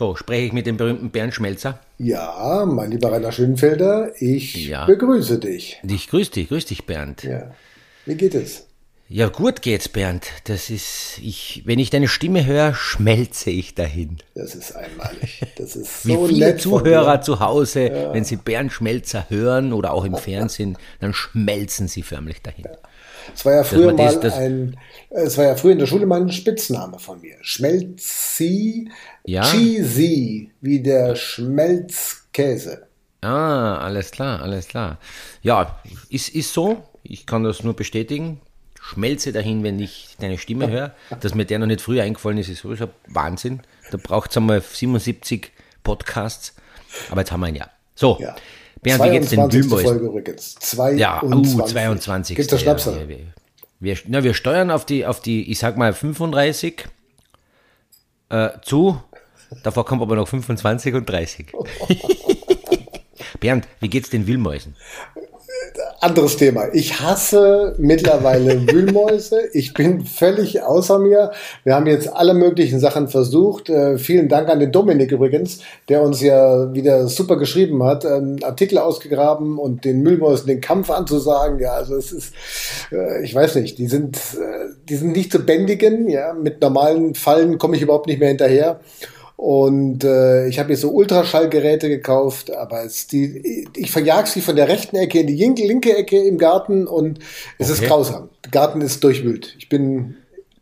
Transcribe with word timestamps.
So, 0.00 0.16
spreche 0.16 0.46
ich 0.46 0.52
mit 0.54 0.64
dem 0.64 0.78
berühmten 0.78 1.10
Bernd 1.10 1.34
Schmelzer. 1.34 1.78
Ja, 1.98 2.64
mein 2.64 2.90
lieber 2.90 3.12
Rainer 3.12 3.32
Schönfelder, 3.32 4.12
ich 4.18 4.66
Ja. 4.66 4.86
begrüße 4.86 5.38
dich. 5.38 5.78
Ich 5.86 6.08
grüße 6.08 6.30
dich, 6.30 6.48
grüß 6.48 6.64
dich, 6.64 6.86
Bernd. 6.86 7.22
Ja. 7.22 7.30
Ja. 7.30 7.54
Wie 8.06 8.14
geht 8.14 8.34
es? 8.34 8.66
gut 9.28 9.60
geht's, 9.60 9.90
Bernd. 9.90 10.26
Das 10.44 10.70
ist, 10.70 11.18
ich, 11.22 11.64
wenn 11.66 11.78
ich 11.78 11.90
deine 11.90 12.08
Stimme 12.08 12.46
höre, 12.46 12.72
schmelze 12.72 13.50
ich 13.50 13.74
dahin. 13.74 14.16
Das 14.34 14.54
ist 14.54 14.72
einmalig. 14.72 15.42
Das 15.58 15.76
ist 15.76 16.06
Wie 16.06 16.14
so 16.14 16.26
viele 16.28 16.46
nett 16.46 16.62
Zuhörer 16.62 17.20
zu 17.20 17.40
Hause, 17.40 18.08
wenn 18.14 18.24
sie 18.24 18.36
Bernd 18.36 18.72
Schmelzer 18.72 19.26
hören 19.28 19.74
oder 19.74 19.92
auch 19.92 20.06
im 20.06 20.16
Fernsehen, 20.16 20.78
dann 21.00 21.12
schmelzen 21.12 21.88
sie 21.88 22.02
förmlich 22.02 22.40
dahin. 22.40 22.64
Es 23.34 23.44
war 23.44 23.54
ja 23.54 23.64
früher 23.64 23.92
mal 23.92 24.16
das- 24.20 24.34
ein, 24.34 24.76
es 25.10 25.36
war 25.38 25.44
ja 25.46 25.54
früher 25.56 25.72
in 25.72 25.78
der 25.78 25.86
Schule 25.86 26.06
mal 26.06 26.20
ein 26.20 26.30
Spitzname 26.32 26.98
von 26.98 27.20
mir. 27.20 27.36
Schmelzi, 27.42 28.90
Ja. 29.24 29.42
Cheesy, 29.42 30.50
wie 30.60 30.80
der 30.82 31.14
Schmelzkäse. 31.16 32.86
Ah, 33.22 33.76
alles 33.78 34.10
klar, 34.10 34.40
alles 34.42 34.68
klar. 34.68 34.98
Ja, 35.42 35.80
ist, 36.08 36.30
ist 36.30 36.52
so. 36.54 36.82
Ich 37.02 37.26
kann 37.26 37.44
das 37.44 37.62
nur 37.62 37.74
bestätigen. 37.74 38.40
Schmelze 38.80 39.32
dahin, 39.32 39.62
wenn 39.62 39.78
ich 39.78 40.16
deine 40.20 40.38
Stimme 40.38 40.70
höre. 40.70 40.94
Dass 41.20 41.34
mir 41.34 41.44
der 41.44 41.58
noch 41.58 41.66
nicht 41.66 41.80
früher 41.82 42.02
eingefallen 42.02 42.38
ist, 42.38 42.48
ist 42.48 42.62
sowieso 42.62 42.88
Wahnsinn. 43.06 43.60
Da 43.90 43.98
braucht 44.02 44.30
es 44.30 44.36
einmal 44.38 44.62
77 44.62 45.50
Podcasts. 45.82 46.54
Aber 47.10 47.20
jetzt 47.20 47.30
haben 47.30 47.40
wir 47.40 47.48
ihn 47.48 47.56
ja. 47.56 47.68
So, 47.94 48.18
Ja. 48.20 48.34
Bernd, 48.82 49.04
wie 49.04 49.10
geht's 49.10 49.30
den 49.30 49.38
22. 49.38 49.62
Wühlmäusen? 49.64 49.86
Folge 49.86 50.06
übrigens. 50.06 50.54
22. 50.54 51.00
Ja, 51.00 51.22
uh, 51.22 51.64
22. 51.66 52.36
Gibt's 52.36 52.50
da 52.50 52.58
Schnapsel? 52.58 53.00
Ja, 53.00 53.08
wir, 53.08 53.18
wir, 53.80 53.98
na, 54.06 54.24
wir 54.24 54.34
steuern 54.34 54.70
auf 54.70 54.86
die, 54.86 55.04
auf 55.06 55.20
die, 55.20 55.50
ich 55.50 55.58
sag 55.58 55.76
mal 55.76 55.92
35 55.92 56.86
äh, 58.30 58.48
zu. 58.62 59.00
Davor 59.62 59.84
kommt 59.84 60.00
aber 60.00 60.16
noch 60.16 60.28
25 60.28 60.94
und 60.94 61.08
30. 61.08 61.52
Bernd, 63.40 63.68
wie 63.80 63.88
geht's 63.88 64.10
den 64.10 64.26
Wühlmäusen? 64.26 64.76
Anderes 66.02 66.38
Thema. 66.38 66.68
Ich 66.72 66.98
hasse 67.02 67.74
mittlerweile 67.76 68.66
Wühlmäuse. 68.72 69.50
Ich 69.52 69.74
bin 69.74 70.06
völlig 70.06 70.62
außer 70.62 70.98
mir. 70.98 71.30
Wir 71.62 71.74
haben 71.74 71.86
jetzt 71.86 72.10
alle 72.10 72.32
möglichen 72.32 72.80
Sachen 72.80 73.08
versucht. 73.08 73.68
Äh, 73.68 73.98
vielen 73.98 74.30
Dank 74.30 74.48
an 74.48 74.60
den 74.60 74.72
Dominik 74.72 75.12
übrigens, 75.12 75.60
der 75.90 76.00
uns 76.00 76.22
ja 76.22 76.72
wieder 76.72 77.06
super 77.06 77.36
geschrieben 77.36 77.82
hat, 77.82 78.06
ähm, 78.06 78.38
Artikel 78.42 78.78
ausgegraben 78.78 79.58
und 79.58 79.84
den 79.84 80.00
Müllmäusen 80.00 80.46
den 80.46 80.62
Kampf 80.62 80.88
anzusagen. 80.88 81.60
Ja, 81.60 81.72
also 81.72 81.96
es 81.96 82.12
ist, 82.12 82.32
äh, 82.92 83.22
ich 83.22 83.34
weiß 83.34 83.56
nicht, 83.56 83.76
die 83.76 83.86
sind, 83.86 84.16
äh, 84.16 84.70
die 84.88 84.96
sind 84.96 85.12
nicht 85.12 85.30
zu 85.30 85.40
bändigen. 85.40 86.08
Ja, 86.08 86.32
mit 86.32 86.62
normalen 86.62 87.14
Fallen 87.14 87.58
komme 87.58 87.76
ich 87.76 87.82
überhaupt 87.82 88.06
nicht 88.06 88.20
mehr 88.20 88.30
hinterher. 88.30 88.80
Und 89.40 90.04
äh, 90.04 90.48
ich 90.48 90.58
habe 90.58 90.72
jetzt 90.72 90.82
so 90.82 90.90
Ultraschallgeräte 90.90 91.88
gekauft, 91.88 92.54
aber 92.54 92.84
es, 92.84 93.06
die, 93.06 93.66
ich 93.74 93.90
verjag 93.90 94.26
sie 94.26 94.42
von 94.42 94.54
der 94.54 94.68
rechten 94.68 94.96
Ecke 94.96 95.20
in 95.20 95.26
die 95.28 95.66
linke, 95.66 95.96
Ecke 95.96 96.22
im 96.22 96.36
Garten 96.36 96.86
und 96.86 97.20
es 97.56 97.70
ist 97.70 97.78
Okay. 97.78 97.88
grausam. 97.88 98.28
Der 98.44 98.50
Garten 98.50 98.82
ist 98.82 99.02
durchwühlt. 99.02 99.54
Ich 99.56 99.70
bin, 99.70 100.16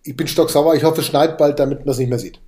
ich 0.05 0.17
bin 0.17 0.29
stocksauer. 0.29 0.77
Ich 0.77 0.85
hoffe, 0.85 1.01
es 1.01 1.09
schneit 1.09 1.39
bald, 1.39 1.59
damit 1.59 1.81
man 1.81 1.89
es 1.89 1.99
nicht 1.99 2.09
mehr 2.09 2.21
sieht. 2.21 2.39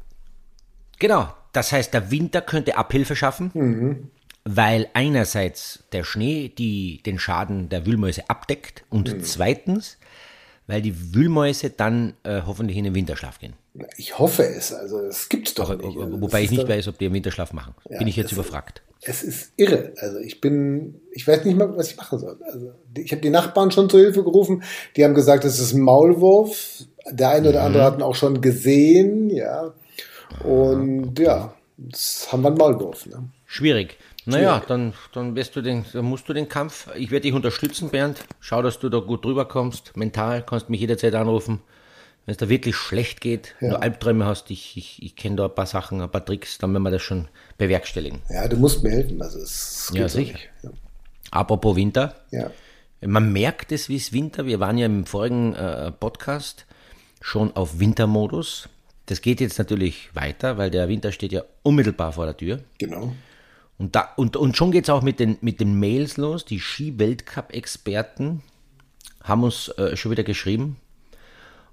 Genau, 1.01 1.27
das 1.53 1.73
heißt, 1.73 1.93
der 1.93 2.13
Winter 2.13 2.43
könnte 2.43 2.77
Abhilfe 2.77 3.17
schaffen, 3.17 4.09
weil 4.45 4.87
einerseits 4.95 5.83
der 5.91 6.05
Schnee 6.05 6.49
die, 6.57 7.03
den 7.05 7.19
Schaden 7.19 7.69
der 7.71 7.87
Wühlmäuse 7.87 8.31
abdeckt 8.31 8.85
und 8.89 9.27
zweitens, 9.27 9.99
weil 10.69 10.81
die 10.81 11.13
Wühlmäuse 11.13 11.71
dann 11.71 12.15
äh, 12.23 12.43
hoffentlich 12.47 12.77
in 12.79 12.85
den 12.85 12.95
Winterschlaf 12.95 13.41
gehen. 13.41 13.55
Ich 13.97 14.19
hoffe 14.19 14.45
es. 14.45 14.73
Also 14.73 14.99
es 15.01 15.29
gibt's 15.29 15.55
doch 15.55 15.71
nicht. 15.77 15.85
Also, 15.85 16.21
Wobei 16.21 16.27
das 16.27 16.41
ich 16.41 16.45
ist 16.47 16.59
nicht 16.59 16.69
weiß, 16.69 16.89
ob 16.89 16.99
die 16.99 17.07
einen 17.07 17.15
Winterschlaf 17.15 17.53
machen. 17.53 17.75
Bin 17.89 18.09
ich 18.09 18.17
jetzt 18.17 18.33
das- 18.33 18.39
überfragt. 18.39 18.83
Es 19.03 19.23
ist 19.23 19.53
irre. 19.57 19.95
Also 19.97 20.19
ich 20.19 20.43
bin, 20.43 21.01
ich 21.13 21.27
weiß 21.27 21.47
nicht 21.47 21.57
mal, 21.57 21.75
was 21.75 21.91
ich 21.91 21.97
machen 21.97 22.19
soll. 22.19 22.39
Also 22.45 22.73
ich 22.99 23.11
habe 23.13 23.23
die 23.23 23.31
Nachbarn 23.31 23.71
schon 23.71 23.89
zur 23.89 24.01
Hilfe 24.01 24.23
gerufen. 24.23 24.63
Die 24.95 25.05
haben 25.05 25.15
gesagt, 25.15 25.45
es 25.47 25.59
ist 25.59 25.73
ein 25.73 25.81
Maulwurf. 25.81 26.85
Der 27.11 27.31
eine 27.31 27.49
oder 27.49 27.63
andere 27.63 27.85
hat 27.85 27.97
ihn 27.97 28.03
auch 28.03 28.15
schon 28.15 28.43
gesehen, 28.43 29.31
ja. 29.31 29.73
Und 30.45 31.19
ja, 31.19 31.55
jetzt 31.79 32.31
haben 32.31 32.43
wir 32.43 32.49
einen 32.49 32.59
Maulwurf. 32.59 33.07
Ne? 33.07 33.31
Schwierig. 33.47 33.97
Naja, 34.27 34.63
dann, 34.69 34.93
dann, 35.15 35.35
wirst 35.35 35.57
du 35.57 35.63
den, 35.63 35.85
dann 35.95 36.05
musst 36.05 36.29
du 36.29 36.35
den 36.35 36.49
Kampf. 36.49 36.89
Ich 36.95 37.11
werde 37.11 37.23
dich 37.23 37.33
unterstützen, 37.33 37.89
Bernd. 37.89 38.23
Schau, 38.39 38.61
dass 38.61 38.79
du 38.79 38.91
da 38.91 38.99
gut 38.99 39.25
drüber 39.25 39.47
kommst. 39.47 39.97
Mental 39.97 40.45
kannst 40.45 40.69
mich 40.69 40.81
jederzeit 40.81 41.15
anrufen. 41.15 41.61
Wenn 42.31 42.35
es 42.35 42.39
da 42.39 42.49
wirklich 42.49 42.77
schlecht 42.77 43.21
geht, 43.21 43.57
wenn 43.59 43.71
du 43.71 43.83
Albträume 43.83 44.25
hast, 44.25 44.53
ich, 44.53 44.77
ich, 44.77 45.03
ich 45.03 45.17
kenne 45.17 45.35
da 45.35 45.47
ein 45.47 45.55
paar 45.57 45.67
Sachen, 45.67 46.01
ein 46.01 46.09
paar 46.09 46.25
Tricks, 46.25 46.59
dann 46.59 46.73
werden 46.73 46.85
wir 46.85 46.93
das 46.93 47.03
schon 47.03 47.27
bewerkstelligen. 47.59 48.23
Ja, 48.29 48.47
du 48.47 48.57
musst 48.57 48.85
mir 48.85 48.91
helfen. 48.91 49.21
Also 49.21 49.41
es 49.41 49.89
geht 49.91 50.01
Ja, 50.01 50.09
sicher. 50.09 50.39
Ja. 50.63 50.71
Apropos 51.33 51.75
Winter. 51.75 52.15
ja. 52.31 52.53
Man 53.05 53.33
merkt 53.33 53.73
es, 53.73 53.89
wie 53.89 53.97
es 53.97 54.13
Winter. 54.13 54.47
Wir 54.47 54.61
waren 54.61 54.79
ja 54.79 54.87
im 54.87 55.07
vorigen 55.07 55.57
äh, 55.57 55.91
Podcast 55.91 56.67
schon 57.21 57.57
auf 57.57 57.81
Wintermodus. 57.81 58.69
Das 59.07 59.23
geht 59.23 59.41
jetzt 59.41 59.59
natürlich 59.59 60.15
weiter, 60.15 60.57
weil 60.57 60.71
der 60.71 60.89
Winter 60.89 61.11
steht 61.11 61.33
ja 61.33 61.43
unmittelbar 61.65 62.13
vor 62.13 62.27
der 62.27 62.37
Tür. 62.37 62.61
Genau. 62.79 63.13
Und, 63.77 63.97
da, 63.97 64.09
und, 64.15 64.37
und 64.37 64.57
schon 64.57 64.71
geht 64.71 64.85
es 64.85 64.91
auch 64.91 65.03
mit 65.03 65.19
den, 65.19 65.37
mit 65.41 65.59
den 65.59 65.81
Mails 65.81 66.17
los. 66.17 66.45
Die 66.45 66.61
Ski-Weltcup-Experten 66.61 68.45
haben 69.21 69.43
uns 69.43 69.67
äh, 69.71 69.97
schon 69.97 70.13
wieder 70.13 70.23
geschrieben 70.23 70.77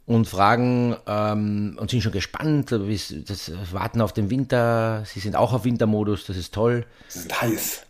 und 0.08 0.26
fragen 0.28 0.96
ähm, 1.06 1.78
und 1.80 1.92
sind 1.92 2.02
schon 2.02 2.12
gespannt, 2.14 2.72
wie's- 2.72 3.14
das 3.28 3.52
warten 3.72 4.02
auf 4.02 4.14
den 4.14 4.30
Winter. 4.32 5.04
Sie 5.06 5.20
sind 5.20 5.36
auch 5.36 5.54
auf 5.54 5.64
Wintermodus, 5.66 6.26
das 6.26 6.38
ist 6.38 6.54
toll. 6.54 6.86
Sie 7.10 7.20
sind 7.20 7.40
heiß. 7.42 7.84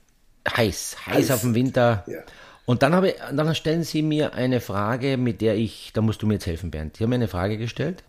Heiß, 0.49 0.97
heiß, 1.05 1.15
Heiß. 1.15 1.31
auf 1.31 1.41
den 1.41 1.53
Winter. 1.55 2.03
Ja. 2.07 2.19
Und 2.65 2.81
dann, 2.83 2.93
habe, 2.95 3.15
dann 3.33 3.55
stellen 3.55 3.83
sie 3.83 4.01
mir 4.01 4.33
eine 4.33 4.59
Frage, 4.59 5.15
mit 5.17 5.39
der 5.41 5.55
ich, 5.55 5.91
da 5.93 6.01
musst 6.01 6.21
du 6.21 6.27
mir 6.27 6.33
jetzt 6.33 6.47
helfen, 6.47 6.69
Bernd. 6.71 6.97
Die 6.99 7.03
haben 7.03 7.09
mir 7.11 7.15
eine 7.15 7.27
Frage 7.29 7.57
gestellt. 7.57 8.03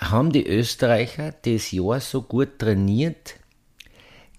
Haben 0.00 0.30
die 0.32 0.46
Österreicher 0.46 1.34
das 1.44 1.70
Jahr 1.72 2.00
so 2.00 2.22
gut 2.22 2.58
trainiert, 2.58 3.34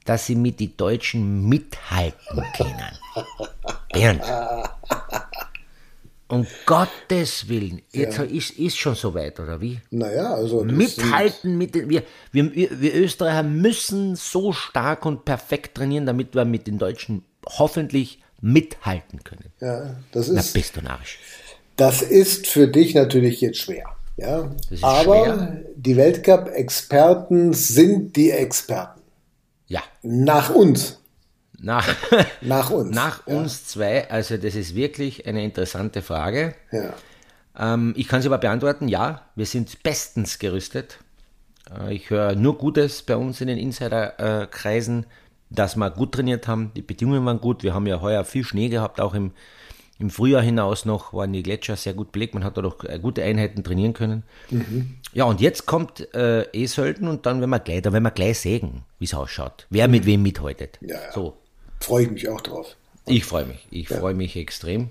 dass 0.06 0.26
sie 0.28 0.36
mit 0.36 0.60
den 0.60 0.78
Deutschen 0.78 1.48
mithalten 1.50 2.44
können? 2.56 2.92
Bernd. 3.92 4.24
Um 6.30 6.46
Gottes 6.66 7.48
Willen, 7.48 7.82
jetzt 7.92 8.20
ist, 8.20 8.52
ist 8.52 8.78
schon 8.78 8.96
soweit, 8.96 9.40
oder 9.40 9.62
wie? 9.62 9.80
Naja, 9.92 10.34
also 10.34 10.64
Mithalten 10.64 11.58
mit 11.58 11.74
den, 11.74 11.90
wir, 11.90 12.04
wir, 12.34 12.52
wir, 12.54 12.96
Österreicher 12.96 13.44
müssen 13.44 14.18
so 14.18 14.52
stark 14.52 15.06
und 15.06 15.24
perfekt 15.24 15.76
trainieren, 15.76 16.06
damit 16.06 16.36
wir 16.36 16.44
mit 16.44 16.68
den 16.68 16.80
Deutschen 16.80 17.24
hoffentlich 17.46 18.22
mithalten 18.42 19.24
können. 19.24 19.54
Ja, 19.62 19.96
das 20.12 20.28
Na, 20.28 20.42
ist, 20.42 20.54
bist 20.54 20.76
du 20.76 20.82
narrisch. 20.82 21.20
Das 21.78 22.02
ist 22.02 22.48
für 22.48 22.68
dich 22.68 22.94
natürlich 22.94 23.40
jetzt 23.40 23.60
schwer. 23.60 23.86
Ja? 24.18 24.52
Aber 24.82 25.24
schwer. 25.24 25.64
die 25.76 25.96
Weltcup-Experten 25.96 27.54
sind 27.54 28.18
die 28.18 28.32
Experten. 28.32 29.02
Ja, 29.68 29.84
Nach 30.02 30.54
uns. 30.54 31.00
Nach, 31.60 31.88
Nach 32.42 32.70
uns. 32.70 32.96
nach 32.96 33.26
uns 33.28 33.66
zwei, 33.66 34.10
also 34.10 34.38
das 34.38 34.56
ist 34.56 34.76
wirklich 34.76 35.26
eine 35.26 35.44
interessante 35.44 36.02
Frage. 36.02 36.54
Ja. 36.72 36.94
Ähm, 37.74 37.94
ich 37.98 38.08
kann 38.08 38.22
sie 38.22 38.28
aber 38.28 38.38
beantworten, 38.38 38.88
ja, 38.88 39.24
wir 39.36 39.46
sind 39.46 39.82
bestens 39.84 40.38
gerüstet. 40.40 41.00
Äh, 41.76 41.96
ich 41.96 42.10
höre 42.10 42.36
nur 42.36 42.58
Gutes 42.58 43.02
bei 43.02 43.16
uns 43.16 43.42
in 43.42 43.48
den 43.48 43.58
Insiderkreisen, 43.58 45.06
dass 45.50 45.76
wir 45.76 45.90
gut 45.90 46.14
trainiert 46.14 46.48
haben, 46.48 46.72
die 46.76 46.82
Bedingungen 46.82 47.26
waren 47.26 47.42
gut, 47.42 47.64
wir 47.64 47.74
haben 47.74 47.88
ja 47.88 48.02
heuer 48.02 48.24
viel 48.26 48.44
Schnee 48.44 48.70
gehabt, 48.70 49.00
auch 49.00 49.14
im, 49.14 49.32
im 49.98 50.10
Frühjahr 50.10 50.42
hinaus 50.44 50.86
noch 50.86 51.14
waren 51.14 51.34
die 51.34 51.42
Gletscher 51.42 51.76
sehr 51.78 51.94
gut 51.94 52.12
belegt, 52.12 52.34
man 52.34 52.44
hat 52.44 52.58
da 52.58 52.62
doch 52.62 52.84
äh, 52.84 53.00
gute 53.00 53.24
Einheiten 53.24 53.64
trainieren 53.64 53.94
können. 53.94 54.24
Ja, 55.14 55.24
und 55.24 55.42
jetzt 55.42 55.66
kommt 55.66 56.14
äh, 56.14 56.44
E-Sölden 56.52 57.08
und 57.08 57.26
dann 57.26 57.40
werden 57.40 57.50
wir 57.50 57.60
gleich, 57.60 57.82
da 57.82 57.94
werden 57.94 58.04
wir 58.04 58.12
gleich 58.12 58.40
sägen, 58.40 58.84
wie 59.00 59.06
es 59.06 59.14
ausschaut, 59.14 59.66
wer 59.72 59.88
mit 59.88 60.06
wem 60.06 60.22
mithaltet. 60.22 60.78
Ja, 60.82 60.96
ja. 60.96 61.12
So, 61.14 61.38
Freue 61.80 62.04
ich 62.06 62.12
mich 62.12 62.30
auch 62.30 62.42
drauf. 62.42 62.76
ich 63.06 63.26
freue 63.26 63.46
mich, 63.46 63.68
ich 63.72 63.88
freue 63.88 64.14
mich 64.14 64.36
extrem. 64.36 64.90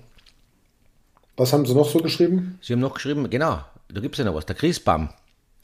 Was 1.35 1.53
haben 1.53 1.65
sie 1.65 1.75
noch 1.75 1.89
so 1.89 1.99
geschrieben? 1.99 2.57
Sie 2.61 2.73
haben 2.73 2.79
noch 2.79 2.95
geschrieben, 2.95 3.29
genau, 3.29 3.63
da 3.89 4.01
gibt 4.01 4.15
es 4.15 4.19
ja 4.19 4.25
noch 4.25 4.33
was, 4.33 4.45
der 4.45 4.55
Christbaum. 4.55 5.09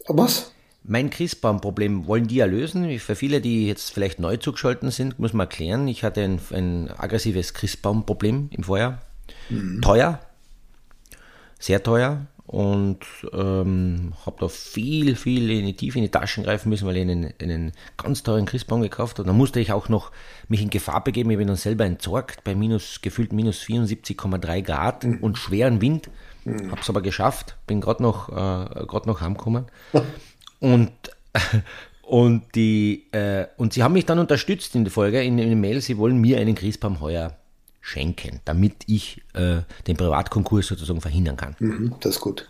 Oh, 0.08 0.18
Was? 0.18 0.52
Mein 0.86 1.10
Christbaum-Problem 1.10 2.08
wollen 2.08 2.28
die 2.28 2.36
ja 2.36 2.46
lösen. 2.46 3.00
Für 3.00 3.16
viele, 3.16 3.40
die 3.40 3.68
jetzt 3.68 3.92
vielleicht 3.92 4.20
neu 4.20 4.36
zugeschaltet 4.36 4.92
sind, 4.92 5.18
muss 5.18 5.32
man 5.32 5.48
erklären, 5.48 5.88
ich 5.88 6.04
hatte 6.04 6.22
ein, 6.22 6.42
ein 6.52 6.92
aggressives 6.92 7.54
Christbaum-Problem 7.54 8.50
im 8.52 8.64
Vorjahr. 8.64 9.02
Teuer, 9.82 10.20
sehr 11.58 11.82
teuer 11.82 12.28
und 12.46 13.00
ähm, 13.32 14.14
habe 14.26 14.38
da 14.40 14.48
viel, 14.48 15.16
viel 15.16 15.50
in 15.50 15.66
die 15.66 15.76
Tiefe 15.76 15.98
in 15.98 16.04
die 16.04 16.12
Taschen 16.12 16.44
greifen 16.44 16.70
müssen, 16.70 16.86
weil 16.88 16.98
ich 16.98 17.02
einen, 17.04 17.34
einen 17.42 17.72
ganz 17.98 18.24
teuren 18.24 18.46
Christbaum 18.46 18.82
gekauft 18.82 19.20
habe. 19.20 19.28
Da 19.28 19.34
musste 19.34 19.60
ich 19.60 19.72
auch 19.72 19.90
noch 19.90 20.12
mich 20.50 20.62
in 20.62 20.70
Gefahr 20.70 21.04
begeben. 21.04 21.32
Ich 21.32 21.38
bin 21.38 21.48
dann 21.48 21.56
selber 21.56 21.86
entsorgt 21.86 22.44
bei 22.44 22.54
minus, 22.54 23.02
gefühlt 23.02 23.32
minus 23.32 23.62
74,3 23.62 24.62
Grad 24.62 25.06
und 25.06 25.38
schweren 25.38 25.82
Wind. 25.82 26.10
Habe 26.46 26.82
es 26.82 26.90
aber 26.90 27.02
geschafft, 27.02 27.56
bin 27.68 27.80
gerade 27.80 28.04
noch, 28.04 28.30
äh, 28.30 28.86
grad 28.86 29.08
noch 29.08 29.22
heimgekommen. 29.22 29.66
Und 30.60 30.92
Und, 32.04 32.56
die, 32.56 33.08
äh, 33.14 33.48
und 33.56 33.72
sie 33.74 33.82
haben 33.82 33.94
mich 33.94 34.06
dann 34.06 34.20
unterstützt 34.20 34.76
in 34.76 34.84
der 34.84 34.92
Folge, 34.92 35.24
in, 35.24 35.40
in 35.40 35.48
der 35.48 35.56
Mail, 35.56 35.80
sie 35.80 35.98
wollen 35.98 36.20
mir 36.20 36.38
einen 36.38 36.54
Christbaum 36.54 37.00
heuer 37.00 37.38
schenken, 37.84 38.40
damit 38.46 38.78
ich 38.88 39.22
äh, 39.34 39.58
den 39.86 39.98
Privatkonkurs 39.98 40.68
sozusagen 40.68 41.02
verhindern 41.02 41.36
kann. 41.36 41.56
Mhm, 41.60 41.96
das 42.00 42.16
ist 42.16 42.22
gut. 42.22 42.48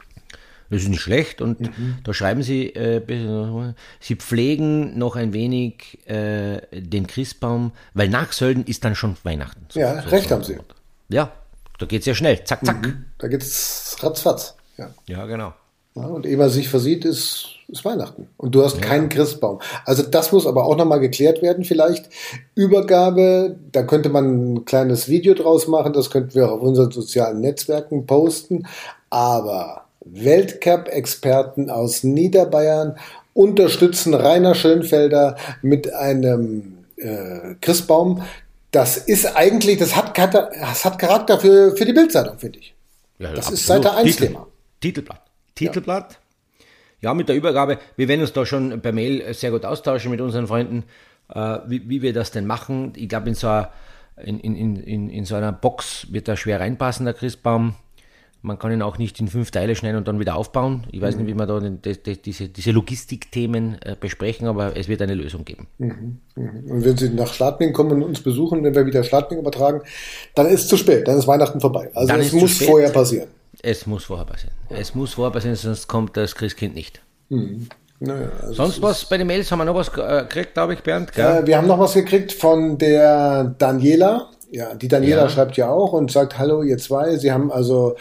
Das 0.70 0.84
ist 0.84 0.88
nicht 0.88 1.02
schlecht 1.02 1.42
und 1.42 1.60
mhm. 1.60 1.98
da 2.04 2.14
schreiben 2.14 2.42
sie, 2.44 2.70
äh, 2.70 3.74
sie 4.00 4.16
pflegen 4.16 4.98
noch 4.98 5.16
ein 5.16 5.34
wenig 5.34 6.08
äh, 6.08 6.62
den 6.72 7.08
Christbaum, 7.08 7.74
weil 7.94 8.10
nach 8.10 8.32
Sölden 8.32 8.64
ist 8.66 8.86
dann 8.86 8.96
schon 8.96 9.18
Weihnachten. 9.24 9.66
So, 9.70 9.80
ja, 9.80 10.02
so, 10.02 10.10
recht 10.10 10.30
so. 10.30 10.36
haben 10.36 10.44
sie. 10.44 10.58
Ja, 11.10 11.32
da 11.80 11.86
geht 11.86 12.02
es 12.02 12.06
ja 12.06 12.16
schnell, 12.16 12.44
zack, 12.44 12.66
zack. 12.66 12.86
Mhm. 12.86 13.06
Da 13.18 13.28
geht 13.28 13.42
es 13.42 13.98
ratzfatz. 14.00 14.56
Ja, 14.78 14.94
ja 15.08 15.26
genau. 15.26 15.54
Ja, 15.96 16.06
und 16.06 16.26
ehe 16.26 16.38
man 16.38 16.50
sich 16.50 16.70
versieht, 16.70 17.06
ist, 17.06 17.50
ist 17.68 17.86
Weihnachten. 17.86 18.28
Und 18.38 18.56
du 18.56 18.64
hast 18.64 18.78
ja. 18.78 18.82
keinen 18.82 19.10
Christbaum. 19.10 19.60
Also 19.86 20.02
das 20.02 20.32
muss 20.32 20.48
aber 20.48 20.66
auch 20.66 20.76
nochmal 20.76 21.00
geklärt 21.00 21.42
werden 21.44 21.64
vielleicht. 21.64 22.10
Übergabe, 22.56 23.58
da 23.72 23.84
könnte 23.84 24.10
man 24.10 24.54
ein 24.54 24.66
kleines 24.66 25.08
Video 25.08 25.36
draus 25.36 25.68
machen, 25.68 25.94
das 25.94 26.10
könnten 26.10 26.34
wir 26.34 26.48
auch 26.48 26.54
auf 26.54 26.62
unseren 26.62 26.92
sozialen 26.92 27.42
Netzwerken 27.42 28.08
posten. 28.08 28.66
Aber 29.12 29.84
Weltcup-Experten 30.06 31.70
aus 31.70 32.04
Niederbayern 32.04 32.98
unterstützen 33.34 34.14
Rainer 34.16 34.56
Schönfelder 34.56 35.38
mit 35.62 35.94
einem 35.94 36.86
äh, 36.98 37.56
Christbaum. 37.62 38.24
Das 38.72 38.98
ist 38.98 39.36
eigentlich, 39.36 39.78
das 39.78 39.96
hat, 39.96 40.18
das 40.18 40.86
hat 40.86 40.98
Charakter 40.98 41.40
für, 41.40 41.76
für 41.76 41.86
die 41.86 41.94
Bildzeitung, 41.94 42.40
finde 42.40 42.60
ich. 42.60 42.74
Ja, 43.20 43.30
das 43.30 43.48
absolut. 43.48 43.60
ist 43.60 43.68
Seite 43.68 43.94
1 43.94 44.12
Titel, 44.12 44.28
Thema. 44.28 44.48
Titelblatt. 44.82 45.23
Titelblatt. 45.56 46.20
Ja. 47.02 47.10
ja. 47.10 47.14
mit 47.14 47.30
der 47.30 47.36
Übergabe. 47.36 47.80
Wir 47.96 48.08
werden 48.08 48.22
uns 48.22 48.34
da 48.34 48.46
schon 48.46 48.82
per 48.82 48.92
Mail 48.92 49.34
sehr 49.34 49.52
gut 49.52 49.66
austauschen 49.66 50.12
mit 50.12 50.22
unseren 50.22 50.48
Freunden, 50.48 50.84
äh, 51.34 51.60
wie, 51.68 51.90
wie, 51.90 52.02
wir 52.02 52.14
das 52.14 52.32
denn 52.32 52.46
machen. 52.46 52.94
Ich 52.96 53.10
glaube, 53.10 53.30
in, 53.30 53.36
so 53.36 53.66
in, 54.18 54.40
in, 54.40 54.76
in, 54.76 55.10
in 55.10 55.26
so 55.26 55.36
einer 55.36 55.52
Box 55.52 56.08
wird 56.12 56.28
da 56.28 56.38
schwer 56.38 56.60
reinpassen, 56.60 57.06
der 57.06 57.14
Christbaum. 57.14 57.76
Man 58.46 58.60
kann 58.60 58.74
ihn 58.74 58.82
auch 58.82 58.98
nicht 58.98 59.22
in 59.22 59.30
fünf 59.30 59.52
Teile 59.52 59.74
schneiden 59.74 59.98
und 59.98 60.08
dann 60.10 60.20
wieder 60.20 60.36
aufbauen. 60.36 60.86
Ich 60.92 61.00
weiß 61.00 61.16
mhm. 61.16 61.24
nicht, 61.24 61.34
wie 61.34 61.40
wir 61.40 61.46
da 61.46 61.62
die, 61.62 62.04
die, 62.04 62.22
diese, 62.22 62.50
diese 62.50 62.72
Logistikthemen 62.72 63.82
äh, 63.82 63.96
besprechen, 63.98 64.50
aber 64.50 64.76
es 64.76 64.90
wird 64.90 65.02
eine 65.02 65.14
Lösung 65.14 65.46
geben. 65.46 65.68
Mhm. 65.78 66.20
Mhm. 66.36 66.72
Und 66.72 66.84
wenn 66.84 66.98
Sie 66.98 67.10
nach 67.10 67.34
Schladming 67.34 67.72
kommen 67.72 67.92
und 67.94 68.04
uns 68.04 68.22
besuchen, 68.22 68.62
wenn 68.66 68.76
wir 68.76 68.86
wieder 68.86 69.02
Schladming 69.04 69.40
übertragen, 69.40 69.82
dann 70.36 70.48
ist 70.48 70.64
es 70.64 70.68
zu 70.68 70.76
spät, 70.76 71.08
dann 71.08 71.18
ist 71.18 71.26
Weihnachten 71.26 71.62
vorbei. 71.62 71.90
Also 71.96 72.14
es 72.16 72.34
muss 72.34 72.62
vorher 72.62 72.90
passieren. 72.90 73.30
Es 73.66 73.88
muss 73.88 74.04
vorher 74.04 74.26
passieren. 74.26 74.54
Ja. 74.70 74.78
Es 74.78 74.94
muss 74.94 75.14
vorher 75.14 75.32
passieren, 75.32 75.56
sonst 75.56 75.88
kommt 75.88 76.16
das 76.18 76.36
Christkind 76.36 76.76
nicht. 76.76 77.02
Mhm. 77.30 77.70
Naja, 78.00 78.30
also 78.42 78.54
Sonst 78.54 78.82
was 78.82 79.06
bei 79.06 79.18
den 79.18 79.28
Mails 79.28 79.50
haben 79.50 79.60
wir 79.60 79.66
noch 79.66 79.76
was 79.76 79.88
äh, 79.88 80.24
gekriegt, 80.24 80.54
glaube 80.54 80.74
ich, 80.74 80.82
Bernd? 80.82 81.18
Äh, 81.18 81.48
wir 81.48 81.58
haben 81.58 81.68
noch 81.68 81.80
was 81.80 81.94
gekriegt 81.94 82.34
von 82.34 82.78
der 82.78 83.56
Daniela. 83.58 84.30
Ja, 84.54 84.76
die 84.76 84.88
Daniela 84.88 85.24
ja. 85.24 85.30
schreibt 85.30 85.58
ja 85.58 85.72
auch 85.72 85.94
und 85.94 86.12
sagt, 86.12 86.38
hallo 86.38 86.62
ihr 86.62 86.78
zwei. 86.78 87.18
Sie 87.18 87.32
haben 87.32 87.52
also 87.52 87.96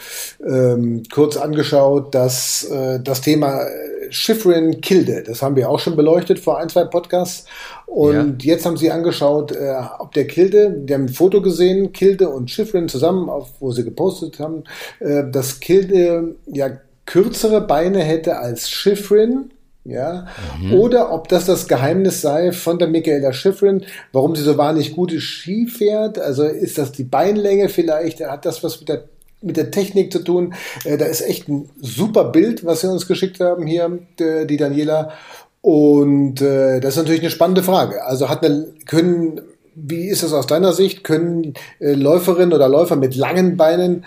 ähm, 0.45 1.01
kurz 1.11 1.35
angeschaut, 1.35 2.13
dass 2.13 2.65
äh, 2.65 2.99
das 2.99 3.21
Thema 3.21 3.65
Schifrin 4.11 4.79
Kilde, 4.79 5.23
das 5.23 5.41
haben 5.41 5.55
wir 5.55 5.67
auch 5.67 5.79
schon 5.79 5.95
beleuchtet 5.95 6.39
vor 6.39 6.59
ein, 6.59 6.69
zwei 6.69 6.83
Podcasts. 6.83 7.45
Und 7.87 8.43
ja. 8.43 8.53
jetzt 8.53 8.67
haben 8.67 8.77
sie 8.77 8.91
angeschaut, 8.91 9.51
äh, 9.51 9.73
ob 9.97 10.13
der 10.13 10.27
Kilde, 10.27 10.69
die 10.77 10.93
haben 10.93 11.05
ein 11.05 11.09
Foto 11.09 11.41
gesehen, 11.41 11.91
Kilde 11.91 12.29
und 12.29 12.51
Schifrin 12.51 12.87
zusammen, 12.87 13.29
auf, 13.29 13.49
wo 13.59 13.71
sie 13.71 13.83
gepostet 13.83 14.37
haben, 14.37 14.63
äh, 14.99 15.23
dass 15.27 15.59
Kilde 15.59 16.35
ja 16.45 16.69
kürzere 17.07 17.61
Beine 17.61 18.03
hätte 18.03 18.37
als 18.37 18.69
Schifrin 18.69 19.52
ja, 19.85 20.27
mhm. 20.61 20.73
oder 20.73 21.11
ob 21.11 21.27
das 21.27 21.45
das 21.45 21.67
Geheimnis 21.67 22.21
sei 22.21 22.51
von 22.53 22.79
der 22.79 22.87
Michaela 22.87 23.33
Schifrin, 23.33 23.83
warum 24.13 24.35
sie 24.35 24.43
so 24.43 24.57
wahnsinnig 24.57 24.95
gute 24.95 25.19
Ski 25.19 25.67
fährt. 25.67 26.17
Also 26.19 26.43
ist 26.43 26.77
das 26.77 26.93
die 26.93 27.03
Beinlänge 27.03 27.67
vielleicht? 27.67 28.21
Hat 28.21 28.45
das 28.45 28.63
was 28.63 28.79
mit 28.79 28.89
der 28.89 29.03
mit 29.41 29.57
der 29.57 29.71
Technik 29.71 30.13
zu 30.13 30.19
tun? 30.19 30.53
Äh, 30.85 30.97
da 30.97 31.05
ist 31.05 31.21
echt 31.21 31.49
ein 31.49 31.69
super 31.81 32.25
Bild, 32.25 32.65
was 32.65 32.79
sie 32.81 32.89
uns 32.89 33.07
geschickt 33.07 33.41
haben 33.41 33.67
hier, 33.67 33.99
die 34.19 34.57
Daniela. 34.57 35.11
Und 35.59 36.41
äh, 36.41 36.79
das 36.79 36.93
ist 36.93 36.99
natürlich 36.99 37.21
eine 37.21 37.29
spannende 37.29 37.63
Frage. 37.63 38.05
Also 38.05 38.29
hat 38.29 38.45
eine, 38.45 38.67
können 38.85 39.41
wie 39.75 40.07
ist 40.07 40.23
es 40.23 40.33
aus 40.33 40.47
deiner 40.47 40.73
Sicht? 40.73 41.03
Können 41.03 41.53
äh, 41.79 41.93
Läuferinnen 41.93 42.53
oder 42.53 42.69
Läufer 42.69 42.95
mit 42.95 43.15
langen 43.15 43.57
Beinen 43.57 44.05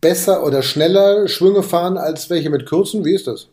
besser 0.00 0.44
oder 0.44 0.62
schneller 0.62 1.28
Schwünge 1.28 1.62
fahren 1.62 1.98
als 1.98 2.30
welche 2.30 2.50
mit 2.50 2.66
kurzen? 2.66 3.04
Wie 3.04 3.14
ist 3.14 3.26
das? 3.26 3.48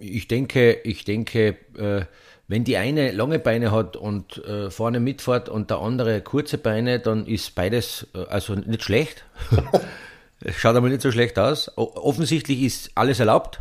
Ich 0.00 0.28
denke, 0.28 0.74
ich 0.84 1.04
denke, 1.04 1.56
äh, 1.76 2.04
wenn 2.48 2.64
die 2.64 2.76
eine 2.76 3.12
lange 3.12 3.38
Beine 3.38 3.70
hat 3.72 3.96
und 3.96 4.38
äh, 4.44 4.70
vorne 4.70 5.00
mitfährt 5.00 5.48
und 5.48 5.70
der 5.70 5.78
andere 5.78 6.20
kurze 6.20 6.58
Beine, 6.58 7.00
dann 7.00 7.26
ist 7.26 7.54
beides 7.54 8.06
äh, 8.14 8.24
also 8.26 8.54
nicht 8.54 8.82
schlecht. 8.82 9.24
Schaut 10.56 10.76
aber 10.76 10.88
nicht 10.88 11.02
so 11.02 11.12
schlecht 11.12 11.38
aus. 11.38 11.70
Offensichtlich 11.76 12.62
ist 12.62 12.90
alles 12.94 13.20
erlaubt. 13.20 13.60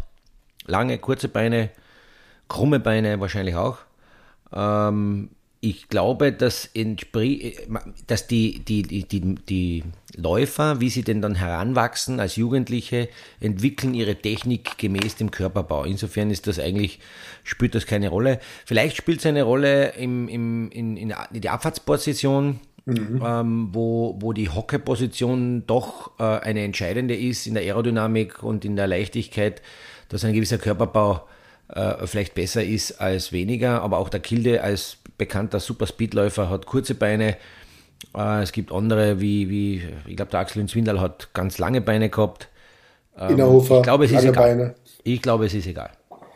Lange, 0.66 0.98
kurze 0.98 1.28
Beine, 1.28 1.70
krumme 2.48 2.80
Beine 2.80 3.20
wahrscheinlich 3.20 3.56
auch. 3.56 3.78
Ähm, 4.52 5.30
ich 5.64 5.90
glaube, 5.90 6.34
dass, 6.34 6.70
dass 8.08 8.28
die, 8.28 8.60
die, 8.60 8.82
die, 8.82 9.36
die, 9.36 9.84
Läufer, 10.18 10.82
wie 10.82 10.90
sie 10.90 11.04
denn 11.04 11.22
dann 11.22 11.36
heranwachsen 11.36 12.20
als 12.20 12.36
Jugendliche, 12.36 13.08
entwickeln 13.40 13.94
ihre 13.94 14.16
Technik 14.16 14.78
gemäß 14.78 15.16
dem 15.16 15.32
Körperbau. 15.32 15.86
Insofern 15.86 16.32
ist 16.32 16.48
das 16.48 16.60
eigentlich, 16.60 17.00
spielt 17.44 17.76
das 17.76 17.86
keine 17.86 18.10
Rolle. 18.10 18.40
Vielleicht 18.66 18.98
spielt 18.98 19.20
es 19.20 19.26
eine 19.26 19.44
Rolle 19.44 19.94
im, 19.94 20.28
im, 20.28 20.70
in, 20.72 20.98
in 20.98 21.14
der 21.42 21.54
Abfahrtsposition, 21.54 22.60
mhm. 22.86 23.24
ähm, 23.26 23.70
wo, 23.72 24.18
wo 24.20 24.34
die 24.34 24.50
Hockeposition 24.50 25.66
doch 25.66 26.20
äh, 26.20 26.24
eine 26.24 26.64
entscheidende 26.64 27.16
ist 27.16 27.48
in 27.48 27.54
der 27.54 27.64
Aerodynamik 27.64 28.44
und 28.44 28.66
in 28.66 28.76
der 28.76 28.88
Leichtigkeit, 28.88 29.62
dass 30.10 30.26
ein 30.26 30.34
gewisser 30.34 30.58
Körperbau 30.58 31.16
äh, 31.16 31.41
vielleicht 32.06 32.34
besser 32.36 32.64
ist 32.64 33.00
als 33.00 33.32
weniger, 33.32 33.82
aber 33.82 33.98
auch 33.98 34.10
der 34.10 34.20
Kilde 34.20 34.62
als 34.62 34.98
bekannter 35.18 35.60
Superspeedläufer 35.60 36.50
hat 36.50 36.66
kurze 36.66 36.96
Beine. 36.96 37.38
Äh, 38.16 38.42
es 38.42 38.52
gibt 38.52 38.72
andere, 38.72 39.22
wie, 39.22 39.50
wie 39.50 39.84
ich 40.08 40.16
glaube, 40.16 40.32
der 40.32 40.40
Axel 40.40 40.66
Zwindal 40.66 41.00
hat 41.00 41.34
ganz 41.34 41.60
lange 41.60 41.80
Beine 41.80 42.10
gehabt. 42.10 42.50
Ähm, 43.18 43.34
Innerhofer, 43.34 43.78
ich 43.78 43.84
glaube, 43.84 44.06
es 44.06 44.12
ist 44.12 44.24
egal. 44.24 44.34
Beine. 44.34 44.76
Ich 45.04 45.22
glaube, 45.22 45.46
es 45.46 45.54
ist 45.54 45.68
egal. 45.68 45.92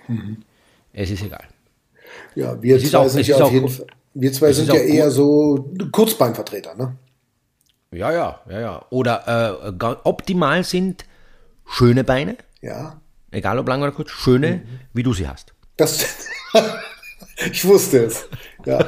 Mhm. 0.08 0.44
Es 0.94 1.09
ist 1.09 1.24
egal. 1.24 1.45
Ja, 2.36 2.62
wir 2.62 2.80
zwei 2.80 2.98
auch, 3.00 3.09
sind 3.09 3.28
ja 3.28 3.38
auf 3.38 3.52
jeden 3.52 3.69
Fall, 3.69 3.88
wir 4.14 4.31
zwei 4.31 4.54
sind 4.54 4.68
ja 4.68 4.76
eher 4.76 5.09
so 5.09 5.74
Kurzbeinvertreter, 5.92 6.76
ne? 6.76 6.95
Ja, 7.92 8.12
ja, 8.12 8.42
ja, 8.50 8.59
ja. 8.59 8.86
Oder 8.90 9.59
äh, 9.71 9.86
optimal 10.04 10.64
sind 10.64 11.06
schöne 11.66 12.04
Beine. 12.04 12.38
Ja 12.62 13.02
egal 13.35 13.59
ob 13.59 13.68
lang 13.68 13.81
oder 13.81 13.92
kurz, 13.92 14.11
schöne, 14.11 14.56
mhm. 14.56 14.61
wie 14.94 15.04
du 15.04 15.13
sie 15.13 15.27
hast. 15.27 15.54
Das, 15.77 16.06
ich 17.51 17.65
wusste 17.65 18.06
es. 18.06 18.25
Ja. 18.65 18.85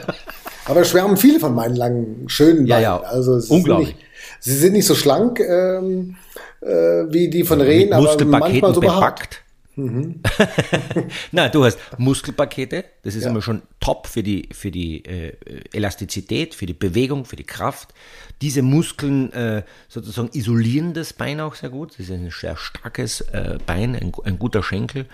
Aber 0.66 0.84
schwärmen 0.84 1.18
viele 1.18 1.40
von 1.40 1.54
meinen 1.54 1.76
langen, 1.76 2.30
schönen 2.30 2.68
Beinen. 2.68 2.68
Ja, 2.68 2.80
ja. 2.80 3.00
Also 3.00 3.40
sie 3.40 3.54
unglaublich. 3.54 3.90
Sind 3.90 3.98
nicht, 3.98 4.08
sie 4.40 4.56
sind 4.56 4.74
nicht 4.74 4.86
so 4.86 4.96
schlank 4.96 5.40
ähm, 5.40 6.16
äh, 6.62 6.68
wie 6.68 7.30
die 7.30 7.44
von 7.44 7.62
Rehen, 7.62 7.94
aber 7.94 8.26
manchmal 8.26 8.74
so 8.74 8.82
bepackt. 8.82 9.44
Mhm. 9.78 10.22
Na, 11.32 11.50
du 11.50 11.64
hast 11.64 11.78
Muskelpakete, 12.00 12.84
das 13.04 13.14
ist 13.14 13.24
ja. 13.24 13.30
immer 13.30 13.44
schon 13.44 13.62
top 13.80 14.08
für 14.08 14.24
die, 14.24 14.50
für 14.52 14.72
die 14.72 15.06
äh, 15.06 15.34
Elastizität, 15.72 16.56
für 16.56 16.66
die 16.66 16.74
Bewegung, 16.74 17.26
für 17.26 17.36
die 17.36 17.44
Kraft. 17.44 17.94
Diese 18.42 18.64
Muskeln 18.64 19.32
äh, 19.34 19.64
sozusagen 19.88 20.30
isolieren 20.34 20.94
das 20.94 21.14
Bein 21.14 21.40
auch 21.40 21.54
sehr 21.54 21.70
gut. 21.70 21.92
Das 21.92 22.00
ist 22.00 22.12
ein 22.12 22.32
sehr 22.32 22.58
starkes 22.58 23.22
äh, 23.22 23.60
Bein, 23.68 23.96
ein, 23.96 24.12
ein, 24.24 24.40
guter 24.40 24.64
Schenkel. 24.64 25.06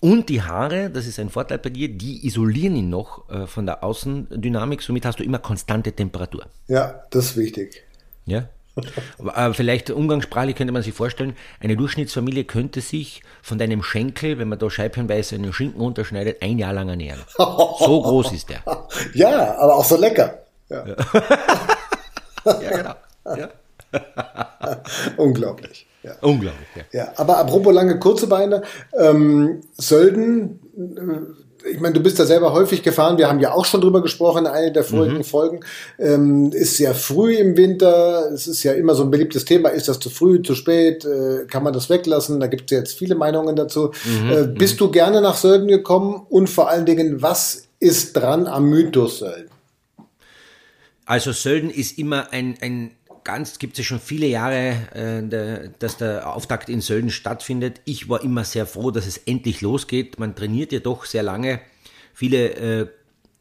Und 0.00 0.28
die 0.28 0.42
Haare, 0.42 0.90
das 0.90 1.06
ist 1.06 1.18
ein 1.18 1.30
Vorteil 1.30 1.58
bei 1.58 1.70
dir, 1.70 1.88
die 1.88 2.26
isolieren 2.26 2.76
ihn 2.76 2.90
noch 2.90 3.30
äh, 3.30 3.46
von 3.46 3.64
der 3.64 3.82
Außendynamik. 3.82 4.82
Somit 4.82 5.06
hast 5.06 5.20
du 5.20 5.24
immer 5.24 5.38
konstante 5.38 5.90
Temperatur. 5.92 6.46
Ja, 6.68 7.02
das 7.10 7.30
ist 7.30 7.36
wichtig. 7.38 7.82
Ja, 8.26 8.50
vielleicht 9.52 9.90
umgangssprachlich 9.90 10.56
könnte 10.56 10.72
man 10.72 10.82
sich 10.82 10.94
vorstellen, 10.94 11.36
eine 11.60 11.76
Durchschnittsfamilie 11.76 12.44
könnte 12.44 12.80
sich 12.80 13.22
von 13.42 13.58
deinem 13.58 13.82
Schenkel, 13.82 14.38
wenn 14.38 14.48
man 14.48 14.58
da 14.58 14.70
scheibchenweise 14.70 15.36
einen 15.36 15.52
Schinken 15.52 15.80
unterschneidet, 15.80 16.42
ein 16.42 16.58
Jahr 16.58 16.72
lang 16.72 16.88
ernähren. 16.88 17.20
So 17.36 18.02
groß 18.02 18.32
ist 18.32 18.50
der. 18.50 18.62
Ja, 19.14 19.56
aber 19.58 19.76
auch 19.76 19.84
so 19.84 19.96
lecker. 19.96 20.42
Ja, 20.68 20.86
ja. 20.86 20.96
ja 22.60 22.76
genau. 22.76 22.94
Ja. 23.36 23.48
Unglaublich. 25.16 25.86
Ja. 26.02 26.12
Unglaublich, 26.20 26.68
ja. 26.74 26.82
ja. 26.92 27.12
Aber 27.16 27.38
apropos 27.38 27.74
lange, 27.74 27.98
kurze 27.98 28.26
Beine, 28.26 28.62
ähm, 28.98 29.62
Sölden, 29.76 30.60
ich 31.64 31.80
meine, 31.80 31.94
du 31.94 32.00
bist 32.00 32.18
da 32.18 32.26
selber 32.26 32.52
häufig 32.52 32.82
gefahren. 32.82 33.18
Wir 33.18 33.28
haben 33.28 33.40
ja 33.40 33.52
auch 33.52 33.64
schon 33.64 33.80
drüber 33.80 34.02
gesprochen 34.02 34.46
in 34.46 34.46
einer 34.46 34.70
der 34.70 34.84
vorigen 34.84 35.18
mhm. 35.18 35.24
Folgen. 35.24 35.60
Ähm, 35.98 36.52
ist 36.52 36.76
sehr 36.76 36.94
früh 36.94 37.34
im 37.36 37.56
Winter. 37.56 38.30
Es 38.32 38.46
ist 38.46 38.62
ja 38.62 38.72
immer 38.72 38.94
so 38.94 39.04
ein 39.04 39.10
beliebtes 39.10 39.44
Thema. 39.44 39.70
Ist 39.70 39.88
das 39.88 39.98
zu 39.98 40.10
früh, 40.10 40.42
zu 40.42 40.54
spät? 40.54 41.04
Äh, 41.04 41.46
kann 41.46 41.62
man 41.62 41.72
das 41.72 41.88
weglassen? 41.88 42.40
Da 42.40 42.46
gibt 42.46 42.70
es 42.70 42.76
jetzt 42.76 42.98
viele 42.98 43.14
Meinungen 43.14 43.56
dazu. 43.56 43.92
Mhm. 44.04 44.30
Äh, 44.30 44.46
bist 44.46 44.80
du 44.80 44.90
gerne 44.90 45.20
nach 45.20 45.36
Sölden 45.36 45.68
gekommen? 45.68 46.26
Und 46.28 46.48
vor 46.48 46.68
allen 46.68 46.86
Dingen, 46.86 47.22
was 47.22 47.64
ist 47.80 48.14
dran 48.14 48.46
am 48.46 48.68
Mythos 48.68 49.18
Sölden? 49.18 49.50
Also 51.04 51.32
Sölden 51.32 51.70
ist 51.70 51.98
immer 51.98 52.32
ein, 52.32 52.56
ein 52.60 52.95
ganz, 53.26 53.58
gibt 53.58 53.74
es 53.74 53.78
ja 53.78 53.84
schon 53.84 54.00
viele 54.00 54.26
Jahre, 54.26 54.70
äh, 54.94 55.68
dass 55.78 55.98
der 55.98 56.32
Auftakt 56.32 56.70
in 56.70 56.80
Sölden 56.80 57.10
stattfindet. 57.10 57.80
Ich 57.84 58.08
war 58.08 58.22
immer 58.22 58.44
sehr 58.44 58.66
froh, 58.66 58.90
dass 58.90 59.06
es 59.06 59.18
endlich 59.18 59.60
losgeht. 59.60 60.18
Man 60.18 60.34
trainiert 60.34 60.72
ja 60.72 60.78
doch 60.78 61.04
sehr 61.04 61.24
lange. 61.24 61.60
Viele 62.14 62.54
äh, 62.54 62.86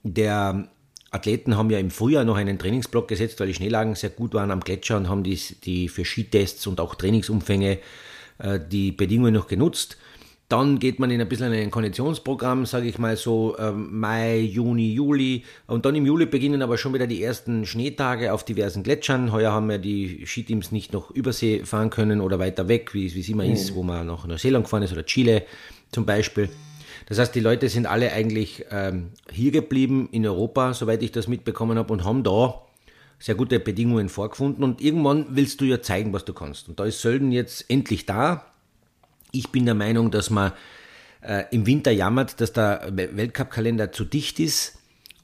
der 0.04 0.68
Athleten 1.12 1.56
haben 1.56 1.70
ja 1.70 1.80
im 1.80 1.92
Frühjahr 1.92 2.26
noch 2.26 2.36
einen 2.36 2.60
Trainingsblock 2.60 3.08
gesetzt, 3.08 3.40
weil 3.40 3.48
die 3.48 3.54
Schneelagen 3.54 3.96
sehr 3.96 4.10
gut 4.10 4.34
waren 4.34 4.52
am 4.52 4.60
Gletscher 4.60 4.98
und 4.98 5.08
haben 5.08 5.24
die, 5.24 5.40
die 5.64 5.88
für 5.88 6.04
Skitests 6.04 6.68
und 6.68 6.80
auch 6.80 6.96
Trainingsumfänge 6.96 7.78
äh, 8.40 8.60
die 8.60 8.92
Bedingungen 8.92 9.36
noch 9.36 9.48
genutzt. 9.48 9.98
Dann 10.48 10.78
geht 10.78 11.00
man 11.00 11.10
in 11.10 11.20
ein 11.20 11.28
bisschen 11.28 11.52
ein 11.52 11.72
Konditionsprogramm, 11.72 12.68
sage 12.68 12.88
ich 12.88 13.00
mal 13.00 13.18
so 13.18 13.58
ähm, 13.58 14.00
Mai, 14.00 14.38
Juni, 14.38 14.94
Juli. 14.94 15.44
Und 15.66 15.86
dann 15.86 15.96
im 15.96 16.06
Juli 16.06 16.28
beginnen 16.28 16.62
aber 16.62 16.78
schon 16.78 16.94
wieder 16.94 17.08
die 17.08 17.24
ersten 17.24 17.66
Schneetage 17.66 18.32
auf 18.32 18.44
diversen 18.44 18.84
Gletschern. 18.84 19.32
Heuer 19.32 19.52
haben 19.52 19.72
ja 19.72 19.80
die 19.80 20.24
Skiteams 20.28 20.72
nicht 20.72 20.94
noch 20.94 21.10
Übersee 21.10 21.66
fahren 21.66 21.90
können 21.90 22.22
oder 22.22 22.38
weiter 22.38 22.68
weg, 22.68 22.94
wie 22.94 23.08
es 23.08 23.28
immer 23.28 23.44
mhm. 23.44 23.54
ist, 23.54 23.74
wo 23.74 23.82
man 23.82 24.06
nach 24.06 24.28
Neuseeland 24.28 24.66
gefahren 24.66 24.84
ist 24.84 24.92
oder 24.92 25.06
Chile 25.06 25.44
zum 25.92 26.06
Beispiel. 26.06 26.50
Das 27.08 27.18
heißt, 27.18 27.34
die 27.34 27.40
Leute 27.40 27.68
sind 27.68 27.88
alle 27.88 28.12
eigentlich 28.12 28.66
ähm, 28.70 29.12
hier 29.32 29.52
geblieben 29.52 30.10
in 30.12 30.28
Europa, 30.28 30.74
soweit 30.74 31.02
ich 31.02 31.12
das 31.12 31.28
mitbekommen 31.28 31.78
habe, 31.78 31.92
und 31.92 32.04
haben 32.04 32.24
da 32.24 32.62
sehr 33.18 33.36
gute 33.36 33.60
Bedingungen 33.60 34.10
vorgefunden. 34.10 34.64
Und 34.64 34.80
irgendwann 34.82 35.26
willst 35.30 35.60
du 35.62 35.66
ja 35.66 35.82
zeigen, 35.82 36.14
was 36.14 36.26
du 36.26 36.34
kannst. 36.34 36.70
Und 36.70 36.80
da 36.80 36.86
ist 36.86 37.02
Sölden 37.02 37.32
jetzt 37.32 37.70
endlich 37.70 38.06
da 38.06 38.46
ich 39.38 39.52
bin 39.52 39.66
der 39.66 39.76
Meinung, 39.76 40.12
dass 40.12 40.30
man 40.30 40.52
äh, 41.22 41.44
im 41.52 41.66
Winter 41.66 41.92
jammert, 41.92 42.40
dass 42.42 42.54
der 42.54 42.90
Weltcup-Kalender 42.92 43.92
zu 43.92 44.06
dicht 44.06 44.40
ist 44.40 44.78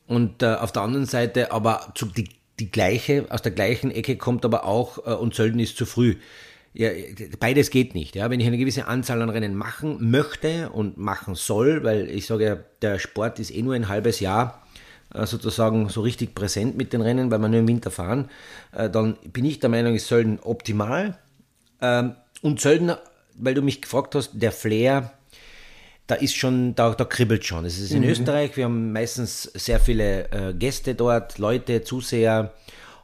und 0.08 0.44
äh, 0.44 0.56
auf 0.56 0.72
der 0.72 0.82
anderen 0.82 1.06
Seite 1.06 1.51
aber 1.51 1.91
zu, 1.96 2.06
die, 2.06 2.30
die 2.60 2.72
gleiche, 2.72 3.25
aus 3.30 3.41
der 3.41 3.51
gleichen 3.51 3.91
Ecke 3.91 4.18
kommt 4.18 4.46
aber 4.46 4.65
auch 4.65 5.06
äh, 5.06 5.13
und 5.13 5.36
Sölden 5.36 5.60
ist 5.60 5.77
zu 5.77 5.86
früh. 5.86 6.15
Ja, 6.74 6.89
beides 7.39 7.70
geht 7.70 7.96
nicht. 7.96 8.15
Ja. 8.15 8.30
Wenn 8.30 8.39
ich 8.39 8.48
eine 8.48 8.58
gewisse 8.58 8.88
Anzahl 8.88 9.22
an 9.22 9.30
Rennen 9.30 9.56
machen 9.56 10.10
möchte 10.10 10.70
und 10.70 10.98
machen 10.98 11.36
soll, 11.36 11.84
weil 11.84 12.10
ich 12.10 12.25
sage 12.25 12.63
der 12.82 12.98
Sport 12.98 13.39
ist 13.39 13.51
eh 13.51 13.62
nur 13.62 13.74
ein 13.74 13.89
halbes 13.89 14.22
Jahr 14.22 14.65
äh, 15.13 15.25
sozusagen 15.25 15.89
so 15.89 16.01
richtig 16.01 16.34
präsent 16.34 16.77
mit 16.77 16.94
den 16.94 17.01
Rennen, 17.01 17.30
weil 17.30 17.39
wir 17.39 17.50
nur 17.50 17.60
im 17.60 17.68
Winter 17.68 17.91
fahren, 17.91 18.30
äh, 18.72 18.89
dann 18.89 19.18
bin 19.34 19.46
ich 19.46 19.60
der 19.60 19.70
Meinung, 19.70 19.96
es 19.96 20.08
Sölden 20.08 20.39
optimal. 20.39 21.18
Ähm, 21.82 22.15
und 22.41 22.62
Sölden 22.62 22.94
weil 23.42 23.54
du 23.54 23.62
mich 23.62 23.82
gefragt 23.82 24.16
hast, 24.16 24.32
der 24.34 24.52
Flair, 24.52 25.12
da 26.08 26.16
ist 26.16 26.36
schon, 26.36 26.76
da, 26.76 26.94
da 26.94 27.06
kribbelt 27.06 27.46
schon. 27.46 27.66
Es 27.66 27.80
ist 27.80 27.92
in 27.92 28.04
mhm. 28.04 28.10
Österreich, 28.10 28.56
wir 28.56 28.66
haben 28.66 28.92
meistens 28.94 29.44
sehr 29.44 29.80
viele 29.80 30.32
äh, 30.32 30.54
Gäste 30.54 30.96
dort, 30.96 31.38
Leute, 31.38 31.84
Zuseher 31.84 32.54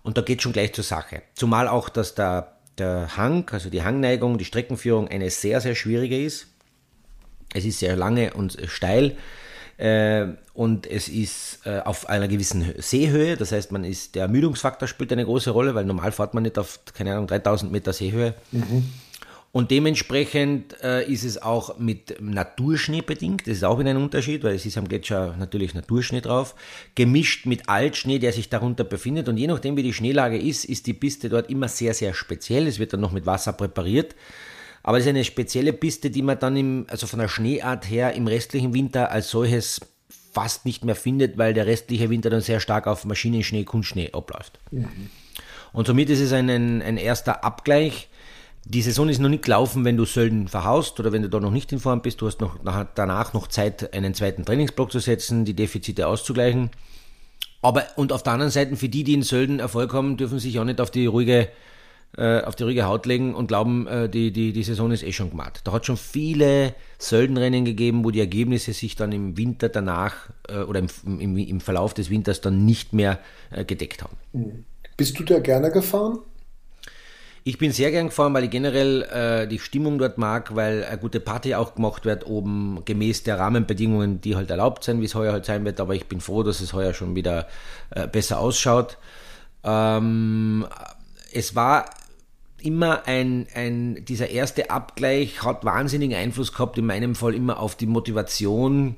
und 0.03 0.17
da 0.17 0.21
geht 0.21 0.41
schon 0.41 0.53
gleich 0.53 0.73
zur 0.73 0.83
Sache. 0.83 1.23
Zumal 1.35 1.67
auch, 1.67 1.89
dass 1.89 2.15
der, 2.15 2.57
der 2.77 3.17
Hang, 3.17 3.49
also 3.51 3.69
die 3.69 3.83
Hangneigung, 3.83 4.37
die 4.37 4.45
Streckenführung 4.45 5.07
eine 5.07 5.29
sehr, 5.29 5.61
sehr 5.61 5.75
schwierige 5.75 6.21
ist. 6.21 6.47
Es 7.53 7.65
ist 7.65 7.79
sehr 7.79 7.95
lange 7.95 8.33
und 8.33 8.57
steil 8.67 9.17
äh, 9.77 10.27
und 10.53 10.87
es 10.87 11.07
ist 11.07 11.59
äh, 11.65 11.79
auf 11.79 12.09
einer 12.09 12.27
gewissen 12.27 12.73
Seehöhe, 12.77 13.37
das 13.37 13.51
heißt, 13.51 13.71
man 13.71 13.83
ist, 13.83 14.15
der 14.15 14.23
Ermüdungsfaktor 14.23 14.87
spielt 14.87 15.13
eine 15.13 15.23
große 15.23 15.51
Rolle, 15.51 15.75
weil 15.75 15.85
normal 15.85 16.11
fährt 16.11 16.33
man 16.33 16.43
nicht 16.43 16.57
auf, 16.57 16.79
keine 16.93 17.13
Ahnung, 17.13 17.27
3000 17.27 17.71
Meter 17.71 17.93
Seehöhe. 17.93 18.33
Mhm. 18.51 18.91
Und 19.51 19.71
dementsprechend 19.71 20.75
äh, 20.83 21.09
ist 21.11 21.23
es 21.23 21.41
auch 21.41 21.79
mit 21.79 22.21
Naturschnee 22.21 23.01
bedingt. 23.01 23.47
Das 23.47 23.57
ist 23.57 23.63
auch 23.63 23.79
wieder 23.79 23.89
ein 23.89 23.97
Unterschied, 23.97 24.43
weil 24.43 24.55
es 24.55 24.65
ist 24.65 24.77
am 24.77 24.87
Gletscher 24.87 25.35
natürlich 25.39 25.73
Naturschnee 25.73 26.21
drauf. 26.21 26.53
Gemischt 26.95 27.45
mit 27.45 27.69
Altschnee, 27.69 28.19
der 28.19 28.33
sich 28.33 28.49
darunter 28.49 28.83
befindet. 28.83 29.29
Und 29.29 29.37
je 29.37 29.47
nachdem, 29.47 29.77
wie 29.77 29.83
die 29.83 29.93
Schneelage 29.93 30.37
ist, 30.37 30.65
ist 30.65 30.85
die 30.85 30.93
Piste 30.93 31.29
dort 31.29 31.49
immer 31.49 31.69
sehr, 31.69 31.93
sehr 31.93 32.13
speziell. 32.13 32.67
Es 32.67 32.77
wird 32.77 32.93
dann 32.93 32.99
noch 32.99 33.13
mit 33.13 33.25
Wasser 33.25 33.53
präpariert. 33.53 34.15
Aber 34.83 34.97
es 34.97 35.05
ist 35.05 35.09
eine 35.09 35.23
spezielle 35.23 35.73
Piste, 35.73 36.09
die 36.09 36.21
man 36.21 36.39
dann 36.39 36.55
im, 36.55 36.85
also 36.89 37.07
von 37.07 37.19
der 37.19 37.27
Schneeart 37.27 37.89
her 37.89 38.13
im 38.13 38.27
restlichen 38.27 38.73
Winter 38.73 39.11
als 39.11 39.29
solches 39.29 39.81
fast 40.33 40.65
nicht 40.65 40.85
mehr 40.85 40.95
findet, 40.95 41.37
weil 41.37 41.53
der 41.53 41.65
restliche 41.65 42.09
Winter 42.09 42.29
dann 42.29 42.41
sehr 42.41 42.59
stark 42.59 42.85
auf 42.85 43.05
Maschinenschnee, 43.05 43.63
Kunstschnee 43.63 44.11
abläuft. 44.13 44.59
Mhm. 44.71 45.09
Und 45.73 45.87
somit 45.87 46.09
ist 46.09 46.19
es 46.19 46.31
ein, 46.31 46.49
ein 46.49 46.97
erster 46.97 47.43
Abgleich 47.43 48.07
die 48.69 48.81
Saison 48.81 49.07
ist 49.07 49.19
noch 49.19 49.29
nicht 49.29 49.45
gelaufen, 49.45 49.85
wenn 49.85 49.95
du 49.95 50.03
Sölden 50.03 50.49
verhaust 50.49 50.99
oder 50.99 51.13
wenn 51.13 51.21
du 51.21 51.29
da 51.29 51.39
noch 51.39 51.51
nicht 51.51 51.71
in 51.71 51.79
Form 51.79 52.01
bist. 52.01 52.19
Du 52.19 52.27
hast 52.27 52.41
noch, 52.41 52.57
danach 52.95 53.33
noch 53.33 53.47
Zeit, 53.47 53.93
einen 53.93 54.13
zweiten 54.13 54.43
Trainingsblock 54.43 54.91
zu 54.91 54.99
setzen, 54.99 55.45
die 55.45 55.53
Defizite 55.53 56.07
auszugleichen. 56.07 56.69
Aber, 57.61 57.83
und 57.95 58.11
auf 58.11 58.23
der 58.23 58.33
anderen 58.33 58.51
Seite, 58.51 58.75
für 58.75 58.89
die, 58.89 59.03
die 59.05 59.13
in 59.13 59.23
Sölden 59.23 59.59
Erfolg 59.59 59.93
haben, 59.93 60.17
dürfen 60.17 60.39
sich 60.39 60.59
auch 60.59 60.65
nicht 60.65 60.81
auf 60.81 60.91
die 60.91 61.05
ruhige, 61.05 61.47
äh, 62.17 62.41
auf 62.41 62.55
die 62.55 62.63
ruhige 62.63 62.85
Haut 62.85 63.05
legen 63.05 63.35
und 63.35 63.47
glauben, 63.47 63.87
äh, 63.87 64.09
die, 64.09 64.31
die, 64.31 64.51
die 64.51 64.63
Saison 64.63 64.91
ist 64.91 65.03
eh 65.03 65.13
schon 65.13 65.29
gemacht. 65.29 65.61
Da 65.63 65.71
hat 65.71 65.85
schon 65.85 65.97
viele 65.97 66.75
Söldenrennen 66.99 67.63
gegeben, 67.63 68.03
wo 68.03 68.11
die 68.11 68.19
Ergebnisse 68.19 68.73
sich 68.73 68.97
dann 68.97 69.13
im 69.13 69.37
Winter 69.37 69.69
danach 69.69 70.29
äh, 70.49 70.57
oder 70.59 70.81
im, 70.81 71.19
im, 71.19 71.37
im 71.37 71.61
Verlauf 71.61 71.93
des 71.93 72.09
Winters 72.09 72.41
dann 72.41 72.65
nicht 72.65 72.91
mehr 72.91 73.19
äh, 73.49 73.63
gedeckt 73.63 74.03
haben. 74.03 74.65
Bist 74.97 75.17
du 75.17 75.23
da 75.23 75.39
gerne 75.39 75.71
gefahren? 75.71 76.19
Ich 77.47 77.57
bin 77.57 77.71
sehr 77.71 77.91
gern 77.91 78.07
gefahren, 78.07 78.33
weil 78.33 78.43
ich 78.43 78.49
generell 78.49 79.03
äh, 79.03 79.47
die 79.47 79.59
Stimmung 79.59 79.99
dort 79.99 80.17
mag, 80.17 80.53
weil 80.57 80.83
eine 80.83 80.97
gute 80.97 81.21
Party 81.21 81.55
auch 81.55 81.75
gemacht 81.75 82.03
wird, 82.03 82.27
oben 82.27 82.81
gemäß 82.83 83.23
der 83.23 83.39
Rahmenbedingungen, 83.39 84.19
die 84.19 84.35
halt 84.35 84.51
erlaubt 84.51 84.83
sind, 84.83 84.99
wie 84.99 85.05
es 85.05 85.15
heuer 85.15 85.31
halt 85.31 85.45
sein 85.45 85.63
wird. 85.63 85.79
Aber 85.79 85.95
ich 85.95 86.07
bin 86.07 86.19
froh, 86.19 86.43
dass 86.43 86.59
es 86.59 86.73
heuer 86.73 86.93
schon 86.93 87.15
wieder 87.15 87.47
äh, 87.91 88.05
besser 88.05 88.41
ausschaut. 88.41 88.97
Ähm, 89.63 90.67
es 91.31 91.55
war 91.55 91.85
immer 92.61 93.07
ein, 93.07 93.47
ein, 93.55 94.03
dieser 94.03 94.29
erste 94.29 94.69
Abgleich 94.69 95.41
hat 95.41 95.63
wahnsinnigen 95.63 96.17
Einfluss 96.17 96.51
gehabt, 96.51 96.77
in 96.77 96.85
meinem 96.85 97.15
Fall 97.15 97.33
immer 97.33 97.61
auf 97.61 97.77
die 97.77 97.85
Motivation 97.85 98.97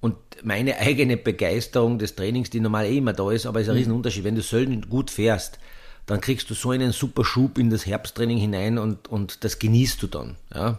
und 0.00 0.16
meine 0.42 0.78
eigene 0.78 1.18
Begeisterung 1.18 1.98
des 1.98 2.16
Trainings, 2.16 2.48
die 2.48 2.60
normal 2.60 2.86
eh 2.86 2.96
immer 2.96 3.12
da 3.12 3.30
ist, 3.30 3.44
aber 3.44 3.60
es 3.60 3.66
ist 3.66 3.72
ein 3.72 3.74
mhm. 3.74 3.80
Riesenunterschied. 3.80 4.24
Wenn 4.24 4.36
du 4.36 4.40
Sölden 4.40 4.88
gut 4.88 5.10
fährst, 5.10 5.58
dann 6.06 6.20
kriegst 6.20 6.50
du 6.50 6.54
so 6.54 6.70
einen 6.70 6.92
super 6.92 7.24
Schub 7.24 7.58
in 7.58 7.70
das 7.70 7.86
Herbsttraining 7.86 8.38
hinein 8.38 8.78
und, 8.78 9.08
und 9.08 9.44
das 9.44 9.58
genießt 9.58 10.02
du 10.02 10.06
dann. 10.06 10.36
Ja. 10.54 10.78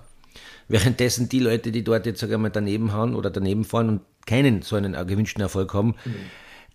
Währenddessen 0.68 1.30
die 1.30 1.40
Leute, 1.40 1.72
die 1.72 1.84
dort 1.84 2.06
jetzt 2.06 2.20
sogar 2.20 2.38
mal 2.38 2.50
daneben 2.50 2.94
hauen 2.94 3.16
oder 3.16 3.30
daneben 3.30 3.66
fahren 3.66 3.90
und 3.90 4.02
keinen 4.26 4.62
so 4.62 4.76
einen 4.76 4.94
gewünschten 5.08 5.42
Erfolg 5.42 5.74
haben, 5.74 5.96
mhm. 6.06 6.16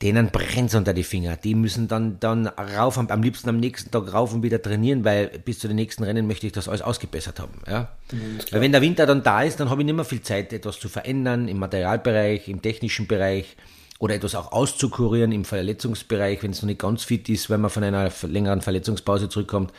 denen 0.02 0.30
brennt 0.30 0.70
es 0.70 0.74
unter 0.74 0.94
die 0.94 1.02
Finger. 1.02 1.36
Die 1.36 1.54
müssen 1.56 1.88
dann, 1.88 2.18
dann 2.20 2.46
rauf, 2.46 2.98
am 2.98 3.22
liebsten 3.22 3.48
am 3.48 3.58
nächsten 3.58 3.90
Tag 3.90 4.12
rauf 4.12 4.32
und 4.32 4.42
wieder 4.42 4.62
trainieren, 4.62 5.04
weil 5.04 5.28
bis 5.44 5.58
zu 5.58 5.66
den 5.66 5.76
nächsten 5.76 6.04
Rennen 6.04 6.26
möchte 6.26 6.46
ich 6.46 6.52
das 6.52 6.68
alles 6.68 6.82
ausgebessert 6.82 7.40
haben. 7.40 7.60
Ja? 7.66 7.88
Mhm, 8.12 8.38
weil 8.50 8.60
wenn 8.60 8.72
der 8.72 8.82
Winter 8.82 9.06
dann 9.06 9.22
da 9.22 9.42
ist, 9.42 9.58
dann 9.58 9.70
habe 9.70 9.82
ich 9.82 9.86
nicht 9.86 9.96
mehr 9.96 10.04
viel 10.04 10.22
Zeit, 10.22 10.52
etwas 10.52 10.78
zu 10.78 10.88
verändern 10.88 11.48
im 11.48 11.58
Materialbereich, 11.58 12.48
im 12.48 12.62
technischen 12.62 13.06
Bereich 13.06 13.56
oder 14.00 14.14
etwas 14.14 14.34
auch 14.34 14.50
auszukurieren 14.50 15.30
im 15.30 15.44
Verletzungsbereich, 15.44 16.42
wenn 16.42 16.50
es 16.50 16.62
noch 16.62 16.66
nicht 16.66 16.80
ganz 16.80 17.04
fit 17.04 17.28
ist, 17.28 17.50
wenn 17.50 17.60
man 17.60 17.70
von 17.70 17.84
einer 17.84 18.10
längeren 18.22 18.62
Verletzungspause 18.62 19.28
zurückkommt. 19.28 19.72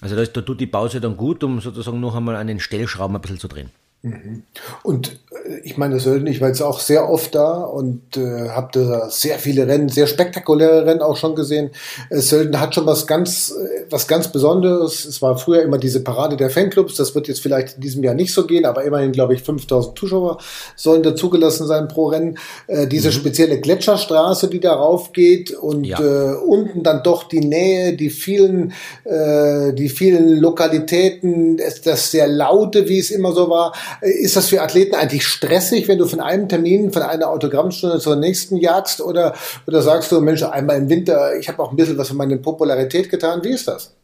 Also 0.00 0.16
da, 0.16 0.22
ist, 0.22 0.36
da 0.36 0.40
tut 0.40 0.58
die 0.58 0.66
Pause 0.66 1.00
dann 1.00 1.16
gut, 1.16 1.44
um 1.44 1.60
sozusagen 1.60 2.00
noch 2.00 2.16
einmal 2.16 2.34
an 2.34 2.46
den 2.46 2.58
Stellschrauben 2.58 3.14
ein 3.14 3.20
bisschen 3.20 3.38
zu 3.38 3.48
drehen. 3.48 3.70
Mhm. 4.02 4.42
Und 4.82 5.20
äh, 5.30 5.60
ich 5.62 5.76
meine, 5.76 6.00
Sölden, 6.00 6.26
ich 6.26 6.40
war 6.40 6.48
jetzt 6.48 6.60
auch 6.60 6.80
sehr 6.80 7.08
oft 7.08 7.36
da 7.36 7.62
und 7.62 8.16
äh, 8.16 8.48
habe 8.48 8.70
da 8.72 9.08
sehr 9.10 9.38
viele 9.38 9.68
Rennen, 9.68 9.88
sehr 9.88 10.08
spektakuläre 10.08 10.86
Rennen 10.86 11.02
auch 11.02 11.16
schon 11.16 11.36
gesehen. 11.36 11.70
Äh, 12.10 12.18
Sölden 12.18 12.58
hat 12.58 12.74
schon 12.74 12.84
was 12.84 13.06
ganz, 13.06 13.52
äh, 13.52 13.84
was 13.90 14.08
ganz 14.08 14.32
Besonderes. 14.32 15.04
Es 15.04 15.22
war 15.22 15.38
früher 15.38 15.62
immer 15.62 15.78
diese 15.78 16.02
Parade 16.02 16.36
der 16.36 16.50
Fanclubs. 16.50 16.96
Das 16.96 17.14
wird 17.14 17.28
jetzt 17.28 17.40
vielleicht 17.40 17.76
in 17.76 17.80
diesem 17.80 18.02
Jahr 18.02 18.14
nicht 18.14 18.34
so 18.34 18.44
gehen, 18.44 18.64
aber 18.64 18.82
immerhin, 18.82 19.12
glaube 19.12 19.34
ich, 19.34 19.42
5000 19.42 19.96
Zuschauer 19.96 20.38
sollen 20.74 21.04
dazugelassen 21.04 21.68
sein 21.68 21.86
pro 21.86 22.06
Rennen. 22.06 22.38
Äh, 22.66 22.88
diese 22.88 23.08
mhm. 23.08 23.12
spezielle 23.12 23.60
Gletscherstraße, 23.60 24.48
die 24.48 24.60
darauf 24.60 25.12
geht 25.12 25.52
und 25.52 25.84
ja. 25.84 26.00
äh, 26.00 26.34
unten 26.38 26.82
dann 26.82 27.04
doch 27.04 27.28
die 27.28 27.40
Nähe, 27.40 27.92
die 27.92 28.10
vielen, 28.10 28.72
äh, 29.04 29.72
die 29.74 29.88
vielen 29.88 30.38
Lokalitäten, 30.38 31.56
das, 31.56 31.82
das 31.82 32.10
sehr 32.10 32.26
laute, 32.26 32.88
wie 32.88 32.98
es 32.98 33.12
immer 33.12 33.30
so 33.30 33.48
war 33.48 33.72
ist 34.00 34.36
das 34.36 34.48
für 34.48 34.62
Athleten 34.62 34.94
eigentlich 34.94 35.26
stressig, 35.26 35.88
wenn 35.88 35.98
du 35.98 36.06
von 36.06 36.20
einem 36.20 36.48
Termin, 36.48 36.92
von 36.92 37.02
einer 37.02 37.28
Autogrammstunde 37.28 37.98
zur 37.98 38.16
nächsten 38.16 38.56
jagst? 38.56 39.00
Oder, 39.00 39.34
oder 39.66 39.82
sagst 39.82 40.10
du, 40.12 40.20
Mensch, 40.20 40.42
einmal 40.42 40.78
im 40.78 40.88
Winter, 40.88 41.36
ich 41.38 41.48
habe 41.48 41.62
auch 41.62 41.70
ein 41.70 41.76
bisschen 41.76 41.98
was 41.98 42.08
für 42.08 42.14
meine 42.14 42.36
Popularität 42.38 43.10
getan. 43.10 43.42
Wie 43.44 43.50
ist 43.50 43.68
das? 43.68 43.94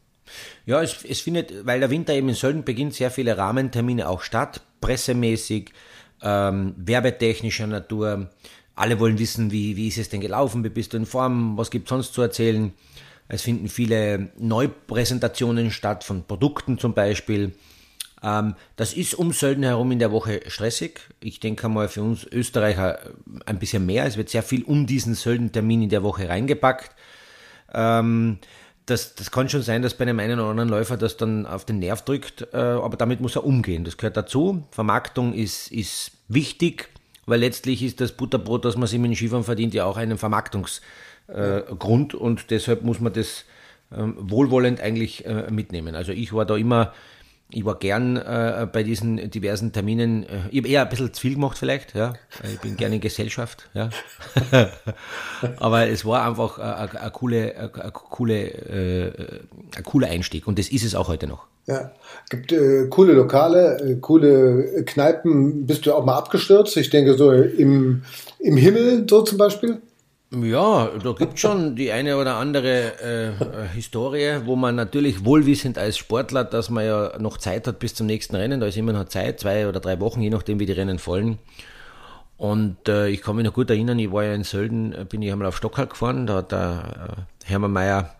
Ja, 0.66 0.82
es, 0.82 0.96
es 1.08 1.20
findet, 1.20 1.66
weil 1.66 1.80
der 1.80 1.90
Winter 1.90 2.12
eben 2.12 2.28
in 2.28 2.34
Sölden 2.34 2.64
beginnt, 2.64 2.94
sehr 2.94 3.10
viele 3.10 3.38
Rahmentermine 3.38 4.08
auch 4.08 4.20
statt, 4.22 4.60
pressemäßig, 4.80 5.72
ähm, 6.22 6.74
werbetechnischer 6.76 7.66
Natur. 7.66 8.28
Alle 8.74 9.00
wollen 9.00 9.18
wissen, 9.18 9.50
wie, 9.50 9.76
wie 9.76 9.88
ist 9.88 9.98
es 9.98 10.08
denn 10.08 10.20
gelaufen, 10.20 10.62
wie 10.64 10.68
bist 10.68 10.92
du 10.92 10.98
in 10.98 11.06
Form, 11.06 11.56
was 11.56 11.70
gibt 11.70 11.86
es 11.86 11.90
sonst 11.90 12.12
zu 12.12 12.22
erzählen. 12.22 12.72
Es 13.28 13.42
finden 13.42 13.68
viele 13.68 14.30
Neupräsentationen 14.38 15.70
statt, 15.70 16.04
von 16.04 16.24
Produkten 16.24 16.78
zum 16.78 16.94
Beispiel. 16.94 17.52
Ähm, 18.22 18.54
das 18.76 18.94
ist 18.94 19.14
um 19.14 19.32
Sölden 19.32 19.64
herum 19.64 19.92
in 19.92 19.98
der 19.98 20.12
Woche 20.12 20.40
stressig. 20.46 21.00
Ich 21.20 21.40
denke 21.40 21.68
mal 21.68 21.88
für 21.88 22.02
uns 22.02 22.24
Österreicher 22.24 22.98
ein 23.46 23.58
bisschen 23.58 23.86
mehr. 23.86 24.06
Es 24.06 24.16
wird 24.16 24.28
sehr 24.28 24.42
viel 24.42 24.64
um 24.64 24.86
diesen 24.86 25.14
Sölden-Termin 25.14 25.82
in 25.82 25.88
der 25.88 26.02
Woche 26.02 26.28
reingepackt. 26.28 26.90
Ähm, 27.72 28.38
das, 28.86 29.14
das 29.14 29.30
kann 29.30 29.48
schon 29.48 29.62
sein, 29.62 29.82
dass 29.82 29.94
bei 29.94 30.02
einem 30.02 30.18
einen 30.18 30.40
oder 30.40 30.48
anderen 30.48 30.70
Läufer 30.70 30.96
das 30.96 31.16
dann 31.16 31.46
auf 31.46 31.64
den 31.64 31.78
Nerv 31.78 32.02
drückt, 32.02 32.48
äh, 32.52 32.56
aber 32.56 32.96
damit 32.96 33.20
muss 33.20 33.36
er 33.36 33.44
umgehen. 33.44 33.84
Das 33.84 33.98
gehört 33.98 34.16
dazu. 34.16 34.64
Vermarktung 34.70 35.34
ist, 35.34 35.70
ist 35.70 36.12
wichtig, 36.28 36.88
weil 37.26 37.40
letztlich 37.40 37.82
ist 37.82 38.00
das 38.00 38.12
Butterbrot, 38.12 38.64
das 38.64 38.76
man 38.76 38.88
sich 38.88 38.98
mit 38.98 39.10
dem 39.10 39.14
Skifahren 39.14 39.44
verdient, 39.44 39.74
ja 39.74 39.84
auch 39.84 39.98
ein 39.98 40.16
Vermarktungsgrund 40.16 42.14
äh, 42.14 42.16
und 42.16 42.50
deshalb 42.50 42.82
muss 42.82 43.00
man 43.00 43.12
das 43.12 43.44
äh, 43.90 43.96
wohlwollend 43.98 44.80
eigentlich 44.80 45.26
äh, 45.26 45.50
mitnehmen. 45.50 45.94
Also 45.94 46.12
ich 46.12 46.32
war 46.32 46.46
da 46.46 46.56
immer 46.56 46.94
ich 47.50 47.64
war 47.64 47.78
gern 47.78 48.16
äh, 48.16 48.66
bei 48.70 48.82
diesen 48.82 49.30
diversen 49.30 49.72
Terminen. 49.72 50.24
Äh, 50.24 50.48
ich 50.50 50.58
habe 50.58 50.68
eher 50.68 50.82
ein 50.82 50.88
bisschen 50.88 51.12
zu 51.14 51.20
viel 51.20 51.34
gemacht 51.34 51.56
vielleicht, 51.56 51.94
ja. 51.94 52.12
Ich 52.52 52.60
bin 52.60 52.76
gerne 52.76 52.96
in 52.96 53.00
Gesellschaft, 53.00 53.68
ja. 53.72 53.88
Aber 55.56 55.88
es 55.88 56.04
war 56.04 56.26
einfach 56.26 56.58
ein 56.58 57.12
coole, 57.12 57.54
a, 57.56 57.90
coole, 57.90 58.50
äh, 58.50 59.12
ein 59.76 59.84
cooler 59.84 60.08
Einstieg 60.08 60.46
und 60.46 60.58
das 60.58 60.68
ist 60.68 60.84
es 60.84 60.94
auch 60.94 61.08
heute 61.08 61.26
noch. 61.26 61.46
Ja, 61.66 61.92
gibt 62.30 62.52
äh, 62.52 62.86
coole 62.88 63.12
Lokale, 63.12 63.78
äh, 63.80 63.96
coole 63.96 64.84
Kneipen. 64.84 65.66
Bist 65.66 65.84
du 65.84 65.94
auch 65.94 66.04
mal 66.04 66.16
abgestürzt? 66.16 66.76
Ich 66.76 66.88
denke 66.90 67.14
so 67.14 67.30
im, 67.30 68.02
im 68.38 68.56
Himmel 68.56 69.06
so 69.08 69.22
zum 69.22 69.36
Beispiel. 69.36 69.82
Ja, 70.30 70.90
da 71.02 71.12
gibt 71.12 71.38
schon 71.38 71.74
die 71.74 71.90
eine 71.90 72.18
oder 72.18 72.36
andere 72.36 73.00
äh, 73.00 73.68
Historie, 73.74 74.40
wo 74.44 74.56
man 74.56 74.74
natürlich 74.74 75.24
wohlwissend 75.24 75.78
als 75.78 75.96
Sportler, 75.96 76.44
dass 76.44 76.68
man 76.68 76.84
ja 76.84 77.18
noch 77.18 77.38
Zeit 77.38 77.66
hat 77.66 77.78
bis 77.78 77.94
zum 77.94 78.06
nächsten 78.06 78.36
Rennen, 78.36 78.60
da 78.60 78.66
ist 78.66 78.76
immer 78.76 78.92
noch 78.92 79.06
Zeit, 79.06 79.40
zwei 79.40 79.66
oder 79.66 79.80
drei 79.80 80.00
Wochen, 80.00 80.20
je 80.20 80.28
nachdem 80.28 80.60
wie 80.60 80.66
die 80.66 80.72
Rennen 80.72 80.98
fallen. 80.98 81.38
Und 82.36 82.88
äh, 82.88 83.08
ich 83.08 83.22
kann 83.22 83.36
mich 83.36 83.44
noch 83.44 83.54
gut 83.54 83.70
erinnern, 83.70 83.98
ich 83.98 84.12
war 84.12 84.22
ja 84.22 84.34
in 84.34 84.44
Sölden, 84.44 84.92
äh, 84.92 85.06
bin 85.08 85.22
ich 85.22 85.32
einmal 85.32 85.48
auf 85.48 85.56
Stockhalt 85.56 85.90
gefahren, 85.90 86.26
da 86.26 86.36
hat 86.36 86.52
der 86.52 87.26
äh, 87.46 87.48
Hermann 87.48 87.72
Mayer 87.72 88.14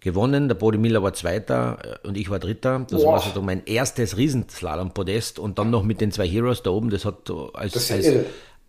gewonnen, 0.00 0.48
der 0.48 0.56
Bodi 0.56 0.78
Miller 0.78 1.02
war 1.02 1.14
Zweiter 1.14 1.78
äh, 2.02 2.06
und 2.08 2.16
ich 2.16 2.28
war 2.28 2.40
Dritter. 2.40 2.84
Das 2.90 3.02
Boah. 3.02 3.12
war 3.14 3.20
so 3.20 3.40
mein 3.40 3.64
erstes 3.66 4.16
Riesenslalom-Podest 4.16 5.38
und 5.38 5.60
dann 5.60 5.70
noch 5.70 5.84
mit 5.84 6.00
den 6.00 6.10
zwei 6.10 6.26
Heroes 6.26 6.64
da 6.64 6.70
oben, 6.70 6.90
das 6.90 7.04
hat 7.04 7.30
als, 7.54 7.72
das 7.72 7.90
als, 7.92 8.06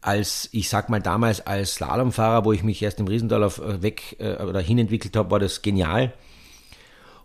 als, 0.08 0.48
ich 0.54 0.70
sag 0.70 0.90
mal 0.90 1.02
damals 1.02 1.46
als 1.46 1.76
Slalomfahrer, 1.76 2.46
wo 2.46 2.54
ich 2.54 2.64
mich 2.64 2.82
erst 2.82 3.00
im 3.00 3.08
Riesental 3.08 3.44
auf, 3.44 3.60
äh, 3.60 3.82
weg 3.82 4.16
äh, 4.20 4.42
oder 4.42 4.62
hinentwickelt 4.62 5.16
habe, 5.18 5.32
war 5.32 5.40
das 5.40 5.62
genial. 5.62 6.14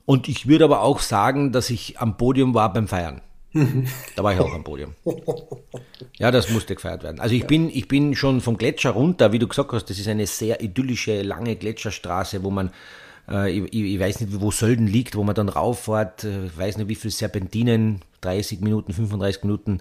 Und 0.05 0.29
ich 0.29 0.49
würde 0.49 0.65
aber 0.65 0.83
auch 0.83 0.99
sagen, 0.99 1.53
dass 1.53 1.71
ich 1.71 2.01
am 2.01 2.17
Podium 2.17 2.55
war 2.55 2.73
beim 2.73 2.89
Feiern. 2.89 3.21
da 4.17 4.25
war 4.25 4.35
ich 4.35 4.41
auch 4.41 4.53
am 4.53 4.65
Podium. 4.65 4.95
Ja, 6.19 6.31
das 6.31 6.51
musste 6.51 6.75
gefeiert 6.75 7.05
werden. 7.05 7.21
Also 7.21 7.35
ich 7.35 7.47
bin, 7.47 7.71
ich 7.71 7.87
bin 7.87 8.17
schon 8.17 8.41
vom 8.41 8.57
Gletscher 8.57 8.91
runter, 8.91 9.31
wie 9.31 9.39
du 9.39 9.47
gesagt 9.47 9.73
hast, 9.73 9.89
das 9.89 9.99
ist 9.99 10.09
eine 10.09 10.27
sehr 10.27 10.61
idyllische, 10.61 11.23
lange 11.23 11.55
Gletscherstraße, 11.55 12.43
wo 12.43 12.51
man, 12.51 12.71
äh, 13.29 13.51
ich, 13.53 13.73
ich, 13.73 14.01
weiß 14.01 14.21
nicht, 14.21 14.41
wo 14.41 14.51
Sölden 14.51 14.89
liegt, 14.89 15.15
wo 15.15 15.23
man 15.23 15.37
dann 15.37 15.49
rauffährt, 15.49 16.25
äh, 16.25 16.57
weiß 16.57 16.79
nicht, 16.79 16.89
wie 16.89 16.97
viele 16.97 17.13
Serpentinen, 17.13 18.03
30 18.23 18.61
Minuten, 18.61 18.93
35 18.93 19.45
Minuten 19.45 19.81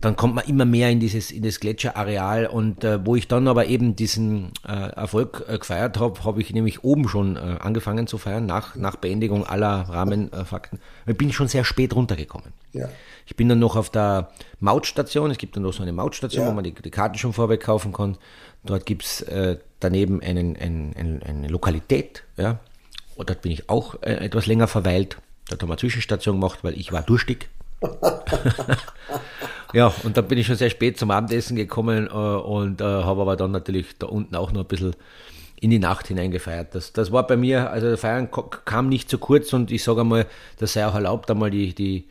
dann 0.00 0.16
kommt 0.16 0.34
man 0.34 0.46
immer 0.46 0.64
mehr 0.64 0.90
in 0.90 0.98
dieses 0.98 1.30
in 1.30 1.42
das 1.42 1.60
Gletscherareal 1.60 2.46
und 2.46 2.84
äh, 2.84 3.04
wo 3.04 3.16
ich 3.16 3.28
dann 3.28 3.46
aber 3.48 3.66
eben 3.66 3.96
diesen 3.96 4.52
äh, 4.66 4.72
Erfolg 4.72 5.44
äh, 5.46 5.58
gefeiert 5.58 5.98
habe, 5.98 6.24
habe 6.24 6.40
ich 6.40 6.52
nämlich 6.52 6.82
oben 6.84 7.06
schon 7.08 7.36
äh, 7.36 7.58
angefangen 7.60 8.06
zu 8.06 8.16
feiern 8.16 8.46
nach 8.46 8.76
nach 8.76 8.96
Beendigung 8.96 9.44
aller 9.44 9.88
Rahmenfakten. 9.88 10.80
ich 11.06 11.16
bin 11.16 11.32
schon 11.32 11.48
sehr 11.48 11.64
spät 11.64 11.94
runtergekommen. 11.94 12.52
Ja. 12.72 12.88
Ich 13.26 13.36
bin 13.36 13.48
dann 13.48 13.58
noch 13.58 13.76
auf 13.76 13.90
der 13.90 14.30
Mautstation, 14.58 15.30
es 15.30 15.38
gibt 15.38 15.56
dann 15.56 15.64
noch 15.64 15.72
so 15.72 15.82
eine 15.82 15.92
Mautstation, 15.92 16.44
ja. 16.44 16.50
wo 16.50 16.54
man 16.54 16.64
die, 16.64 16.72
die, 16.72 16.90
Karten 16.90 17.18
schon 17.18 17.32
vorweg 17.32 17.60
kaufen 17.60 17.92
kann. 17.92 18.16
Dort 18.64 18.86
gibt's 18.86 19.22
äh, 19.22 19.58
daneben 19.80 20.22
einen, 20.22 20.56
einen, 20.56 20.94
einen, 20.96 21.22
eine 21.22 21.48
Lokalität, 21.48 22.24
ja. 22.36 22.58
Und 23.16 23.28
dort 23.28 23.42
bin 23.42 23.52
ich 23.52 23.68
auch 23.68 24.02
äh, 24.02 24.14
etwas 24.14 24.46
länger 24.46 24.66
verweilt. 24.66 25.18
Dort 25.48 25.62
haben 25.62 25.68
wir 25.68 25.74
eine 25.74 25.80
Zwischenstation 25.80 26.40
gemacht, 26.40 26.60
weil 26.62 26.78
ich 26.78 26.90
war 26.90 27.02
durstig. 27.02 27.48
Ja, 29.72 29.92
und 30.04 30.16
dann 30.16 30.26
bin 30.26 30.38
ich 30.38 30.46
schon 30.46 30.56
sehr 30.56 30.70
spät 30.70 30.98
zum 30.98 31.10
Abendessen 31.10 31.56
gekommen 31.56 32.06
äh, 32.06 32.10
und 32.10 32.80
äh, 32.80 32.84
habe 32.84 33.22
aber 33.22 33.36
dann 33.36 33.52
natürlich 33.52 33.98
da 33.98 34.06
unten 34.06 34.34
auch 34.34 34.52
noch 34.52 34.62
ein 34.62 34.68
bisschen 34.68 34.94
in 35.60 35.70
die 35.70 35.78
Nacht 35.78 36.08
hineingefeiert. 36.08 36.74
Das, 36.74 36.92
das 36.92 37.12
war 37.12 37.26
bei 37.26 37.36
mir, 37.36 37.70
also 37.70 37.96
Feiern 37.96 38.28
kam 38.64 38.88
nicht 38.88 39.10
zu 39.10 39.18
kurz 39.18 39.52
und 39.52 39.70
ich 39.70 39.84
sage 39.84 40.00
einmal, 40.00 40.26
das 40.58 40.72
sei 40.72 40.86
auch 40.86 40.94
erlaubt, 40.94 41.30
einmal 41.30 41.50
die, 41.50 41.74
die, 41.74 42.08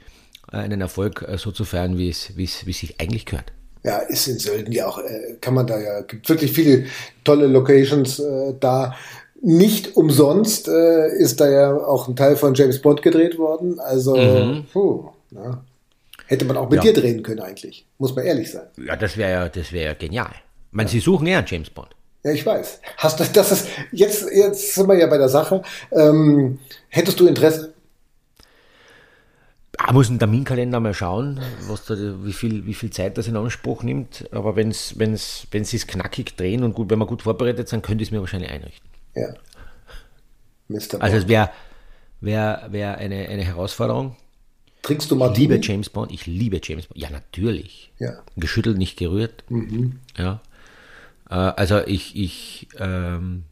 äh, 0.52 0.58
einen 0.58 0.82
Erfolg 0.82 1.26
äh, 1.28 1.38
so 1.38 1.52
zu 1.52 1.66
feiern, 1.66 1.98
wie 1.98 2.10
es, 2.10 2.38
wie 2.38 2.44
es, 2.44 2.66
wie 2.66 2.72
es 2.72 2.80
sich 2.80 3.00
eigentlich 3.00 3.26
gehört. 3.26 3.52
Ja, 3.84 4.00
ist 4.00 4.28
in 4.28 4.40
Sölden 4.40 4.74
ja 4.74 4.88
auch, 4.88 5.00
äh, 5.00 5.38
kann 5.40 5.54
man 5.54 5.66
da 5.66 5.80
ja, 5.80 6.02
gibt 6.02 6.28
wirklich 6.30 6.52
viele 6.52 6.86
tolle 7.24 7.48
Locations 7.48 8.20
äh, 8.20 8.54
da. 8.60 8.96
Nicht 9.42 9.96
umsonst 9.96 10.68
äh, 10.68 11.08
ist 11.18 11.40
da 11.40 11.50
ja 11.50 11.74
auch 11.74 12.10
ein 12.10 12.16
Teil 12.18 12.36
von 12.36 12.54
James 12.56 12.82
Bond 12.82 13.02
gedreht 13.02 13.38
worden. 13.38 13.80
Also, 13.80 14.18
mhm. 14.18 14.66
puh, 14.74 15.10
na, 15.32 15.64
Hätte 16.30 16.46
man 16.46 16.58
auch 16.58 16.70
mit 16.70 16.84
ja. 16.84 16.92
dir 16.92 17.02
drehen 17.02 17.24
können 17.24 17.40
eigentlich, 17.40 17.88
muss 17.98 18.16
man 18.16 18.24
ehrlich 18.24 18.52
sein. 18.52 18.68
Ja, 18.78 18.96
das 18.96 19.18
wäre 19.18 19.32
ja, 19.32 19.50
das 19.50 19.72
wäre 19.72 19.96
genial. 19.96 20.30
Ich 20.30 20.74
meine, 20.74 20.88
ja. 20.88 20.92
Sie 20.92 21.00
suchen 21.00 21.26
ja 21.26 21.44
James 21.44 21.72
Bond. 21.72 21.90
Ja, 22.24 22.30
ich 22.30 22.46
weiß. 22.46 22.82
Hast 22.98 23.20
du, 23.20 23.24
das 23.34 23.52
ist, 23.52 23.68
jetzt, 23.92 24.30
jetzt 24.32 24.76
sind 24.76 24.88
wir 24.88 24.96
ja 24.96 25.08
bei 25.08 25.18
der 25.18 25.30
Sache. 25.30 25.64
Ähm, 25.92 26.60
hättest 26.90 27.20
du 27.20 27.26
Interesse? 27.26 27.74
Ich 29.84 29.92
muss 29.92 30.10
einen 30.10 30.20
Terminkalender 30.20 30.80
mal 30.80 30.94
schauen, 30.94 31.42
was 31.68 31.86
da, 31.86 31.96
wie, 31.98 32.34
viel, 32.34 32.68
wie 32.68 32.76
viel 32.76 32.92
Zeit 32.92 33.18
das 33.18 33.28
in 33.28 33.36
Anspruch 33.36 33.82
nimmt. 33.82 34.30
Aber 34.32 34.56
wenn's, 34.56 35.00
wenn's, 35.00 35.48
wenn 35.50 35.64
sie 35.66 35.78
es 35.78 35.88
knackig 35.88 36.38
drehen 36.38 36.64
und 36.64 36.76
gut, 36.76 36.92
wenn 36.92 37.00
wir 37.00 37.08
gut 37.08 37.24
vorbereitet 37.24 37.70
sind, 37.70 37.82
könnte 37.82 38.04
ich 38.04 38.10
es 38.10 38.12
mir 38.12 38.20
wahrscheinlich 38.20 38.52
einrichten. 38.52 38.88
Ja. 39.16 39.34
Mr. 40.68 41.02
Also 41.02 41.18
es 41.18 41.28
wäre 41.28 41.50
wär, 42.22 42.68
wär 42.70 43.00
eine, 43.00 43.30
eine 43.30 43.44
Herausforderung. 43.44 44.16
Trinkst 44.82 45.12
du 45.12 45.16
mal? 45.16 45.32
Ich 45.32 45.38
liebe 45.38 45.60
James 45.62 45.90
Bond, 45.90 46.12
ich 46.12 46.26
liebe 46.26 46.60
James 46.64 46.88
Bond. 46.88 47.02
Ja, 47.02 47.10
natürlich. 47.10 47.92
Ja. 48.00 48.22
Geschüttelt, 48.38 48.78
nicht 48.78 48.98
gerührt. 48.98 49.44
Mhm. 49.50 50.00
Ja. 50.18 50.42
Äh, 51.30 51.34
also 51.34 51.80
ich, 51.86 52.16
ich 52.16 52.68
ähm, 52.80 53.44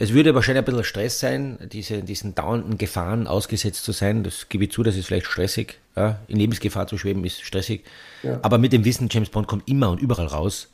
es 0.00 0.12
würde 0.12 0.32
wahrscheinlich 0.32 0.62
ein 0.62 0.64
bisschen 0.64 0.84
Stress 0.84 1.18
sein, 1.18 1.58
diese, 1.72 2.04
diesen 2.04 2.36
dauernden 2.36 2.78
Gefahren 2.78 3.26
ausgesetzt 3.26 3.82
zu 3.82 3.90
sein. 3.90 4.22
Das 4.22 4.48
gebe 4.48 4.62
ich 4.62 4.70
zu, 4.70 4.84
das 4.84 4.94
ist 4.94 5.06
vielleicht 5.06 5.26
stressig. 5.26 5.80
Ja? 5.96 6.20
In 6.28 6.38
Lebensgefahr 6.38 6.86
zu 6.86 6.96
schweben 6.98 7.24
ist 7.24 7.42
stressig. 7.42 7.82
Ja. 8.22 8.38
Aber 8.42 8.58
mit 8.58 8.72
dem 8.72 8.84
Wissen, 8.84 9.08
James 9.10 9.28
Bond 9.28 9.48
kommt 9.48 9.68
immer 9.68 9.90
und 9.90 10.00
überall 10.00 10.26
raus, 10.26 10.68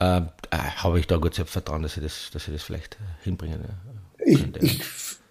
äh, 0.00 0.16
äh, 0.16 0.22
habe 0.50 0.98
ich 0.98 1.06
da 1.06 1.18
gut 1.18 1.36
Vertrauen, 1.36 1.82
dass 1.82 1.94
sie 1.94 2.00
das, 2.00 2.30
dass 2.32 2.46
sie 2.46 2.52
das 2.52 2.64
vielleicht 2.64 2.96
hinbringen. 3.22 3.60
Ich, 4.26 4.44
ich, 4.60 4.80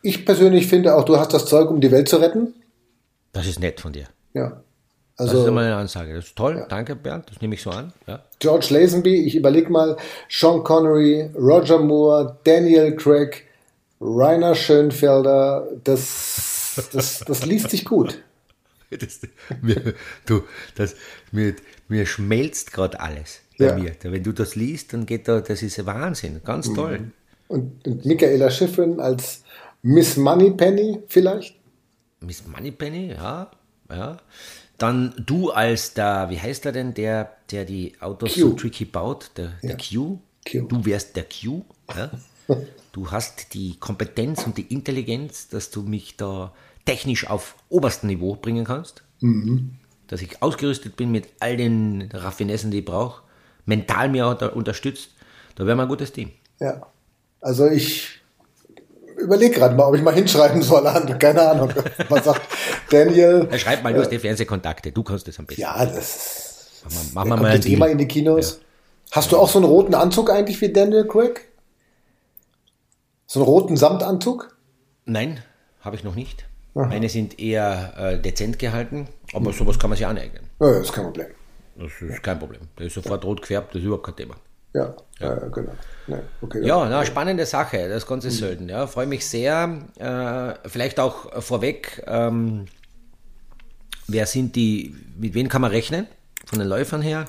ich 0.01 0.25
persönlich 0.25 0.67
finde 0.67 0.95
auch, 0.95 1.03
du 1.03 1.17
hast 1.17 1.33
das 1.33 1.45
Zeug, 1.47 1.69
um 1.69 1.81
die 1.81 1.91
Welt 1.91 2.07
zu 2.07 2.15
retten. 2.17 2.53
Das 3.33 3.47
ist 3.47 3.59
nett 3.59 3.79
von 3.81 3.93
dir. 3.93 4.07
Ja. 4.33 4.61
Also, 5.17 5.33
das 5.33 5.41
ist 5.41 5.47
immer 5.47 5.61
eine 5.61 5.75
Ansage. 5.75 6.13
Das 6.13 6.25
ist 6.25 6.35
toll. 6.35 6.57
Ja. 6.57 6.65
Danke, 6.67 6.95
Bernd. 6.95 7.29
Das 7.29 7.41
nehme 7.41 7.55
ich 7.55 7.61
so 7.61 7.71
an. 7.71 7.91
Ja. 8.05 8.23
George 8.39 8.67
Lazenby, 8.69 9.25
ich 9.25 9.35
überlege 9.35 9.71
mal, 9.71 9.97
Sean 10.29 10.63
Connery, 10.63 11.31
Roger 11.35 11.79
Moore, 11.79 12.37
Daniel 12.43 12.95
Craig, 12.95 13.43
Rainer 13.99 14.53
Schönfelder, 14.53 15.67
das, 15.83 16.89
das, 16.93 17.19
das 17.21 17.45
liest 17.45 17.71
sich 17.71 17.85
gut. 17.85 18.23
Das, 18.89 19.19
mir, 19.61 19.95
du, 20.25 20.43
das, 20.75 20.95
mir, 21.33 21.55
mir 21.89 22.05
schmelzt 22.05 22.71
gerade 22.71 22.97
alles 23.01 23.41
bei 23.59 23.65
ja. 23.65 23.75
mir. 23.75 23.91
Wenn 24.01 24.23
du 24.23 24.31
das 24.31 24.55
liest, 24.55 24.93
dann 24.93 25.05
geht 25.05 25.27
da, 25.27 25.41
das 25.41 25.61
ist 25.61 25.85
Wahnsinn, 25.85 26.39
ganz 26.41 26.73
toll. 26.73 26.99
Mhm. 26.99 27.11
Und, 27.49 27.85
und 27.85 28.05
Michaela 28.05 28.49
Schiffrin 28.49 29.01
als 29.01 29.43
Miss 29.81 30.15
Moneypenny 30.15 30.99
vielleicht? 31.09 31.57
Miss 32.19 32.45
Moneypenny, 32.47 33.11
ja, 33.11 33.51
ja. 33.89 34.17
Dann 34.77 35.13
du 35.17 35.49
als 35.49 35.93
der, 35.93 36.29
wie 36.29 36.39
heißt 36.39 36.65
er 36.65 36.71
denn, 36.71 36.93
der, 36.93 37.35
der 37.51 37.65
die 37.65 37.95
Autos 37.99 38.33
Q. 38.33 38.39
so 38.39 38.53
tricky 38.53 38.85
baut, 38.85 39.31
der, 39.37 39.53
ja. 39.61 39.69
der 39.69 39.77
Q. 39.77 40.19
Q. 40.49 40.67
Du 40.67 40.85
wärst 40.85 41.15
der 41.15 41.25
Q. 41.25 41.63
Ja? 41.95 42.11
du 42.91 43.11
hast 43.11 43.53
die 43.53 43.77
Kompetenz 43.79 44.45
und 44.45 44.57
die 44.57 44.73
Intelligenz, 44.73 45.49
dass 45.49 45.71
du 45.71 45.81
mich 45.81 46.15
da 46.15 46.53
technisch 46.85 47.27
auf 47.27 47.55
oberstem 47.69 48.09
Niveau 48.09 48.35
bringen 48.35 48.65
kannst. 48.65 49.03
Mhm. 49.19 49.77
Dass 50.07 50.21
ich 50.21 50.41
ausgerüstet 50.41 50.95
bin 50.95 51.11
mit 51.11 51.27
all 51.39 51.57
den 51.57 52.09
Raffinessen, 52.13 52.71
die 52.71 52.79
ich 52.79 52.85
brauche. 52.85 53.23
Mental 53.65 54.09
mir 54.09 54.27
auch 54.27 54.55
unterstützt. 54.55 55.09
Da 55.55 55.65
wäre 55.65 55.75
mal 55.75 55.83
ein 55.83 55.89
gutes 55.89 56.13
Team. 56.13 56.31
Ja. 56.59 56.87
Also 57.41 57.67
ich 57.67 58.21
überlege 59.27 59.55
gerade 59.59 59.75
mal, 59.75 59.85
ob 59.85 59.95
ich 59.95 60.01
mal 60.01 60.13
hinschreiben 60.13 60.61
soll. 60.61 60.83
Keine 61.19 61.49
Ahnung. 61.49 61.71
Man 62.09 62.23
sagt, 62.23 62.41
Daniel. 62.89 63.47
Ja, 63.51 63.57
schreib 63.59 63.83
mal, 63.83 63.93
du 63.93 64.01
hast 64.01 64.09
die 64.09 64.19
Fernsehkontakte, 64.19 64.91
du 64.91 65.03
kannst 65.03 65.27
das 65.27 65.37
am 65.39 65.45
besten. 65.45 65.61
Ja, 65.61 65.85
das 65.85 66.81
Machen 67.13 67.29
wir, 67.29 67.37
mal 67.37 67.59
mal 67.77 67.89
in 67.89 67.97
die 67.97 68.07
Kinos. 68.07 68.59
Ja. 68.59 69.15
Hast 69.17 69.31
du 69.31 69.37
auch 69.37 69.49
so 69.49 69.59
einen 69.59 69.67
roten 69.67 69.93
Anzug 69.93 70.29
eigentlich 70.29 70.59
wie 70.61 70.71
Daniel 70.71 71.05
Craig? 71.07 71.47
So 73.25 73.39
einen 73.39 73.47
roten 73.47 73.77
Samtanzug? 73.77 74.55
Nein, 75.05 75.43
habe 75.81 75.95
ich 75.95 76.03
noch 76.03 76.15
nicht. 76.15 76.45
Aha. 76.75 76.85
Meine 76.85 77.09
sind 77.09 77.39
eher 77.39 77.93
äh, 77.97 78.19
dezent 78.21 78.59
gehalten, 78.59 79.07
aber 79.33 79.51
sowas 79.51 79.79
kann 79.79 79.89
man 79.89 79.97
sich 79.97 80.05
aneignen. 80.05 80.49
Ja, 80.59 80.71
das 80.73 80.83
ist 80.83 80.93
kein 80.93 81.05
Problem. 81.05 81.27
Das 81.75 81.91
ist 82.01 82.23
kein 82.23 82.39
Problem. 82.39 82.61
Der 82.77 82.87
ist 82.87 82.93
sofort 82.93 83.25
rot 83.25 83.41
gefärbt, 83.41 83.73
das 83.73 83.79
ist 83.81 83.85
überhaupt 83.85 84.05
kein 84.05 84.15
Thema. 84.15 84.35
Ja, 84.77 84.93
ja. 85.19 85.33
Äh, 85.33 85.49
genau. 85.51 85.71
Nee, 86.07 86.17
okay, 86.41 86.65
ja, 86.65 86.87
na, 86.87 87.03
spannende 87.03 87.45
Sache, 87.45 87.89
das 87.89 88.05
ganze 88.05 88.27
mhm. 88.27 88.31
Sölden. 88.31 88.69
Ja, 88.69 88.87
freue 88.87 89.07
mich 89.07 89.25
sehr. 89.25 89.79
Äh, 89.97 90.69
vielleicht 90.69 90.99
auch 90.99 91.41
vorweg, 91.41 92.03
ähm, 92.07 92.65
wer 94.07 94.25
sind 94.25 94.55
die, 94.55 94.95
mit 95.17 95.33
wem 95.33 95.49
kann 95.49 95.61
man 95.61 95.71
rechnen? 95.71 96.07
Von 96.45 96.59
den 96.59 96.67
Läufern 96.67 97.01
her? 97.01 97.25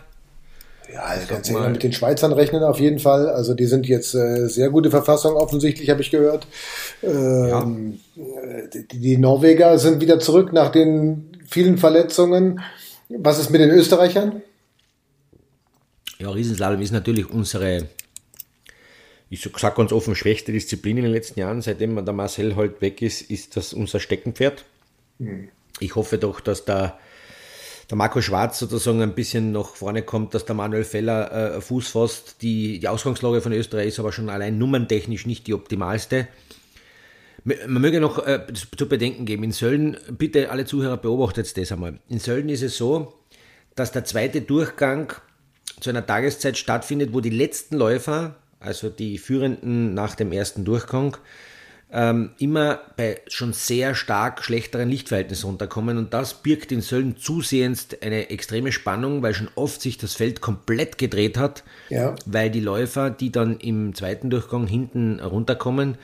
Ja, 0.92 1.02
also 1.02 1.26
ganz 1.26 1.50
ehrlich 1.50 1.68
mit 1.68 1.82
den 1.82 1.92
Schweizern 1.92 2.32
rechnen 2.32 2.62
auf 2.62 2.78
jeden 2.80 2.98
Fall. 2.98 3.28
Also 3.28 3.54
die 3.54 3.66
sind 3.66 3.86
jetzt 3.86 4.14
äh, 4.14 4.46
sehr 4.46 4.70
gute 4.70 4.90
Verfassung 4.90 5.34
offensichtlich, 5.34 5.90
habe 5.90 6.00
ich 6.00 6.10
gehört. 6.10 6.46
Ähm, 7.02 7.98
ja. 8.14 8.24
die, 8.72 8.98
die, 8.98 9.18
Norweger 9.18 9.78
sind 9.78 10.00
wieder 10.00 10.18
zurück 10.18 10.52
nach 10.52 10.70
den 10.70 11.36
vielen 11.46 11.78
Verletzungen. 11.78 12.60
Was 13.08 13.38
ist 13.38 13.50
mit 13.50 13.60
den 13.60 13.70
Österreichern? 13.70 14.42
Ja, 16.18 16.30
Riesenslalom 16.30 16.80
ist 16.82 16.90
natürlich 16.90 17.30
unsere, 17.30 17.88
ich 19.30 19.48
sage 19.56 19.76
ganz 19.76 19.92
offen, 19.92 20.16
schwächste 20.16 20.50
Disziplin 20.50 20.96
in 20.96 21.04
den 21.04 21.12
letzten 21.12 21.38
Jahren. 21.38 21.62
Seitdem 21.62 22.04
der 22.04 22.14
Marcel 22.14 22.56
halt 22.56 22.80
weg 22.80 23.02
ist, 23.02 23.22
ist 23.22 23.56
das 23.56 23.72
unser 23.72 24.00
Steckenpferd. 24.00 24.64
Hm. 25.18 25.48
Ich 25.78 25.94
hoffe 25.94 26.18
doch, 26.18 26.40
dass 26.40 26.64
da 26.64 26.98
der 27.88 27.96
Marco 27.96 28.20
Schwarz 28.20 28.58
sozusagen 28.58 29.00
ein 29.00 29.14
bisschen 29.14 29.52
nach 29.52 29.76
vorne 29.76 30.02
kommt, 30.02 30.34
dass 30.34 30.44
der 30.44 30.56
Manuel 30.56 30.84
Feller 30.84 31.56
äh, 31.56 31.60
Fuß 31.60 31.88
fasst. 31.88 32.42
Die, 32.42 32.80
die 32.80 32.88
Ausgangslage 32.88 33.40
von 33.40 33.52
Österreich 33.52 33.88
ist 33.88 34.00
aber 34.00 34.12
schon 34.12 34.28
allein 34.28 34.58
nummerntechnisch 34.58 35.24
nicht 35.24 35.46
die 35.46 35.54
optimalste. 35.54 36.26
Man 37.44 37.80
möge 37.80 38.00
noch 38.00 38.26
äh, 38.26 38.44
zu 38.76 38.88
bedenken 38.88 39.24
geben, 39.24 39.44
in 39.44 39.52
Sölden, 39.52 39.96
bitte 40.10 40.50
alle 40.50 40.66
Zuhörer 40.66 40.96
beobachtet 40.96 41.56
das 41.56 41.72
einmal. 41.72 42.00
In 42.08 42.18
Sölden 42.18 42.50
ist 42.50 42.62
es 42.62 42.76
so, 42.76 43.14
dass 43.74 43.92
der 43.92 44.04
zweite 44.04 44.42
Durchgang 44.42 45.14
zu 45.80 45.90
einer 45.90 46.04
Tageszeit 46.04 46.58
stattfindet, 46.58 47.12
wo 47.12 47.20
die 47.20 47.30
letzten 47.30 47.76
Läufer, 47.76 48.36
also 48.60 48.88
die 48.88 49.18
Führenden 49.18 49.94
nach 49.94 50.14
dem 50.14 50.32
ersten 50.32 50.64
Durchgang, 50.64 51.16
ähm, 51.90 52.30
immer 52.38 52.80
bei 52.96 53.20
schon 53.28 53.54
sehr 53.54 53.94
stark 53.94 54.44
schlechteren 54.44 54.90
Lichtverhältnissen 54.90 55.46
runterkommen 55.46 55.96
und 55.96 56.12
das 56.12 56.34
birgt 56.34 56.70
in 56.70 56.82
Sölden 56.82 57.16
zusehends 57.16 57.88
eine 58.02 58.28
extreme 58.28 58.72
Spannung, 58.72 59.22
weil 59.22 59.34
schon 59.34 59.48
oft 59.54 59.80
sich 59.80 59.96
das 59.96 60.14
Feld 60.14 60.42
komplett 60.42 60.98
gedreht 60.98 61.38
hat, 61.38 61.64
ja. 61.88 62.14
weil 62.26 62.50
die 62.50 62.60
Läufer, 62.60 63.08
die 63.08 63.32
dann 63.32 63.58
im 63.58 63.94
zweiten 63.94 64.28
Durchgang 64.28 64.66
hinten 64.66 65.20
runterkommen, 65.20 65.96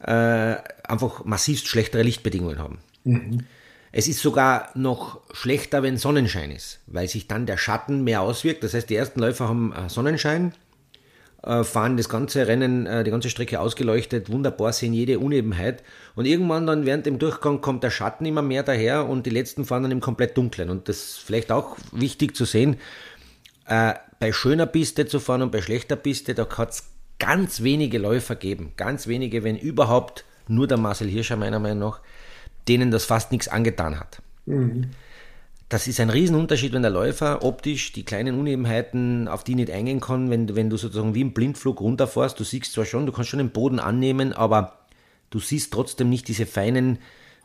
äh, 0.00 0.56
einfach 0.82 1.24
massivst 1.24 1.68
schlechtere 1.68 2.02
Lichtbedingungen 2.02 2.58
haben. 2.58 2.78
Mhm. 3.04 3.46
Es 3.96 4.08
ist 4.08 4.20
sogar 4.20 4.70
noch 4.74 5.20
schlechter, 5.32 5.84
wenn 5.84 5.98
Sonnenschein 5.98 6.50
ist, 6.50 6.80
weil 6.88 7.06
sich 7.06 7.28
dann 7.28 7.46
der 7.46 7.56
Schatten 7.56 8.02
mehr 8.02 8.22
auswirkt. 8.22 8.64
Das 8.64 8.74
heißt, 8.74 8.90
die 8.90 8.96
ersten 8.96 9.20
Läufer 9.20 9.48
haben 9.48 9.72
äh, 9.72 9.88
Sonnenschein, 9.88 10.52
äh, 11.44 11.62
fahren 11.62 11.96
das 11.96 12.08
ganze 12.08 12.48
Rennen, 12.48 12.86
äh, 12.86 13.04
die 13.04 13.12
ganze 13.12 13.30
Strecke 13.30 13.60
ausgeleuchtet, 13.60 14.32
wunderbar, 14.32 14.72
sehen 14.72 14.94
jede 14.94 15.20
Unebenheit. 15.20 15.84
Und 16.16 16.24
irgendwann 16.24 16.66
dann 16.66 16.86
während 16.86 17.06
dem 17.06 17.20
Durchgang 17.20 17.60
kommt 17.60 17.84
der 17.84 17.90
Schatten 17.90 18.26
immer 18.26 18.42
mehr 18.42 18.64
daher 18.64 19.08
und 19.08 19.26
die 19.26 19.30
letzten 19.30 19.64
fahren 19.64 19.84
dann 19.84 19.92
im 19.92 20.00
komplett 20.00 20.36
Dunklen. 20.36 20.70
Und 20.70 20.88
das 20.88 20.96
ist 20.96 21.18
vielleicht 21.20 21.52
auch 21.52 21.76
wichtig 21.92 22.34
zu 22.34 22.46
sehen, 22.46 22.78
bei 23.66 24.32
schöner 24.32 24.66
Piste 24.66 25.06
zu 25.06 25.20
fahren 25.20 25.40
und 25.40 25.52
bei 25.52 25.62
schlechter 25.62 25.96
Piste, 25.96 26.34
da 26.34 26.46
hat 26.58 26.70
es 26.72 26.82
ganz 27.18 27.62
wenige 27.62 27.96
Läufer 27.96 28.34
geben. 28.34 28.72
Ganz 28.76 29.06
wenige, 29.06 29.42
wenn 29.42 29.56
überhaupt 29.56 30.24
nur 30.48 30.66
der 30.66 30.76
Marcel 30.76 31.08
Hirscher 31.08 31.36
meiner 31.36 31.60
Meinung 31.60 31.78
nach, 31.78 32.00
denen 32.68 32.90
das 32.90 33.04
fast 33.04 33.32
nichts 33.32 33.48
angetan 33.48 33.98
hat. 33.98 34.22
Mhm. 34.46 34.90
Das 35.68 35.86
ist 35.88 35.98
ein 35.98 36.10
Riesenunterschied, 36.10 36.72
wenn 36.72 36.82
der 36.82 36.90
Läufer 36.90 37.42
optisch 37.42 37.92
die 37.92 38.04
kleinen 38.04 38.38
Unebenheiten, 38.38 39.28
auf 39.28 39.44
die 39.44 39.54
nicht 39.54 39.70
eingehen 39.70 40.00
kann, 40.00 40.30
wenn, 40.30 40.54
wenn 40.54 40.70
du 40.70 40.76
sozusagen 40.76 41.14
wie 41.14 41.22
im 41.22 41.32
Blindflug 41.32 41.80
runterfährst. 41.80 42.38
Du 42.38 42.44
siehst 42.44 42.72
zwar 42.72 42.84
schon, 42.84 43.06
du 43.06 43.12
kannst 43.12 43.30
schon 43.30 43.38
den 43.38 43.50
Boden 43.50 43.78
annehmen, 43.78 44.32
aber 44.32 44.78
du 45.30 45.40
siehst 45.40 45.72
trotzdem 45.72 46.10
nicht 46.10 46.28
diese 46.28 46.46
feinen, 46.46 46.98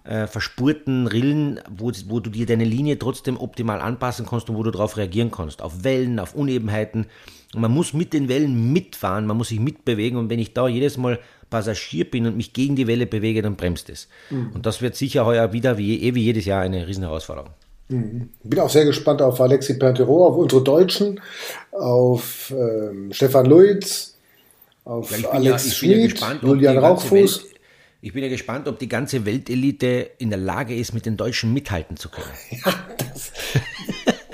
äh, 0.03 0.27
verspurten 0.27 1.07
Rillen, 1.07 1.59
wo, 1.69 1.91
wo 2.07 2.19
du 2.19 2.29
dir 2.29 2.45
deine 2.45 2.65
Linie 2.65 2.99
trotzdem 2.99 3.37
optimal 3.37 3.81
anpassen 3.81 4.25
kannst 4.25 4.49
und 4.49 4.57
wo 4.57 4.63
du 4.63 4.71
darauf 4.71 4.97
reagieren 4.97 5.31
kannst. 5.31 5.61
Auf 5.61 5.83
Wellen, 5.83 6.19
auf 6.19 6.35
Unebenheiten. 6.35 7.07
Und 7.53 7.61
man 7.61 7.71
muss 7.71 7.93
mit 7.93 8.13
den 8.13 8.29
Wellen 8.29 8.73
mitfahren, 8.73 9.25
man 9.25 9.37
muss 9.37 9.49
sich 9.49 9.59
mitbewegen 9.59 10.19
und 10.19 10.29
wenn 10.29 10.39
ich 10.39 10.53
da 10.53 10.67
jedes 10.67 10.97
Mal 10.97 11.19
Passagier 11.49 12.09
bin 12.09 12.27
und 12.27 12.37
mich 12.37 12.53
gegen 12.53 12.75
die 12.75 12.87
Welle 12.87 13.05
bewege, 13.05 13.41
dann 13.41 13.55
bremst 13.55 13.89
es. 13.89 14.07
Mhm. 14.29 14.51
Und 14.53 14.65
das 14.65 14.81
wird 14.81 14.95
sicher 14.95 15.25
heuer 15.25 15.53
wieder, 15.53 15.77
wie, 15.77 16.01
eh 16.03 16.15
wie 16.15 16.23
jedes 16.23 16.45
Jahr, 16.45 16.61
eine 16.61 16.87
Riesenherausforderung. 16.87 17.51
Mhm. 17.89 18.29
Bin 18.43 18.59
auch 18.59 18.69
sehr 18.69 18.85
gespannt 18.85 19.21
auf 19.21 19.41
Alexi 19.41 19.77
Pintero, 19.77 20.27
auf 20.27 20.37
unsere 20.37 20.63
Deutschen, 20.63 21.19
auf 21.71 22.53
ähm, 22.55 23.11
Stefan 23.11 23.45
Luiz, 23.45 24.15
auf 24.85 25.17
ja, 25.17 25.29
Alex 25.29 25.65
ja, 25.65 25.71
Schmid, 25.73 26.19
ja 26.19 26.39
Julian 26.41 26.77
Rauchfuß. 26.77 27.43
Welt, 27.43 27.55
ich 28.01 28.13
bin 28.13 28.23
ja 28.23 28.29
gespannt, 28.29 28.67
ob 28.67 28.79
die 28.79 28.87
ganze 28.87 29.25
Weltelite 29.25 30.11
in 30.19 30.29
der 30.29 30.39
Lage 30.39 30.75
ist, 30.75 30.93
mit 30.93 31.05
den 31.05 31.17
Deutschen 31.17 31.53
mithalten 31.53 31.97
zu 31.97 32.09
können. 32.09 32.25
Ja, 32.65 32.73
das, 32.97 33.31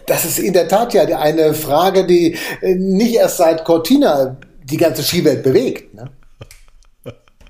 das 0.06 0.26
ist 0.26 0.40
in 0.40 0.54
der 0.54 0.68
Tat 0.68 0.94
ja 0.94 1.04
eine 1.18 1.54
Frage, 1.54 2.06
die 2.06 2.38
äh, 2.62 2.76
nicht 2.76 3.16
erst 3.16 3.38
seit 3.38 3.66
Cortina 3.66 4.38
die 4.64 4.78
ganze 4.78 5.02
Skiwelt 5.02 5.44
bewegt. 5.44 5.94
Ne? 5.94 6.12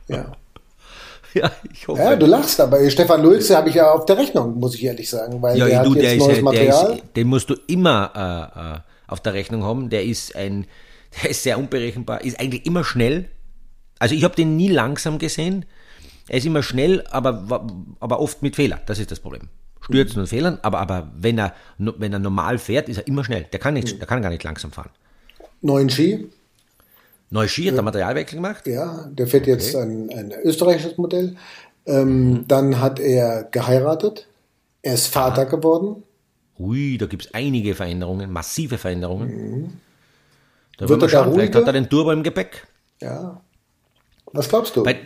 Ja. 0.08 0.32
Ja, 1.36 1.52
ich 1.70 1.86
hoffe. 1.86 2.02
Ja, 2.02 2.16
du 2.16 2.28
lachst, 2.28 2.62
aber 2.62 2.90
Stefan 2.90 3.22
Lulze 3.22 3.58
habe 3.58 3.68
ich 3.68 3.76
ja 3.76 3.92
auf 3.92 4.06
der 4.06 4.18
Rechnung, 4.18 4.58
muss 4.58 4.74
ich 4.76 4.86
ehrlich 4.86 5.10
sagen, 5.10 5.42
weil 5.42 5.58
ja, 5.58 5.66
der 5.66 5.84
du, 5.84 5.90
hat 5.90 5.98
jetzt 5.98 6.12
der 6.12 6.18
neues 6.18 6.38
ist, 6.38 6.44
Material. 6.44 6.94
Ist, 6.94 7.04
den 7.18 7.28
musst 7.28 7.50
du 7.50 7.56
immer 7.68 8.12
äh, 8.16 8.76
äh, 8.78 8.80
auf 9.12 9.20
der 9.20 9.34
Rechnung 9.34 9.66
haben. 9.66 9.90
Der 9.90 10.06
ist 10.06 10.34
ein, 10.34 10.66
der 11.22 11.32
ist 11.32 11.44
sehr 11.44 11.58
unberechenbar, 11.58 12.24
ist 12.24 12.40
eigentlich 12.40 12.66
immer 12.66 12.86
schnell. 12.86 13.28
Also 14.00 14.16
ich 14.16 14.24
habe 14.24 14.34
den 14.34 14.56
nie 14.56 14.70
langsam 14.70 15.20
gesehen. 15.20 15.66
Er 16.30 16.38
ist 16.38 16.46
immer 16.46 16.64
schnell, 16.64 17.04
aber, 17.12 17.68
aber 18.00 18.20
oft 18.22 18.42
mit 18.42 18.56
Fehler. 18.56 18.80
Das 18.86 18.98
ist 18.98 19.12
das 19.12 19.20
Problem. 19.20 19.50
Stürzen 19.82 20.16
mhm. 20.16 20.22
und 20.22 20.28
Fehlern, 20.28 20.60
aber, 20.62 20.80
aber 20.80 21.12
wenn, 21.16 21.38
er, 21.38 21.54
wenn 21.78 22.14
er 22.14 22.20
normal 22.20 22.58
fährt, 22.58 22.90
ist 22.90 22.98
er 22.98 23.08
immer 23.08 23.24
schnell. 23.24 23.46
Der 23.52 23.60
kann, 23.60 23.74
nicht, 23.74 23.94
mhm. 23.94 24.00
der 24.00 24.08
kann 24.08 24.22
gar 24.22 24.30
nicht 24.30 24.44
langsam 24.44 24.72
fahren. 24.72 24.90
Neuen 25.62 25.90
Ski, 25.90 26.30
Neue 27.30 27.50
Ski, 27.50 27.66
hat 27.68 27.76
er 27.76 27.82
Materialwechsel 27.82 28.38
gemacht? 28.38 28.68
Ja, 28.68 29.08
der 29.10 29.28
fährt 29.28 29.48
jetzt 29.48 29.76
okay. 29.76 29.84
ein, 29.84 30.10
ein 30.12 30.32
österreichisches 30.44 30.98
Modell. 30.98 31.36
Ähm, 31.86 32.30
mhm. 32.30 32.48
Dann 32.48 32.80
hat 32.80 33.00
er 33.00 33.44
geheiratet. 33.44 34.28
Er 34.82 34.94
ist 34.94 35.08
Vater 35.08 35.42
ah. 35.42 35.46
geworden. 35.46 36.04
Ui, 36.58 36.98
da 36.98 37.06
gibt 37.06 37.26
es 37.26 37.34
einige 37.34 37.76
Veränderungen, 37.76 38.32
massive 38.32 38.78
Veränderungen. 38.78 39.28
Mhm. 39.28 39.74
Da 40.78 40.90
wird 40.90 41.02
er 41.02 41.10
schauen, 41.10 41.34
vielleicht 41.34 41.56
hat 41.56 41.68
er 41.68 41.74
den 41.74 41.90
Turbo 41.90 42.12
im 42.12 42.24
Gepäck. 42.24 42.68
Ja. 43.02 43.42
Was 44.32 44.50
glaubst 44.50 44.76
du? 44.76 44.84
Bei, 44.84 45.00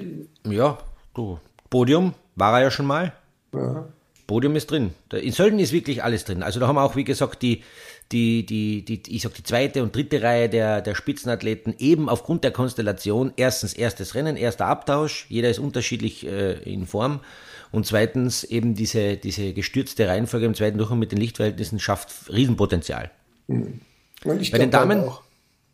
ja, 0.47 0.77
du, 1.13 1.39
Podium 1.69 2.13
war 2.35 2.57
er 2.57 2.63
ja 2.63 2.71
schon 2.71 2.85
mal. 2.85 3.13
Ja. 3.53 3.87
Podium 4.27 4.55
ist 4.55 4.69
drin. 4.69 4.93
In 5.11 5.31
Sölden 5.31 5.59
ist 5.59 5.71
wirklich 5.71 6.03
alles 6.03 6.23
drin. 6.23 6.43
Also 6.43 6.59
da 6.59 6.67
haben 6.67 6.75
wir 6.75 6.83
auch, 6.83 6.95
wie 6.95 7.03
gesagt, 7.03 7.41
die, 7.41 7.63
die, 8.11 8.45
die, 8.45 8.83
die, 8.83 9.01
ich 9.15 9.21
sag 9.21 9.33
die 9.35 9.43
zweite 9.43 9.83
und 9.83 9.95
dritte 9.95 10.21
Reihe 10.21 10.49
der, 10.49 10.81
der 10.81 10.95
Spitzenathleten 10.95 11.75
eben 11.77 12.09
aufgrund 12.09 12.43
der 12.43 12.51
Konstellation 12.51 13.33
erstens 13.35 13.73
erstes 13.73 14.15
Rennen, 14.15 14.35
erster 14.35 14.65
Abtausch, 14.65 15.27
jeder 15.29 15.49
ist 15.49 15.59
unterschiedlich 15.59 16.25
äh, 16.25 16.53
in 16.63 16.87
Form 16.87 17.19
und 17.71 17.85
zweitens 17.85 18.43
eben 18.43 18.73
diese, 18.73 19.17
diese 19.17 19.53
gestürzte 19.53 20.07
Reihenfolge 20.07 20.47
im 20.47 20.55
zweiten 20.55 20.77
Durchgang 20.77 20.99
mit 20.99 21.11
den 21.11 21.19
Lichtverhältnissen 21.19 21.79
schafft 21.79 22.31
Riesenpotenzial. 22.31 23.11
Mhm. 23.47 23.81
Bei 24.23 24.35
den 24.35 24.71
Damen 24.71 25.01
auch. 25.01 25.21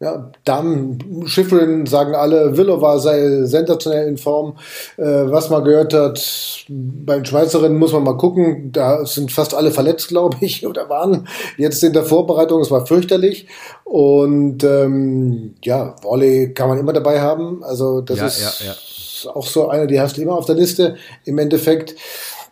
Ja, 0.06 0.32
Damen, 0.44 1.24
Schifferin 1.26 1.88
sagen 1.88 2.13
alle, 2.13 2.56
Willova 2.56 3.00
sei 3.00 3.41
sensationell 3.46 4.08
in 4.08 4.20
Form. 4.20 4.56
Äh, 4.98 5.04
was 5.04 5.50
man 5.50 5.63
gehört 5.63 5.96
hat, 5.96 6.22
bei 6.70 7.15
den 7.15 7.26
Schweizerinnen 7.26 7.80
muss 7.80 7.91
man 7.91 8.04
mal 8.04 8.15
gucken. 8.15 8.72
Da 8.72 9.04
sind 9.04 9.32
fast 9.32 9.56
alle 9.56 9.72
verletzt, 9.72 10.10
glaube 10.10 10.38
ich, 10.41 10.68
oder 10.68 10.89
waren 10.89 11.28
jetzt 11.58 11.84
in 11.84 11.94
der 11.94 12.04
Vorbereitung. 12.04 12.62
Es 12.62 12.70
war 12.70 12.86
fürchterlich. 12.86 13.48
Und 13.84 14.63
ähm, 14.63 15.56
ja, 15.63 15.96
Volley 16.04 16.54
kann 16.54 16.70
man 16.70 16.78
immer 16.78 16.94
dabei 16.94 17.20
haben. 17.20 17.63
Also 17.63 18.02
das 18.02 18.20
ja, 18.20 18.28
ist 18.28 18.62
ja, 18.62 18.68
ja. 18.68 19.36
auch 19.36 19.48
so 19.48 19.70
eine, 19.70 19.88
die 19.88 20.00
hast 20.00 20.18
du 20.18 20.22
immer 20.22 20.36
auf 20.36 20.46
der 20.46 20.54
Liste. 20.54 20.98
Im 21.24 21.39
Endeffekt 21.39 21.96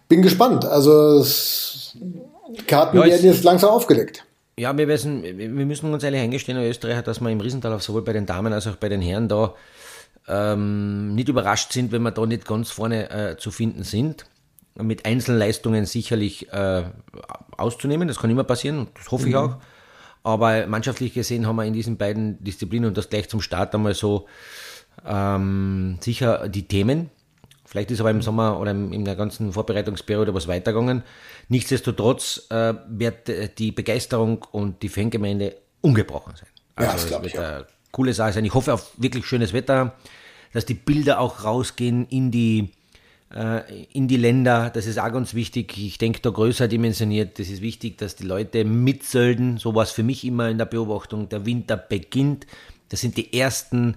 bin 0.10 0.24
gespannt. 0.24 0.66
Also 0.66 1.24
Karten 2.66 2.98
werden 2.98 3.24
jetzt 3.24 3.44
langsam 3.44 3.70
aufgelegt. 3.70 4.24
Ja, 4.58 4.78
wir, 4.78 4.88
wissen, 4.88 5.24
wir 5.24 5.66
müssen 5.66 5.92
uns 5.94 6.04
ehrlich 6.04 6.22
eingestehen, 6.22 6.58
in 6.58 6.66
Österreich, 6.66 7.02
dass 7.04 7.20
wir 7.20 7.30
im 7.30 7.42
Riesental 7.42 7.80
sowohl 7.80 8.04
bei 8.04 8.14
den 8.14 8.28
Damen 8.28 8.54
als 8.54 8.68
auch 8.68 8.76
bei 8.76 8.88
den 8.88 9.02
Herren 9.02 9.28
da 9.28 9.56
ähm, 10.28 11.16
nicht 11.16 11.30
überrascht 11.30 11.72
sind, 11.74 11.92
wenn 11.92 12.04
wir 12.04 12.12
da 12.12 12.26
nicht 12.26 12.46
ganz 12.46 12.70
vorne 12.70 13.10
äh, 13.10 13.38
zu 13.38 13.50
finden 13.50 13.84
sind. 13.84 14.26
Mit 14.76 15.06
Einzelleistungen 15.06 15.86
sicherlich 15.86 16.52
äh, 16.52 16.84
auszunehmen, 17.58 18.08
das 18.08 18.20
kann 18.20 18.30
immer 18.30 18.44
passieren, 18.44 18.88
das 18.96 19.12
hoffe 19.12 19.26
mhm. 19.26 19.30
ich 19.30 19.36
auch. 19.36 19.56
Aber 20.24 20.68
mannschaftlich 20.68 21.14
gesehen 21.14 21.48
haben 21.48 21.58
wir 21.58 21.66
in 21.66 21.74
diesen 21.74 21.98
beiden 21.98 22.42
Disziplinen 22.44 22.88
und 22.90 22.98
das 22.98 23.10
gleich 23.10 23.30
zum 23.30 23.42
Start 23.42 23.76
einmal 23.76 23.94
so 23.94 24.28
ähm, 25.06 25.98
sicher 26.00 26.48
die 26.48 26.68
Themen. 26.68 27.10
Vielleicht 27.74 27.90
ist 27.90 28.02
aber 28.02 28.12
im 28.12 28.22
Sommer 28.22 28.60
oder 28.60 28.70
in 28.70 29.04
der 29.04 29.16
ganzen 29.16 29.52
Vorbereitungsperiode 29.52 30.32
was 30.36 30.48
weitergegangen. 30.48 31.02
Nichtsdestotrotz 31.50 32.46
äh, 32.52 32.76
wird 32.88 33.58
die 33.58 33.72
Begeisterung 33.72 34.46
und 34.52 34.84
die 34.84 34.90
Fangemeinde 34.90 35.56
ungebrochen 35.82 36.36
sein. 36.36 36.50
Also 36.76 36.88
ja, 36.88 36.94
das 36.94 37.08
glaube 37.08 37.26
ich. 37.26 37.34
Wird 37.34 37.44
eine 37.44 37.66
coole 37.92 38.14
Sache 38.14 38.34
sein. 38.34 38.46
Ich 38.46 38.54
hoffe 38.54 38.76
auf 38.76 38.92
wirklich 38.98 39.26
schönes 39.26 39.54
Wetter, 39.54 39.96
dass 40.54 40.68
die 40.68 40.76
Bilder 40.76 41.20
auch 41.20 41.46
rausgehen 41.46 42.06
in 42.10 42.30
die 42.30 42.70
äh, 43.34 43.62
in 43.92 44.08
die 44.08 44.18
Länder. 44.18 44.70
Das 44.70 44.86
ist 44.86 45.00
auch 45.00 45.12
ganz 45.12 45.34
wichtig. 45.34 45.76
Ich 45.76 45.98
denke, 45.98 46.20
da 46.22 46.30
größer 46.30 46.68
dimensioniert. 46.68 47.40
Das 47.40 47.50
ist 47.50 47.64
wichtig, 47.64 47.98
dass 47.98 48.16
die 48.16 48.26
Leute 48.26 48.66
mitsölden. 48.66 49.58
So 49.58 49.74
war 49.74 49.82
es 49.82 49.90
für 49.90 50.04
mich 50.04 50.24
immer 50.26 50.48
in 50.48 50.60
der 50.60 50.66
Beobachtung. 50.66 51.28
Der 51.28 51.48
Winter 51.48 51.76
beginnt. 51.76 52.46
Das 52.90 53.02
sind 53.02 53.18
die 53.18 53.34
ersten 53.34 53.96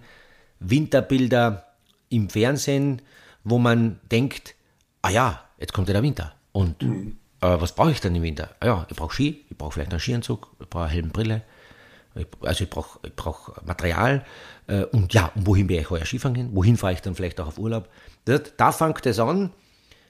Winterbilder 0.60 1.66
im 2.08 2.30
Fernsehen, 2.30 3.02
wo 3.46 3.58
man 3.58 4.00
denkt, 4.10 4.56
ah 5.02 5.10
ja, 5.10 5.40
jetzt 5.58 5.72
kommt 5.72 5.88
ja 5.88 5.94
der 5.94 6.02
Winter. 6.02 6.34
Und 6.50 6.82
mhm. 6.82 7.16
äh, 7.40 7.60
was 7.60 7.74
brauche 7.74 7.92
ich 7.92 8.00
dann 8.00 8.14
im 8.14 8.22
Winter? 8.22 8.50
Ah 8.58 8.66
ja, 8.66 8.86
ich 8.90 8.96
brauche 8.96 9.14
Ski, 9.14 9.44
ich 9.48 9.56
brauche 9.56 9.72
vielleicht 9.72 9.92
einen 9.92 10.00
Skianzug, 10.00 10.50
ich 10.60 10.68
brauche 10.68 10.84
eine 10.84 10.92
Helmbrille. 10.92 11.42
Also 12.40 12.64
ich 12.64 12.70
brauche 12.70 12.98
ich 13.06 13.14
brauch 13.14 13.62
Material. 13.64 14.24
Äh, 14.66 14.84
und 14.86 15.14
ja, 15.14 15.30
und 15.36 15.46
wohin 15.46 15.68
werde 15.68 15.82
ich 15.82 15.90
heuer 15.90 16.04
Skifahren 16.04 16.34
gehen? 16.34 16.50
Wohin 16.54 16.76
fahre 16.76 16.94
ich 16.94 17.02
dann 17.02 17.14
vielleicht 17.14 17.40
auch 17.40 17.46
auf 17.46 17.58
Urlaub? 17.58 17.88
Das, 18.24 18.40
da 18.56 18.72
fängt 18.72 19.06
es 19.06 19.20
an. 19.20 19.50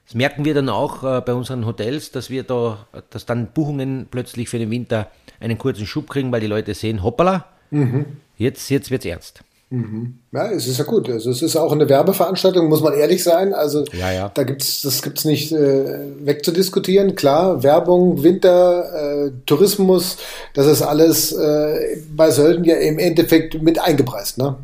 Das 0.05 0.15
merken 0.15 0.43
wir 0.43 0.55
dann 0.55 0.69
auch 0.69 1.03
äh, 1.03 1.21
bei 1.21 1.33
unseren 1.33 1.65
Hotels, 1.65 2.11
dass 2.11 2.31
wir 2.31 2.41
da, 2.41 2.87
dass 3.11 3.27
dann 3.27 3.51
Buchungen 3.51 4.07
plötzlich 4.09 4.49
für 4.49 4.57
den 4.57 4.71
Winter 4.71 5.11
einen 5.39 5.59
kurzen 5.59 5.85
Schub 5.85 6.09
kriegen, 6.09 6.31
weil 6.31 6.41
die 6.41 6.47
Leute 6.47 6.73
sehen, 6.73 7.03
hoppala, 7.03 7.45
mhm. 7.69 8.17
jetzt, 8.37 8.67
jetzt 8.69 8.89
es 8.89 9.05
ernst. 9.05 9.43
Mhm. 9.69 10.19
Ja, 10.31 10.49
es 10.51 10.65
ist 10.67 10.77
ja 10.77 10.85
gut. 10.85 11.09
Also 11.09 11.29
es 11.29 11.41
ist 11.41 11.57
auch 11.57 11.73
eine 11.73 11.89
Werbeveranstaltung, 11.89 12.69
muss 12.69 12.81
man 12.81 12.93
ehrlich 12.93 13.23
sein. 13.23 13.53
Also 13.53 13.83
ja, 13.91 14.11
ja. 14.11 14.31
da 14.33 14.43
gibt's, 14.43 14.81
das 14.81 15.01
gibt's 15.01 15.25
nicht 15.25 15.51
äh, 15.51 16.25
wegzudiskutieren. 16.25 17.15
Klar, 17.15 17.63
Werbung, 17.63 18.23
Winter, 18.23 19.25
äh, 19.25 19.31
Tourismus, 19.45 20.17
das 20.53 20.67
ist 20.67 20.81
alles 20.81 21.33
äh, 21.33 21.97
bei 22.15 22.31
Sölden 22.31 22.63
ja 22.63 22.75
im 22.75 22.97
Endeffekt 22.97 23.61
mit 23.61 23.79
eingepreist, 23.79 24.37
ne? 24.37 24.55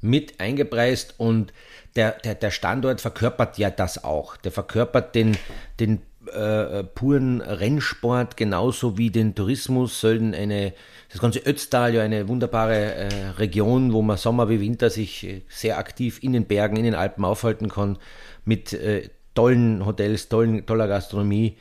Mit 0.00 0.40
eingepreist 0.40 1.14
und 1.18 1.52
der, 1.96 2.12
der, 2.12 2.34
der 2.34 2.50
Standort 2.50 3.00
verkörpert 3.00 3.58
ja 3.58 3.70
das 3.70 4.04
auch. 4.04 4.36
Der 4.36 4.52
verkörpert 4.52 5.14
den, 5.14 5.36
den 5.80 6.00
äh, 6.28 6.84
puren 6.84 7.40
Rennsport 7.40 8.36
genauso 8.36 8.98
wie 8.98 9.10
den 9.10 9.34
Tourismus. 9.34 10.00
Sölden 10.00 10.34
eine 10.34 10.72
das 11.10 11.20
ganze 11.20 11.40
Ötztal 11.40 11.94
ja 11.94 12.02
eine 12.02 12.28
wunderbare 12.28 12.94
äh, 12.94 13.28
Region, 13.38 13.92
wo 13.92 14.02
man 14.02 14.16
Sommer 14.16 14.48
wie 14.48 14.60
Winter 14.60 14.90
sich 14.90 15.24
äh, 15.24 15.42
sehr 15.48 15.78
aktiv 15.78 16.22
in 16.22 16.32
den 16.32 16.46
Bergen, 16.46 16.76
in 16.76 16.84
den 16.84 16.94
Alpen 16.94 17.24
aufhalten 17.24 17.68
kann, 17.68 17.98
mit 18.44 18.72
äh, 18.72 19.08
tollen 19.34 19.86
Hotels, 19.86 20.28
tollen, 20.28 20.66
toller 20.66 20.88
Gastronomie. 20.88 21.56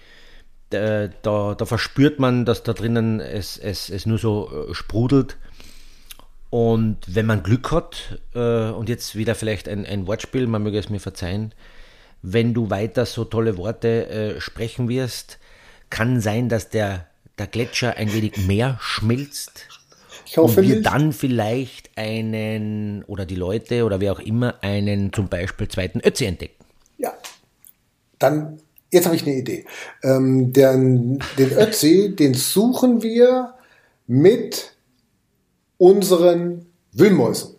Da, 0.72 1.08
da, 1.08 1.54
da, 1.54 1.66
verspürt 1.66 2.20
man, 2.20 2.44
dass 2.46 2.64
da 2.64 2.74
drinnen 2.74 3.20
es, 3.20 3.58
es, 3.58 3.90
es 3.90 4.06
nur 4.06 4.18
so 4.18 4.50
äh, 4.70 4.74
sprudelt. 4.74 5.38
Und 6.50 6.98
wenn 7.08 7.26
man 7.26 7.44
Glück 7.44 7.72
hat, 7.72 8.20
äh, 8.34 8.70
und 8.70 8.90
jetzt 8.90 9.16
wieder 9.16 9.36
vielleicht 9.36 9.68
ein, 9.70 9.86
ein 9.86 10.08
Wortspiel, 10.08 10.48
man 10.48 10.64
möge 10.64 10.80
es 10.80 10.90
mir 10.90 11.00
verzeihen, 11.00 11.54
wenn 12.34 12.54
du 12.54 12.70
weiter 12.70 13.06
so 13.06 13.26
tolle 13.26 13.58
Worte 13.58 14.08
äh, 14.08 14.42
sprechen 14.42 14.90
wirst, 14.90 15.40
kann 15.90 16.20
sein, 16.22 16.50
dass 16.50 16.70
der 16.70 17.08
der 17.38 17.48
Gletscher 17.48 17.98
ein 17.98 18.14
wenig 18.14 18.48
mehr 18.48 18.78
schmilzt. 18.82 19.68
Ich 20.26 20.38
hoffe 20.38 20.62
und 20.62 20.68
wir 20.68 20.76
nicht. 20.76 20.86
dann 20.86 21.14
vielleicht 21.14 21.98
einen 21.98 23.04
oder 23.04 23.26
die 23.26 23.36
Leute 23.36 23.86
oder 23.86 24.00
wer 24.00 24.14
auch 24.14 24.20
immer 24.20 24.56
einen 24.64 25.14
zum 25.14 25.28
Beispiel 25.28 25.68
zweiten 25.68 26.00
Ötzi 26.00 26.26
entdecken. 26.26 26.64
Ja, 26.98 27.14
dann 28.20 28.60
jetzt 28.92 29.06
habe 29.06 29.16
ich 29.16 29.24
eine 29.24 29.36
Idee. 29.36 29.66
Ähm, 30.04 30.52
den, 30.54 31.20
den 31.38 31.52
Ötzi, 31.52 32.16
den 32.16 32.34
suchen 32.34 33.04
wir 33.04 33.54
mit 34.08 34.76
unseren 35.78 36.66
Wühlmäusen. 36.94 37.55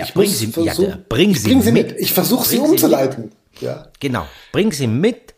Ja, 0.00 0.06
ich 0.06 0.14
bring 0.14 0.30
sie, 0.30 0.46
versuch, 0.46 0.88
ja, 0.88 0.98
bring 1.08 1.34
sie, 1.34 1.48
bring 1.48 1.62
sie 1.62 1.72
mit. 1.72 1.88
mit. 1.88 2.00
Ich 2.00 2.12
versuche 2.12 2.48
sie 2.48 2.58
umzuleiten. 2.58 3.32
Ja. 3.60 3.88
Genau, 4.00 4.26
bring 4.50 4.72
sie 4.72 4.86
mit 4.86 5.34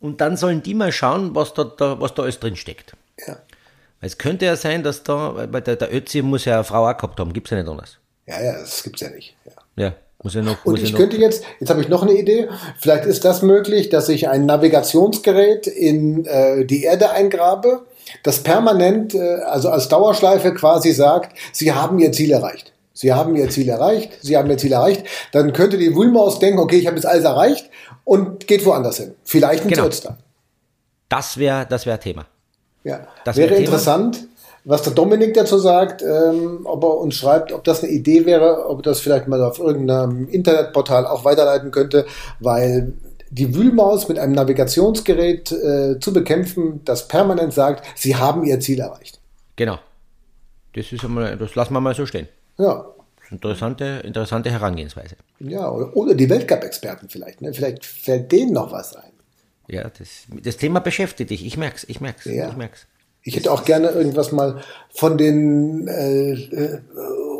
und 0.00 0.20
dann 0.20 0.36
sollen 0.36 0.62
die 0.62 0.74
mal 0.74 0.90
schauen, 0.90 1.34
was 1.34 1.54
da, 1.54 1.64
da, 1.64 2.00
was 2.00 2.14
da 2.14 2.24
alles 2.24 2.40
drin 2.40 2.56
steckt. 2.56 2.94
Ja. 3.26 3.36
Es 4.00 4.18
könnte 4.18 4.46
ja 4.46 4.56
sein, 4.56 4.82
dass 4.82 5.04
da, 5.04 5.48
weil 5.52 5.62
der, 5.62 5.76
der 5.76 5.94
Ötzi 5.94 6.22
muss 6.22 6.44
ja 6.44 6.56
eine 6.56 6.64
Frau 6.64 6.88
auch 6.88 6.96
gehabt 6.96 7.20
haben, 7.20 7.32
gibt 7.32 7.46
es 7.46 7.52
ja 7.52 7.58
nicht 7.58 7.70
anders. 7.70 7.98
Ja, 8.26 8.42
ja, 8.42 8.52
das 8.58 8.82
gibt 8.82 8.96
es 8.96 9.02
ja 9.02 9.14
nicht. 9.14 9.36
Ja. 9.44 9.84
ja. 9.84 9.94
Muss 10.24 10.34
ja 10.34 10.42
noch, 10.42 10.64
und 10.64 10.80
ich 10.80 10.94
könnte 10.94 11.16
jetzt, 11.16 11.42
jetzt 11.58 11.68
habe 11.68 11.80
ich 11.80 11.88
noch 11.88 12.02
eine 12.02 12.12
Idee, 12.12 12.48
vielleicht 12.78 13.06
ist 13.06 13.24
das 13.24 13.42
möglich, 13.42 13.88
dass 13.88 14.08
ich 14.08 14.28
ein 14.28 14.46
Navigationsgerät 14.46 15.66
in 15.66 16.24
äh, 16.26 16.64
die 16.64 16.84
Erde 16.84 17.10
eingrabe, 17.10 17.86
das 18.22 18.40
permanent, 18.40 19.14
äh, 19.14 19.18
also 19.18 19.70
als 19.70 19.88
Dauerschleife 19.88 20.54
quasi 20.54 20.92
sagt, 20.92 21.36
Sie 21.52 21.72
haben 21.72 21.98
Ihr 21.98 22.12
Ziel 22.12 22.30
erreicht. 22.30 22.72
Sie 22.92 23.12
haben 23.12 23.36
Ihr 23.36 23.48
Ziel 23.48 23.68
erreicht, 23.68 24.12
Sie 24.20 24.36
haben 24.36 24.50
Ihr 24.50 24.58
Ziel 24.58 24.72
erreicht. 24.72 25.04
Dann 25.32 25.52
könnte 25.52 25.78
die 25.78 25.94
Wulmaus 25.94 26.38
denken, 26.38 26.58
okay, 26.58 26.76
ich 26.76 26.86
habe 26.86 26.96
jetzt 26.96 27.06
alles 27.06 27.24
erreicht 27.24 27.70
und 28.04 28.46
geht 28.46 28.64
woanders 28.64 28.98
hin. 28.98 29.14
Vielleicht 29.24 29.64
ins 29.64 29.74
genau. 29.74 29.86
Ötztal. 29.86 30.16
Das 31.08 31.38
wäre 31.38 31.66
das 31.68 31.86
wär 31.86 32.00
Thema. 32.00 32.26
Ja, 32.84 33.06
das 33.24 33.36
wäre 33.36 33.50
wär 33.50 33.58
interessant, 33.58 34.26
was 34.64 34.82
der 34.82 34.92
Dominik 34.92 35.34
dazu 35.34 35.58
sagt, 35.58 36.02
ähm, 36.02 36.60
ob 36.64 36.84
er 36.84 36.98
uns 36.98 37.14
schreibt, 37.14 37.52
ob 37.52 37.64
das 37.64 37.82
eine 37.82 37.92
Idee 37.92 38.26
wäre, 38.26 38.68
ob 38.68 38.82
das 38.82 39.00
vielleicht 39.00 39.28
mal 39.28 39.42
auf 39.42 39.58
irgendeinem 39.58 40.28
Internetportal 40.28 41.06
auch 41.06 41.24
weiterleiten 41.24 41.70
könnte, 41.70 42.06
weil 42.40 42.92
die 43.30 43.54
Wühlmaus 43.54 44.08
mit 44.08 44.18
einem 44.18 44.32
Navigationsgerät 44.34 45.52
äh, 45.52 45.98
zu 45.98 46.12
bekämpfen, 46.12 46.82
das 46.84 47.08
permanent 47.08 47.52
sagt, 47.52 47.84
sie 47.98 48.16
haben 48.16 48.44
ihr 48.44 48.60
Ziel 48.60 48.80
erreicht. 48.80 49.20
Genau. 49.56 49.78
Das 50.74 50.92
ist 50.92 51.04
einmal, 51.04 51.36
das 51.36 51.54
lassen 51.54 51.72
wir 51.72 51.80
mal 51.80 51.94
so 51.94 52.06
stehen. 52.06 52.28
Ja, 52.58 52.86
Interessante, 53.32 54.02
interessante 54.04 54.50
Herangehensweise. 54.50 55.16
Ja, 55.40 55.70
oder, 55.70 55.96
oder 55.96 56.14
die 56.14 56.28
Weltcup-Experten 56.28 57.08
vielleicht. 57.08 57.40
Ne? 57.40 57.54
Vielleicht 57.54 57.86
fällt 57.86 58.30
denen 58.30 58.52
noch 58.52 58.70
was 58.72 58.94
ein. 58.94 59.10
Ja, 59.68 59.84
das, 59.84 60.26
das 60.44 60.58
Thema 60.58 60.80
beschäftigt 60.80 61.30
dich. 61.30 61.46
Ich 61.46 61.56
merke 61.56 61.76
es, 61.76 61.88
ich 61.88 62.00
merke 62.00 62.30
ja. 62.30 62.50
ich 62.50 62.56
merk's. 62.56 62.86
Ich 63.22 63.36
hätte 63.36 63.50
auch 63.52 63.64
gerne 63.64 63.88
irgendwas 63.90 64.32
mal 64.32 64.62
von 64.92 65.16
den 65.16 65.88
äh, 65.88 66.32
äh, 66.32 66.80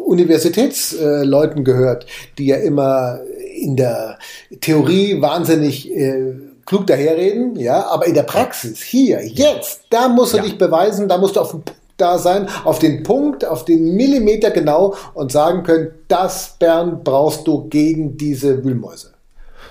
Universitätsleuten 0.06 1.60
äh, 1.60 1.64
gehört, 1.64 2.06
die 2.38 2.46
ja 2.46 2.56
immer 2.56 3.20
in 3.54 3.76
der 3.76 4.18
Theorie 4.60 5.20
wahnsinnig 5.20 5.92
äh, 5.92 6.34
klug 6.64 6.86
daherreden, 6.86 7.56
ja, 7.56 7.86
aber 7.86 8.06
in 8.06 8.14
der 8.14 8.22
Praxis, 8.22 8.80
hier, 8.80 9.26
jetzt, 9.26 9.82
da 9.90 10.08
musst 10.08 10.32
du 10.32 10.38
ja. 10.38 10.44
dich 10.44 10.56
beweisen, 10.56 11.08
da 11.08 11.18
musst 11.18 11.36
du 11.36 11.40
auf 11.40 11.50
den 11.50 11.64
da 12.02 12.18
sein, 12.18 12.48
auf 12.64 12.78
den 12.78 13.02
Punkt, 13.02 13.44
auf 13.44 13.64
den 13.64 13.94
Millimeter 13.94 14.50
genau 14.50 14.94
und 15.14 15.32
sagen 15.32 15.62
können, 15.62 15.92
das, 16.08 16.56
Bernd, 16.58 17.04
brauchst 17.04 17.46
du 17.46 17.68
gegen 17.68 18.16
diese 18.16 18.62
Wühlmäuse. 18.64 19.14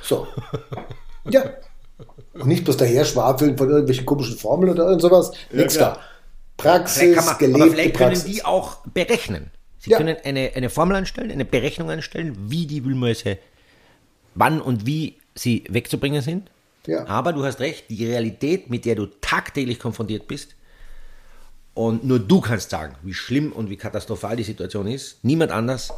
So. 0.02 0.28
Ja. 1.30 1.44
Und 2.34 2.48
nicht 2.48 2.64
bloß 2.64 2.78
daher 2.78 3.06
schwafeln 3.06 3.56
von 3.56 3.70
irgendwelchen 3.70 4.08
komischen 4.08 4.36
Formeln 4.36 4.72
oder 4.72 4.86
irgend 4.86 5.04
sowas. 5.04 5.32
Ja, 5.52 5.58
Nix 5.58 5.78
da. 5.78 6.00
Praxis, 6.58 7.16
man, 7.16 7.38
gelebte 7.38 7.62
aber 7.62 7.72
vielleicht 7.72 7.94
Praxis. 7.94 8.24
können 8.24 8.34
die 8.34 8.44
auch 8.44 8.78
berechnen. 8.92 9.52
Sie 9.78 9.92
ja. 9.92 9.98
können 9.98 10.18
eine, 10.24 10.52
eine 10.56 10.72
Formel 10.72 10.96
anstellen, 10.96 11.30
eine 11.30 11.46
Berechnung 11.46 11.92
anstellen, 11.92 12.36
wie 12.48 12.66
die 12.66 12.84
Wühlmäuse, 12.84 13.38
wann 14.34 14.62
und 14.62 14.88
wie 14.88 15.18
sie 15.36 15.64
wegzubringen 15.70 16.24
sind. 16.24 16.50
Ja. 16.88 17.06
Aber 17.08 17.34
du 17.34 17.44
hast 17.44 17.60
recht, 17.60 17.86
die 17.90 18.06
Realität, 18.08 18.70
mit 18.72 18.86
der 18.86 18.96
du 18.96 19.08
tagtäglich 19.22 19.78
konfrontiert 19.80 20.28
bist, 20.28 20.56
und 21.74 22.04
nur 22.04 22.20
du 22.20 22.42
kannst 22.42 22.70
sagen, 22.70 22.96
wie 23.04 23.14
schlimm 23.14 23.52
und 23.52 23.70
wie 23.70 23.78
katastrophal 23.78 24.36
die 24.36 24.44
Situation 24.44 24.88
ist. 24.88 25.24
Niemand 25.24 25.52
anders. 25.52 25.94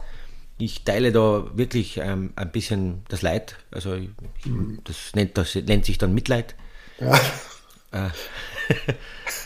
Ich 0.60 0.84
teile 0.84 1.12
da 1.12 1.46
wirklich 1.56 1.98
ähm, 1.98 2.32
ein 2.36 2.52
bisschen 2.52 3.04
das 3.10 3.24
Leid. 3.24 3.58
Also 3.72 3.96
ich, 3.96 4.10
das, 4.84 5.16
nennt, 5.16 5.38
das 5.38 5.56
nennt 5.56 5.86
sich 5.86 5.98
dann 5.98 6.14
Mitleid. 6.14 6.56
Ja. 7.00 7.20
Äh, 7.92 8.10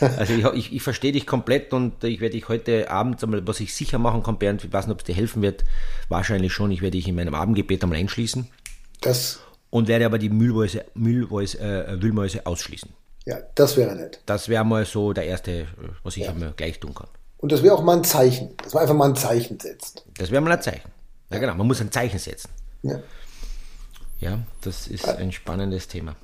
also 0.00 0.34
ich, 0.34 0.44
ich, 0.44 0.72
ich 0.74 0.82
verstehe 0.82 1.12
dich 1.12 1.26
komplett 1.26 1.72
und 1.72 2.04
ich 2.04 2.20
werde 2.20 2.34
dich 2.34 2.48
heute 2.48 2.90
Abend 2.90 3.22
einmal, 3.22 3.46
was 3.46 3.60
ich 3.60 3.74
sicher 3.74 3.98
machen 3.98 4.22
kann, 4.22 4.38
Bernd, 4.38 4.64
ich 4.64 4.72
weiß 4.72 4.86
nicht, 4.86 4.92
ob 4.92 5.00
es 5.00 5.04
dir 5.04 5.14
helfen 5.14 5.40
wird, 5.42 5.64
wahrscheinlich 6.08 6.52
schon, 6.52 6.70
ich 6.70 6.82
werde 6.82 6.96
dich 6.96 7.08
in 7.08 7.14
meinem 7.14 7.34
Abendgebet 7.34 7.82
einmal 7.82 7.98
einschließen. 7.98 8.48
Das. 9.00 9.40
Und 9.70 9.88
werde 9.88 10.06
aber 10.06 10.18
die 10.18 10.30
Müllmäuse, 10.30 10.84
Müllmäuse, 10.94 11.58
äh, 11.58 12.02
Wühlmäuse 12.02 12.46
ausschließen. 12.46 12.90
Ja, 13.28 13.40
das 13.54 13.76
wäre 13.76 13.94
nett. 13.94 14.22
Das 14.24 14.48
wäre 14.48 14.64
mal 14.64 14.86
so 14.86 15.12
der 15.12 15.26
erste, 15.26 15.66
was 16.02 16.16
ich 16.16 16.24
ja. 16.24 16.32
mir 16.32 16.54
gleich 16.56 16.80
tun 16.80 16.94
kann. 16.94 17.08
Und 17.36 17.52
das 17.52 17.62
wäre 17.62 17.74
auch 17.74 17.82
mal 17.82 17.98
ein 17.98 18.02
Zeichen, 18.02 18.56
dass 18.56 18.72
man 18.72 18.84
einfach 18.84 18.94
mal 18.94 19.10
ein 19.10 19.16
Zeichen 19.16 19.60
setzt. 19.60 20.06
Das 20.16 20.30
wäre 20.30 20.40
mal 20.40 20.52
ein 20.52 20.62
Zeichen. 20.62 20.90
Ja, 21.30 21.38
genau, 21.38 21.54
man 21.54 21.66
muss 21.66 21.78
ein 21.82 21.92
Zeichen 21.92 22.18
setzen. 22.18 22.48
Ja. 22.82 23.00
Ja, 24.18 24.38
das 24.62 24.86
ist 24.86 25.06
ein 25.06 25.30
spannendes 25.30 25.88
Thema. 25.88 26.16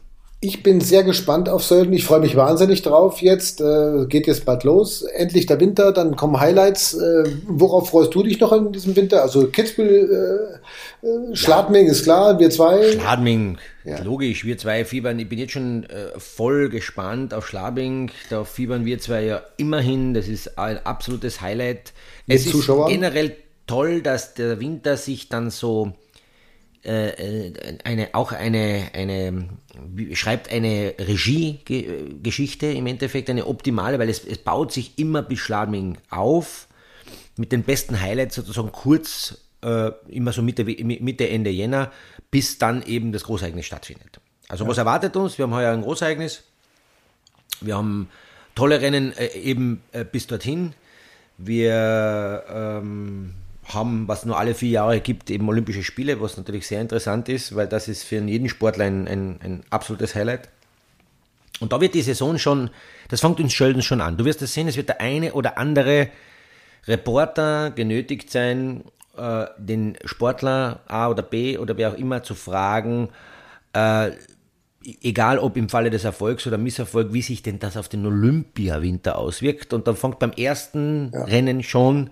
Ich 0.45 0.63
bin 0.63 0.83
sehr 0.83 1.05
gespannt 1.05 1.49
auf 1.49 1.65
Sölden. 1.65 1.95
Ich 1.95 2.05
freue 2.05 2.21
mich 2.21 2.37
wahnsinnig 2.37 2.83
drauf 2.83 3.23
jetzt. 3.23 3.63
Äh, 3.63 4.05
geht 4.11 4.27
jetzt 4.27 4.45
bald 4.45 4.63
los. 4.63 5.01
Endlich 5.01 5.47
der 5.47 5.59
Winter, 5.59 5.91
dann 5.91 6.17
kommen 6.17 6.39
Highlights. 6.39 6.93
Äh, 6.93 7.25
worauf 7.47 7.89
freust 7.89 8.15
du 8.15 8.23
dich 8.23 8.41
noch 8.41 8.53
in 8.53 8.71
diesem 8.71 8.95
Winter? 8.95 9.23
Also 9.23 9.47
Kitzbühel, 9.47 10.61
äh, 11.03 11.07
äh 11.07 11.35
Schladming 11.35 11.87
ja. 11.87 11.93
ist 11.93 12.03
klar, 12.03 12.39
wir 12.39 12.51
zwei. 12.51 12.93
Schladming, 12.93 13.57
ja. 13.85 14.03
logisch, 14.03 14.45
wir 14.45 14.59
zwei 14.59 14.85
fiebern. 14.85 15.19
Ich 15.19 15.31
bin 15.31 15.39
jetzt 15.39 15.53
schon 15.53 15.85
äh, 15.85 16.19
voll 16.19 16.69
gespannt 16.69 17.33
auf 17.33 17.47
Schladming. 17.47 18.11
Da 18.29 18.45
fiebern 18.45 18.85
wir 18.85 18.99
zwei 18.99 19.25
ja 19.25 19.41
immerhin. 19.57 20.13
Das 20.13 20.29
ist 20.29 20.59
ein 20.59 20.79
absolutes 20.85 21.41
Highlight. 21.41 21.95
Mit 22.27 22.41
es 22.41 22.51
Zuschauern? 22.51 22.91
ist 22.91 22.95
generell 22.95 23.35
toll, 23.67 24.03
dass 24.03 24.35
der 24.35 24.61
Winter 24.61 24.99
sich 24.99 25.31
dann 25.31 25.49
so 25.49 25.95
eine, 26.87 28.09
auch 28.13 28.33
eine, 28.33 28.91
eine, 28.93 29.49
schreibt 30.13 30.51
eine 30.51 30.95
Regiegeschichte 30.99 32.67
im 32.67 32.87
Endeffekt, 32.87 33.31
eine 33.31 33.47
optimale, 33.47 33.99
weil 33.99 34.11
es, 34.11 34.25
es 34.25 34.39
baut 34.39 34.73
sich 34.73 34.99
immer 34.99 35.23
bis 35.23 35.39
Schladming 35.39 35.97
auf, 36.11 36.69
mit 37.37 37.53
den 37.53 37.63
besten 37.63 38.01
Highlights 38.01 38.35
sozusagen 38.35 38.71
kurz, 38.71 39.39
äh, 39.63 39.93
immer 40.09 40.33
so 40.33 40.43
Mitte, 40.43 40.65
Mitte, 40.65 41.29
Ende 41.29 41.51
Jänner, 41.51 41.91
bis 42.31 42.59
dann 42.59 42.83
eben 42.83 43.13
das 43.13 43.25
Großereignis 43.25 43.67
stattfindet. 43.67 44.21
Also 44.49 44.65
ja. 44.65 44.71
was 44.71 44.79
erwartet 44.79 45.17
uns? 45.17 45.39
Wir 45.39 45.45
haben 45.45 45.55
heuer 45.55 45.73
ein 45.73 45.83
Großereignis, 45.83 46.45
wir 47.61 47.77
haben 47.77 48.11
tolle 48.55 48.81
Rennen 48.81 49.17
äh, 49.17 49.37
eben 49.39 49.83
äh, 49.93 50.05
bis 50.05 50.27
dorthin, 50.27 50.75
wir 51.39 52.45
ähm, 52.49 53.35
haben, 53.73 54.09
was 54.09 54.25
nur 54.25 54.39
alle 54.39 54.55
vier 54.55 54.71
Jahre 54.71 55.01
gibt, 55.01 55.31
eben 55.31 55.49
Olympische 55.49 55.83
Spiele, 55.83 56.21
was 56.21 56.37
natürlich 56.37 56.67
sehr 56.67 56.81
interessant 56.81 57.29
ist, 57.29 57.55
weil 57.55 57.67
das 57.67 57.89
ist 57.89 58.05
für 58.05 58.21
jeden 58.21 58.49
Sportler 58.49 58.85
ein, 58.85 59.09
ein, 59.09 59.41
ein 59.43 59.63
absolutes 59.71 60.15
Highlight. 60.15 60.49
Und 61.61 61.73
da 61.73 61.81
wird 61.81 61.95
die 61.95 62.03
Saison 62.03 62.39
schon, 62.39 62.71
das 63.09 63.21
fängt 63.21 63.41
uns 63.41 63.53
Schölden 63.53 63.83
schon 63.83 64.01
an. 64.01 64.17
Du 64.17 64.25
wirst 64.25 64.43
es 64.43 64.53
sehen, 64.53 64.69
es 64.69 64.77
wird 64.77 64.89
der 64.89 65.01
eine 65.01 65.33
oder 65.35 65.57
andere 65.57 66.09
Reporter 66.87 67.71
genötigt 67.71 68.31
sein, 68.31 68.85
äh, 69.17 69.47
den 69.59 69.97
Sportler 70.05 70.81
A 70.87 71.09
oder 71.09 71.23
B 71.23 71.57
oder 71.57 71.77
wer 71.77 71.93
auch 71.93 71.97
immer 71.97 72.23
zu 72.23 72.35
fragen, 72.35 73.09
äh, 73.73 74.11
egal 75.03 75.39
ob 75.39 75.57
im 75.57 75.69
Falle 75.69 75.91
des 75.91 76.05
Erfolgs 76.05 76.47
oder 76.47 76.59
Misserfolgs, 76.59 77.13
wie 77.13 77.23
sich 77.23 77.43
denn 77.43 77.59
das 77.59 77.77
auf 77.77 77.89
den 77.89 78.05
Olympiawinter 78.05 79.17
auswirkt. 79.17 79.73
Und 79.73 79.87
dann 79.87 79.97
fängt 79.97 80.19
beim 80.19 80.33
ersten 80.33 81.11
ja. 81.15 81.25
Rennen 81.25 81.63
schon 81.63 82.11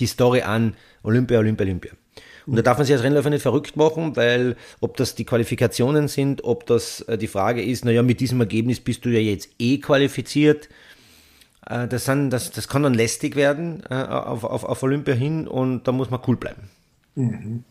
die 0.00 0.06
Story 0.06 0.42
an, 0.42 0.74
Olympia, 1.02 1.38
Olympia, 1.38 1.64
Olympia. 1.64 1.92
Und 2.46 2.54
da 2.56 2.62
darf 2.62 2.78
man 2.78 2.86
sich 2.86 2.94
als 2.94 3.02
Rennläufer 3.02 3.30
nicht 3.30 3.42
verrückt 3.42 3.76
machen, 3.76 4.14
weil 4.14 4.56
ob 4.80 4.96
das 4.96 5.16
die 5.16 5.24
Qualifikationen 5.24 6.06
sind, 6.06 6.44
ob 6.44 6.64
das 6.66 7.00
äh, 7.02 7.18
die 7.18 7.26
Frage 7.26 7.62
ist, 7.62 7.84
naja, 7.84 8.02
mit 8.02 8.20
diesem 8.20 8.40
Ergebnis 8.40 8.78
bist 8.78 9.04
du 9.04 9.08
ja 9.10 9.18
jetzt 9.18 9.50
eh 9.58 9.78
qualifiziert. 9.78 10.68
Äh, 11.66 11.88
das, 11.88 12.04
sind, 12.04 12.30
das, 12.30 12.52
das 12.52 12.68
kann 12.68 12.84
dann 12.84 12.94
lästig 12.94 13.34
werden 13.34 13.82
äh, 13.90 13.94
auf, 13.94 14.44
auf, 14.44 14.64
auf 14.64 14.82
Olympia 14.84 15.14
hin 15.14 15.48
und 15.48 15.88
da 15.88 15.92
muss 15.92 16.10
man 16.10 16.20
cool 16.28 16.36
bleiben. 16.36 16.70
Mhm. 17.16 17.64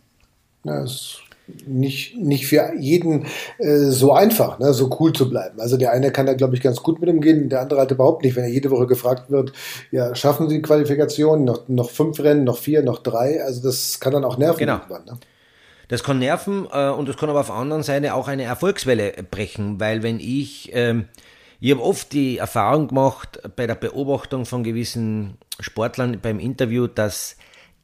Das 0.64 1.20
nicht, 1.66 2.18
nicht 2.18 2.48
für 2.48 2.74
jeden 2.80 3.26
äh, 3.60 3.78
so 3.78 4.12
einfach, 4.14 4.60
ne, 4.60 4.74
so 4.74 4.90
cool 5.00 5.14
zu 5.14 5.30
bleiben. 5.30 5.60
Also 5.60 5.78
der 5.78 5.92
eine 5.92 6.12
kann 6.12 6.26
da, 6.26 6.34
glaube 6.34 6.56
ich, 6.56 6.62
ganz 6.62 6.82
gut 6.82 7.00
mit 7.00 7.10
umgehen, 7.10 7.50
der 7.50 7.62
andere 7.62 7.80
halt 7.80 7.92
überhaupt 7.92 8.24
nicht. 8.24 8.36
Wenn 8.36 8.44
er 8.44 8.50
jede 8.50 8.72
Woche 8.72 8.88
gefragt 8.88 9.30
wird, 9.30 9.54
ja, 9.92 10.16
schaffen 10.16 10.50
Sie 10.50 10.56
die 10.56 10.62
Qualifikation, 10.62 11.44
noch, 11.44 11.68
noch 11.68 11.90
fünf 11.90 12.20
Rennen, 12.20 12.44
noch 12.44 12.58
vier, 12.58 12.84
noch 12.84 13.00
drei, 13.00 13.44
also 13.44 13.62
das 13.62 14.00
kann 14.00 14.14
dann 14.14 14.26
auch 14.26 14.38
nerven 14.38 14.60
genau. 14.60 14.78
irgendwann. 14.78 15.06
Ne? 15.06 15.20
Das 15.88 16.04
kann 16.04 16.20
nerven 16.20 16.68
äh, 16.72 16.90
und 16.90 17.08
das 17.08 17.18
kann 17.18 17.30
aber 17.30 17.42
auf 17.42 17.48
der 17.48 17.56
anderen 17.56 17.84
Seite 17.84 18.16
auch 18.16 18.28
eine 18.28 18.44
Erfolgswelle 18.44 19.14
brechen, 19.30 19.80
weil 19.80 20.02
wenn 20.02 20.20
ich, 20.20 20.72
ähm, 20.74 21.06
ich 21.60 21.72
habe 21.72 21.84
oft 21.84 22.12
die 22.12 22.40
Erfahrung 22.40 22.88
gemacht 22.88 23.40
bei 23.56 23.68
der 23.68 23.76
Beobachtung 23.76 24.46
von 24.46 24.64
gewissen 24.64 25.38
Sportlern 25.60 26.20
beim 26.22 26.40
Interview, 26.40 26.88
dass 26.88 27.38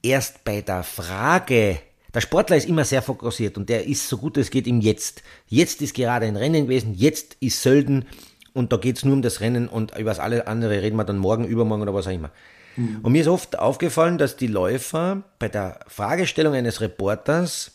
erst 0.04 0.44
bei 0.44 0.62
der 0.62 0.84
Frage, 0.84 1.78
der 2.14 2.22
Sportler 2.22 2.58
ist 2.58 2.68
immer 2.68 2.86
sehr 2.86 3.02
fokussiert 3.02 3.58
und 3.58 3.70
der 3.70 3.88
ist 3.88 4.08
so 4.08 4.18
gut 4.18 4.38
es 4.38 4.52
geht 4.52 4.68
im 4.68 4.82
Jetzt. 4.82 5.24
Jetzt 5.48 5.82
ist 5.82 5.94
gerade 5.94 6.26
ein 6.26 6.36
Rennen 6.36 6.66
gewesen, 6.66 6.94
jetzt 6.94 7.38
ist 7.40 7.62
Sölden 7.62 8.06
und 8.54 8.74
da 8.74 8.78
geht 8.78 8.98
es 8.98 9.06
nur 9.06 9.14
um 9.14 9.22
das 9.22 9.40
Rennen 9.40 9.68
und 9.68 9.98
über 9.98 10.12
das 10.12 10.20
alle 10.20 10.48
andere 10.48 10.82
reden 10.82 10.98
wir 10.98 11.06
dann 11.06 11.18
morgen, 11.18 11.46
übermorgen 11.46 11.84
oder 11.84 11.94
was 11.94 12.08
auch 12.08 12.12
immer. 12.12 12.32
Mhm. 12.76 13.00
Und 13.04 13.12
mir 13.12 13.22
ist 13.22 13.28
oft 13.28 13.58
aufgefallen, 13.58 14.18
dass 14.18 14.36
die 14.36 14.48
Läufer 14.48 15.24
bei 15.40 15.48
der 15.48 15.80
Fragestellung 15.88 16.54
eines 16.54 16.82
Reporters 16.82 17.72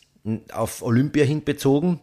auf 0.53 0.83
Olympia 0.83 1.25
hinbezogen, 1.25 2.01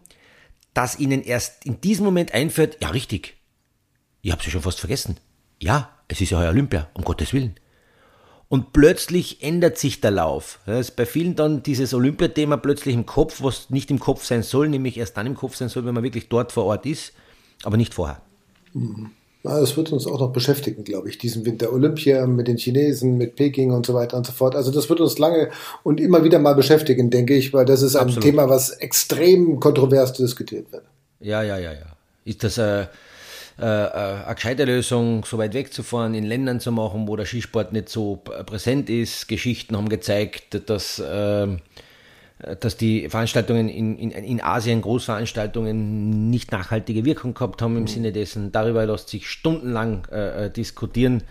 dass 0.73 0.99
ihnen 0.99 1.23
erst 1.23 1.65
in 1.65 1.81
diesem 1.81 2.05
Moment 2.05 2.33
einfällt, 2.33 2.77
ja 2.81 2.89
richtig, 2.89 3.35
ich 4.21 4.31
habe 4.31 4.41
sie 4.41 4.49
schon 4.49 4.61
fast 4.61 4.79
vergessen. 4.79 5.17
Ja, 5.59 5.89
es 6.07 6.21
ist 6.21 6.31
ja 6.31 6.39
heuer 6.39 6.49
Olympia, 6.49 6.89
um 6.93 7.03
Gottes 7.03 7.33
Willen. 7.33 7.55
Und 8.49 8.71
plötzlich 8.71 9.41
ändert 9.41 9.77
sich 9.77 9.99
der 9.99 10.11
Lauf. 10.11 10.59
Da 10.65 10.79
ist 10.79 10.95
bei 10.95 11.05
vielen 11.05 11.35
dann 11.35 11.63
dieses 11.63 11.93
Olympiathema 11.93 12.57
plötzlich 12.57 12.93
im 12.93 13.05
Kopf, 13.05 13.41
was 13.41 13.69
nicht 13.69 13.89
im 13.89 13.99
Kopf 13.99 14.23
sein 14.25 14.43
soll, 14.43 14.69
nämlich 14.69 14.97
erst 14.97 15.17
dann 15.17 15.25
im 15.25 15.35
Kopf 15.35 15.55
sein 15.55 15.69
soll, 15.69 15.85
wenn 15.85 15.95
man 15.95 16.03
wirklich 16.03 16.29
dort 16.29 16.51
vor 16.51 16.65
Ort 16.65 16.85
ist, 16.85 17.13
aber 17.63 17.77
nicht 17.77 17.93
vorher. 17.93 18.21
Mhm. 18.73 19.09
das 19.43 19.75
wird 19.75 19.91
uns 19.91 20.05
auch 20.05 20.19
noch 20.19 20.31
beschäftigen, 20.31 20.83
glaube 20.83 21.09
ich, 21.09 21.17
diesen 21.17 21.45
Winter. 21.45 21.73
Olympia 21.73 22.27
mit 22.27 22.47
den 22.47 22.57
Chinesen, 22.57 23.17
mit 23.17 23.35
Peking 23.35 23.71
und 23.71 23.85
so 23.85 23.93
weiter 23.93 24.17
und 24.17 24.25
so 24.27 24.31
fort. 24.31 24.55
Also 24.55 24.71
das 24.71 24.87
wird 24.89 24.99
uns 24.99 25.17
lange 25.17 25.49
und 25.83 25.99
immer 25.99 26.23
wieder 26.23 26.39
mal 26.39 26.53
beschäftigen, 26.53 27.09
denke 27.09 27.33
ich, 27.33 27.53
weil 27.53 27.65
das 27.65 27.81
ist 27.81 27.95
ein 27.95 28.03
Absolut. 28.03 28.23
Thema, 28.23 28.49
was 28.49 28.69
extrem 28.69 29.59
kontrovers 29.59 30.13
diskutiert 30.13 30.71
wird. 30.71 30.83
Ja, 31.19 31.41
ja, 31.41 31.57
ja, 31.57 31.73
ja. 31.73 31.97
Ist 32.25 32.43
das 32.43 32.57
äh, 32.57 32.85
äh, 33.59 33.65
äh, 33.65 34.25
eine 34.25 34.35
gescheite 34.35 34.65
Lösung, 34.65 35.25
so 35.25 35.37
weit 35.37 35.53
wegzufahren, 35.53 36.15
in 36.15 36.23
Ländern 36.23 36.59
zu 36.59 36.71
machen, 36.71 37.07
wo 37.07 37.15
der 37.15 37.25
Skisport 37.25 37.71
nicht 37.71 37.87
so 37.87 38.15
präsent 38.15 38.89
ist. 38.89 39.27
Geschichten 39.27 39.77
haben 39.77 39.89
gezeigt, 39.89 40.69
dass, 40.69 40.97
äh, 40.97 41.47
dass 42.59 42.77
die 42.77 43.07
Veranstaltungen 43.09 43.69
in, 43.69 43.97
in, 43.97 44.09
in 44.09 44.41
Asien, 44.41 44.81
Großveranstaltungen, 44.81 46.31
nicht 46.31 46.51
nachhaltige 46.51 47.05
Wirkung 47.05 47.35
gehabt 47.35 47.61
haben 47.61 47.77
im 47.77 47.83
mhm. 47.83 47.87
Sinne 47.87 48.11
dessen. 48.11 48.51
Darüber 48.51 48.87
lässt 48.87 49.09
sich 49.09 49.29
stundenlang 49.29 50.05
äh, 50.05 50.49
diskutieren. 50.49 51.21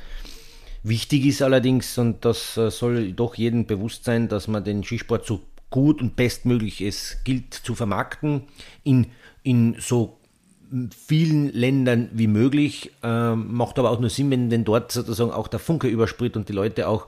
Wichtig 0.85 1.26
ist 1.26 1.42
allerdings, 1.42 1.96
und 1.98 2.24
das 2.24 2.54
soll 2.54 3.12
doch 3.12 3.37
jedem 3.37 3.66
bewusst 3.66 4.04
sein, 4.04 4.28
dass 4.28 4.48
man 4.48 4.64
den 4.64 4.82
Skisport 4.82 5.24
so 5.24 5.40
gut 5.70 6.00
und 6.00 6.16
bestmöglich 6.16 6.80
es 6.80 7.18
gilt 7.22 7.54
zu 7.54 7.76
vermarkten, 7.76 8.42
in, 8.82 9.06
in 9.44 9.76
so 9.78 10.18
vielen 11.06 11.52
Ländern 11.52 12.08
wie 12.12 12.26
möglich. 12.26 12.92
Ähm, 13.02 13.52
macht 13.52 13.78
aber 13.78 13.90
auch 13.90 14.00
nur 14.00 14.11
Sinn, 14.11 14.30
wenn, 14.30 14.50
wenn 14.50 14.64
dort 14.64 14.92
sozusagen 14.92 15.30
auch 15.30 15.48
der 15.48 15.61
Funke 15.61 15.88
überspritt 15.88 16.37
und 16.37 16.48
die 16.48 16.52
Leute 16.52 16.88
auch 16.88 17.06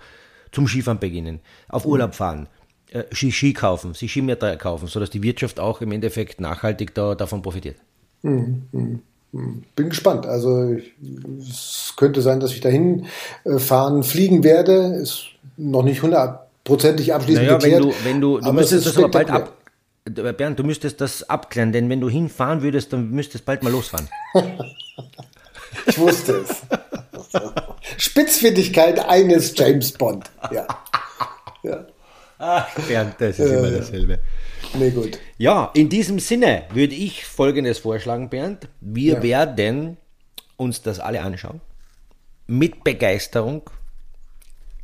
zum 0.52 0.68
Skifahren 0.68 0.98
beginnen, 0.98 1.40
auf 1.68 1.84
Urlaub 1.84 2.14
fahren, 2.14 2.48
äh, 2.90 3.04
Ski, 3.12 3.32
Ski 3.32 3.52
kaufen, 3.52 3.94
sich 3.94 4.10
Skimeter 4.10 4.56
kaufen, 4.56 4.86
sodass 4.86 5.10
die 5.10 5.22
Wirtschaft 5.22 5.58
auch 5.58 5.80
im 5.80 5.92
Endeffekt 5.92 6.40
nachhaltig 6.40 6.94
da, 6.94 7.14
davon 7.14 7.42
profitiert. 7.42 7.76
Mhm, 8.22 8.62
mhm, 8.72 9.02
mhm. 9.32 9.62
Bin 9.74 9.88
gespannt. 9.88 10.26
Also 10.26 10.76
es 11.40 11.94
könnte 11.96 12.22
sein, 12.22 12.40
dass 12.40 12.52
ich 12.52 12.60
dahin 12.60 13.06
äh, 13.44 13.58
fahren, 13.58 14.02
fliegen 14.02 14.44
werde. 14.44 14.94
Ist 15.02 15.24
noch 15.56 15.82
nicht 15.82 16.02
hundertprozentig 16.02 17.12
abschließend 17.12 17.46
naja, 17.46 17.58
geklärt. 17.58 17.82
Wenn 17.82 17.90
du, 17.90 18.04
wenn 18.04 18.20
du, 18.20 18.40
du 18.40 18.52
müsstest 18.52 18.86
das 18.86 18.96
aber 18.96 19.08
bald 19.08 19.30
ab, 19.30 19.56
Bernd, 20.04 20.58
du 20.58 20.64
müsstest 20.64 21.00
das 21.00 21.28
abklären, 21.30 21.72
denn 21.72 21.88
wenn 21.88 22.00
du 22.00 22.10
hinfahren 22.10 22.60
würdest, 22.60 22.92
dann 22.92 23.10
müsstest 23.10 23.46
bald 23.46 23.62
mal 23.62 23.70
losfahren. 23.70 24.06
ich 25.86 25.98
wusste 25.98 26.44
es. 26.44 26.62
Spitzfindigkeit 27.96 28.98
eines 28.98 29.56
James 29.56 29.92
Bond. 29.92 30.30
Ja. 30.52 30.66
ja. 31.62 31.86
Ach, 32.38 32.68
Bernd, 32.86 33.14
das 33.18 33.38
ist 33.38 33.50
äh, 33.50 33.58
immer 33.58 33.70
dasselbe. 33.70 34.18
Nee, 34.74 34.90
gut. 34.90 35.18
Ja, 35.38 35.70
in 35.72 35.88
diesem 35.88 36.18
Sinne 36.18 36.64
würde 36.74 36.94
ich 36.94 37.24
Folgendes 37.24 37.78
vorschlagen, 37.78 38.28
Bernd. 38.28 38.68
Wir 38.82 39.14
ja. 39.14 39.22
werden 39.22 39.96
uns 40.58 40.82
das 40.82 41.00
alle 41.00 41.22
anschauen. 41.22 41.62
Mit 42.46 42.84
Begeisterung. 42.84 43.70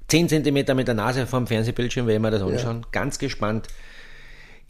10 0.08 0.30
cm 0.30 0.54
mit 0.74 0.88
der 0.88 0.94
Nase 0.94 1.26
vom 1.26 1.46
Fernsehbildschirm 1.46 2.06
werden 2.06 2.22
wir 2.22 2.30
das 2.30 2.42
anschauen. 2.42 2.82
Ja. 2.82 2.88
Ganz 2.90 3.18
gespannt 3.18 3.68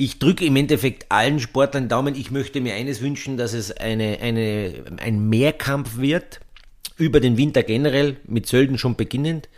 ich 0.01 0.19
drücke 0.19 0.47
im 0.47 0.57
Endeffekt 0.57 1.13
allen 1.13 1.41
Sportlern 1.41 1.91
Daumen. 1.91 2.15
Ich 2.15 2.31
möchte 2.31 2.63
mir 2.63 2.73
eines 2.73 3.03
wünschen, 3.03 3.37
dass 3.37 3.53
es 3.53 3.71
eine, 3.71 4.19
eine, 4.23 4.73
ein 4.97 5.29
Mehrkampf 5.29 5.99
wird 5.99 6.41
über 6.97 7.21
den 7.21 7.37
Winter 7.37 7.63
generell, 7.63 8.17
mit 8.27 8.47
Sölden 8.47 8.79
schon 8.79 8.97
beginnend, 8.97 9.51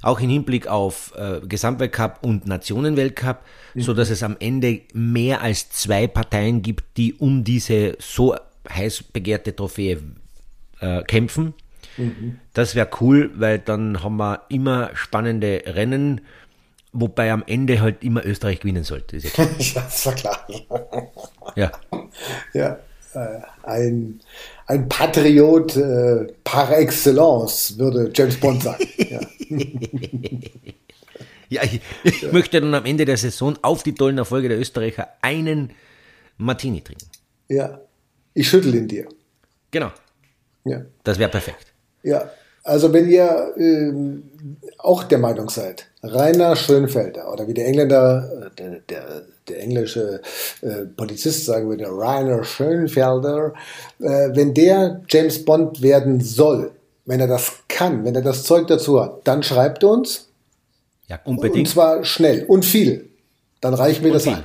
auch 0.00 0.20
im 0.20 0.30
Hinblick 0.30 0.68
auf 0.68 1.12
äh, 1.16 1.40
Gesamtweltcup 1.46 2.20
und 2.22 2.46
Nationenweltcup, 2.46 3.42
mhm. 3.74 3.82
so 3.82 3.92
dass 3.92 4.08
es 4.08 4.22
am 4.22 4.38
Ende 4.40 4.80
mehr 4.94 5.42
als 5.42 5.68
zwei 5.68 6.06
Parteien 6.06 6.62
gibt, 6.62 6.96
die 6.96 7.12
um 7.12 7.44
diese 7.44 7.98
so 7.98 8.36
heiß 8.66 9.02
begehrte 9.12 9.54
Trophäe 9.54 9.98
äh, 10.80 11.02
kämpfen. 11.02 11.52
Mhm. 11.98 12.38
Das 12.54 12.74
wäre 12.74 12.88
cool, 13.02 13.32
weil 13.34 13.58
dann 13.58 14.02
haben 14.02 14.16
wir 14.16 14.46
immer 14.48 14.92
spannende 14.94 15.62
Rennen 15.66 16.22
Wobei 16.96 17.32
am 17.32 17.42
Ende 17.48 17.80
halt 17.80 18.04
immer 18.04 18.24
Österreich 18.24 18.60
gewinnen 18.60 18.84
sollte. 18.84 19.16
ja, 19.16 19.30
das 19.74 20.06
war 20.06 20.14
klar. 20.14 20.46
ja. 21.56 21.72
Ja. 22.52 22.78
äh, 23.14 23.40
ein, 23.64 24.20
ein 24.68 24.88
Patriot 24.88 25.76
äh, 25.76 26.28
par 26.44 26.70
excellence, 26.78 27.76
würde 27.78 28.12
James 28.14 28.38
Bond 28.38 28.62
sagen. 28.62 28.86
Ja. 28.96 29.20
ja, 31.48 31.62
ich, 31.64 31.80
ich 32.04 32.22
ja. 32.22 32.30
möchte 32.30 32.60
dann 32.60 32.72
am 32.72 32.84
Ende 32.84 33.04
der 33.04 33.16
Saison 33.16 33.58
auf 33.62 33.82
die 33.82 33.94
tollen 33.94 34.18
Erfolge 34.18 34.48
der 34.48 34.60
Österreicher 34.60 35.08
einen 35.20 35.72
Martini 36.38 36.80
trinken. 36.80 37.08
Ja, 37.48 37.80
ich 38.34 38.48
schüttel 38.48 38.72
ihn 38.72 38.86
dir. 38.86 39.08
Genau. 39.72 39.90
Ja. 40.64 40.82
Das 41.02 41.18
wäre 41.18 41.30
perfekt. 41.30 41.72
Ja, 42.04 42.30
also 42.62 42.92
wenn 42.92 43.10
ihr 43.10 43.52
äh, 43.56 43.92
auch 44.78 45.02
der 45.02 45.18
Meinung 45.18 45.50
seid, 45.50 45.90
Rainer 46.04 46.54
Schönfelder 46.56 47.32
oder 47.32 47.48
wie 47.48 47.54
der 47.54 47.66
Engländer, 47.66 48.46
äh, 48.46 48.50
der, 48.56 48.80
der, 48.88 49.22
der 49.48 49.60
englische 49.62 50.20
äh, 50.62 50.84
Polizist 50.96 51.46
sagen 51.46 51.68
würde, 51.68 51.86
Rainer 51.88 52.44
Schönfelder, 52.44 53.54
äh, 54.00 54.30
wenn 54.34 54.54
der 54.54 55.02
James 55.08 55.44
Bond 55.44 55.82
werden 55.82 56.20
soll, 56.20 56.72
wenn 57.06 57.20
er 57.20 57.28
das 57.28 57.52
kann, 57.68 58.04
wenn 58.04 58.14
er 58.14 58.22
das 58.22 58.44
Zeug 58.44 58.66
dazu 58.66 59.00
hat, 59.00 59.26
dann 59.26 59.42
schreibt 59.42 59.84
uns. 59.84 60.28
Ja, 61.08 61.20
unbedingt. 61.24 61.66
Und 61.66 61.68
zwar 61.68 62.04
schnell 62.04 62.44
und 62.46 62.64
viel. 62.64 63.08
Dann 63.60 63.74
reicht 63.74 64.02
mir 64.02 64.08
und 64.08 64.14
das 64.14 64.24
viel. 64.24 64.34
ein. 64.34 64.44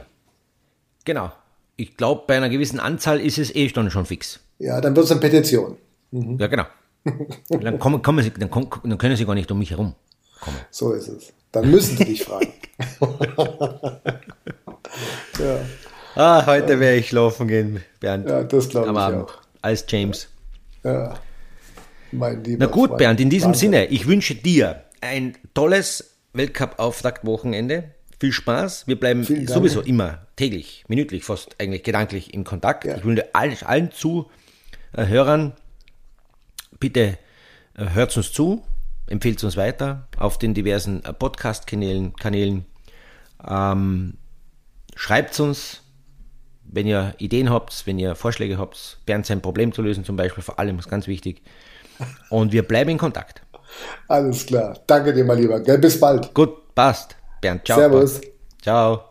Genau. 1.05 1.31
Ich 1.77 1.95
glaube, 1.95 2.23
bei 2.27 2.35
einer 2.35 2.49
gewissen 2.49 2.79
Anzahl 2.79 3.21
ist 3.21 3.37
es 3.37 3.55
eh 3.55 3.69
schon 3.69 4.05
fix. 4.05 4.39
Ja, 4.59 4.81
dann 4.81 4.95
wird 4.95 5.05
es 5.05 5.11
eine 5.11 5.21
Petition. 5.21 5.77
Mhm. 6.11 6.37
Ja, 6.37 6.47
genau. 6.47 6.65
Dann, 7.49 7.79
kommen, 7.79 8.01
kommen 8.01 8.21
sie, 8.21 8.29
dann, 8.29 8.51
kommen, 8.51 8.67
dann, 8.83 8.97
können 8.97 9.15
sie 9.15 9.25
gar 9.25 9.33
nicht 9.33 9.49
um 9.49 9.57
mich 9.57 9.71
herum 9.71 9.95
kommen. 10.39 10.57
So 10.71 10.93
ist 10.93 11.07
es. 11.07 11.33
Dann 11.51 11.69
müssen 11.69 11.97
sie 11.97 12.05
dich 12.05 12.23
fragen. 12.23 12.53
ja. 15.39 15.59
Ah, 16.15 16.45
heute 16.45 16.79
werde 16.79 16.97
ich 16.97 17.11
laufen 17.11 17.47
gehen, 17.47 17.83
Bernd. 17.99 18.29
Ja, 18.29 18.43
das 18.43 18.69
glaube 18.69 18.91
ich 18.91 18.97
Abend, 18.97 19.23
auch. 19.23 19.33
Als 19.61 19.85
James. 19.87 20.27
Ja. 20.83 21.19
Mein 22.11 22.43
lieber 22.43 22.65
Na 22.65 22.71
gut, 22.71 22.89
Freund. 22.89 22.99
Bernd, 22.99 23.19
in 23.19 23.29
diesem 23.29 23.49
Wahnsinn. 23.49 23.71
Sinne, 23.71 23.85
ich 23.87 24.07
wünsche 24.07 24.35
dir 24.35 24.83
ein 25.01 25.37
tolles 25.53 26.17
Weltcup-Auftaktwochenende. 26.33 27.91
Viel 28.19 28.31
Spaß. 28.33 28.87
Wir 28.87 28.99
bleiben 28.99 29.23
sowieso 29.23 29.81
immer 29.81 30.27
täglich, 30.35 30.83
minütlich, 30.87 31.23
fast 31.23 31.55
eigentlich 31.59 31.83
gedanklich 31.83 32.33
in 32.33 32.43
Kontakt. 32.43 32.85
Ja. 32.85 32.97
Ich 32.97 33.05
wünsche 33.05 33.33
allen, 33.33 33.55
allen 33.63 33.91
Zuhörern 33.91 35.53
bitte 36.79 37.17
äh, 37.77 37.89
hört 37.93 38.15
uns 38.17 38.31
zu, 38.33 38.63
empfehlt 39.09 39.43
uns 39.43 39.57
weiter 39.57 40.07
auf 40.17 40.37
den 40.37 40.53
diversen 40.53 41.03
äh, 41.03 41.13
Podcast-Kanälen. 41.13 42.15
Kanälen. 42.15 42.65
Ähm, 43.47 44.17
schreibt 44.95 45.39
uns, 45.39 45.81
wenn 46.63 46.85
ihr 46.85 47.15
Ideen 47.17 47.49
habt, 47.49 47.85
wenn 47.85 47.97
ihr 47.97 48.15
Vorschläge 48.15 48.57
habt, 48.57 48.99
Bernd 49.05 49.25
sein 49.25 49.41
Problem 49.41 49.73
zu 49.73 49.81
lösen 49.81 50.05
zum 50.05 50.15
Beispiel, 50.15 50.43
vor 50.43 50.59
allem 50.59 50.77
ist 50.79 50.89
ganz 50.89 51.07
wichtig. 51.07 51.41
Und 52.29 52.51
wir 52.53 52.63
bleiben 52.63 52.91
in 52.91 52.97
Kontakt. 52.97 53.41
Alles 54.07 54.45
klar. 54.45 54.79
Danke 54.87 55.13
dir, 55.13 55.25
mein 55.25 55.39
Lieber. 55.39 55.59
Bis 55.59 55.99
bald. 55.99 56.33
Gut, 56.33 56.73
passt. 56.75 57.15
Bernd, 57.41 57.65
ciao. 57.65 57.79
Servus. 57.79 58.21
Ciao. 58.61 59.03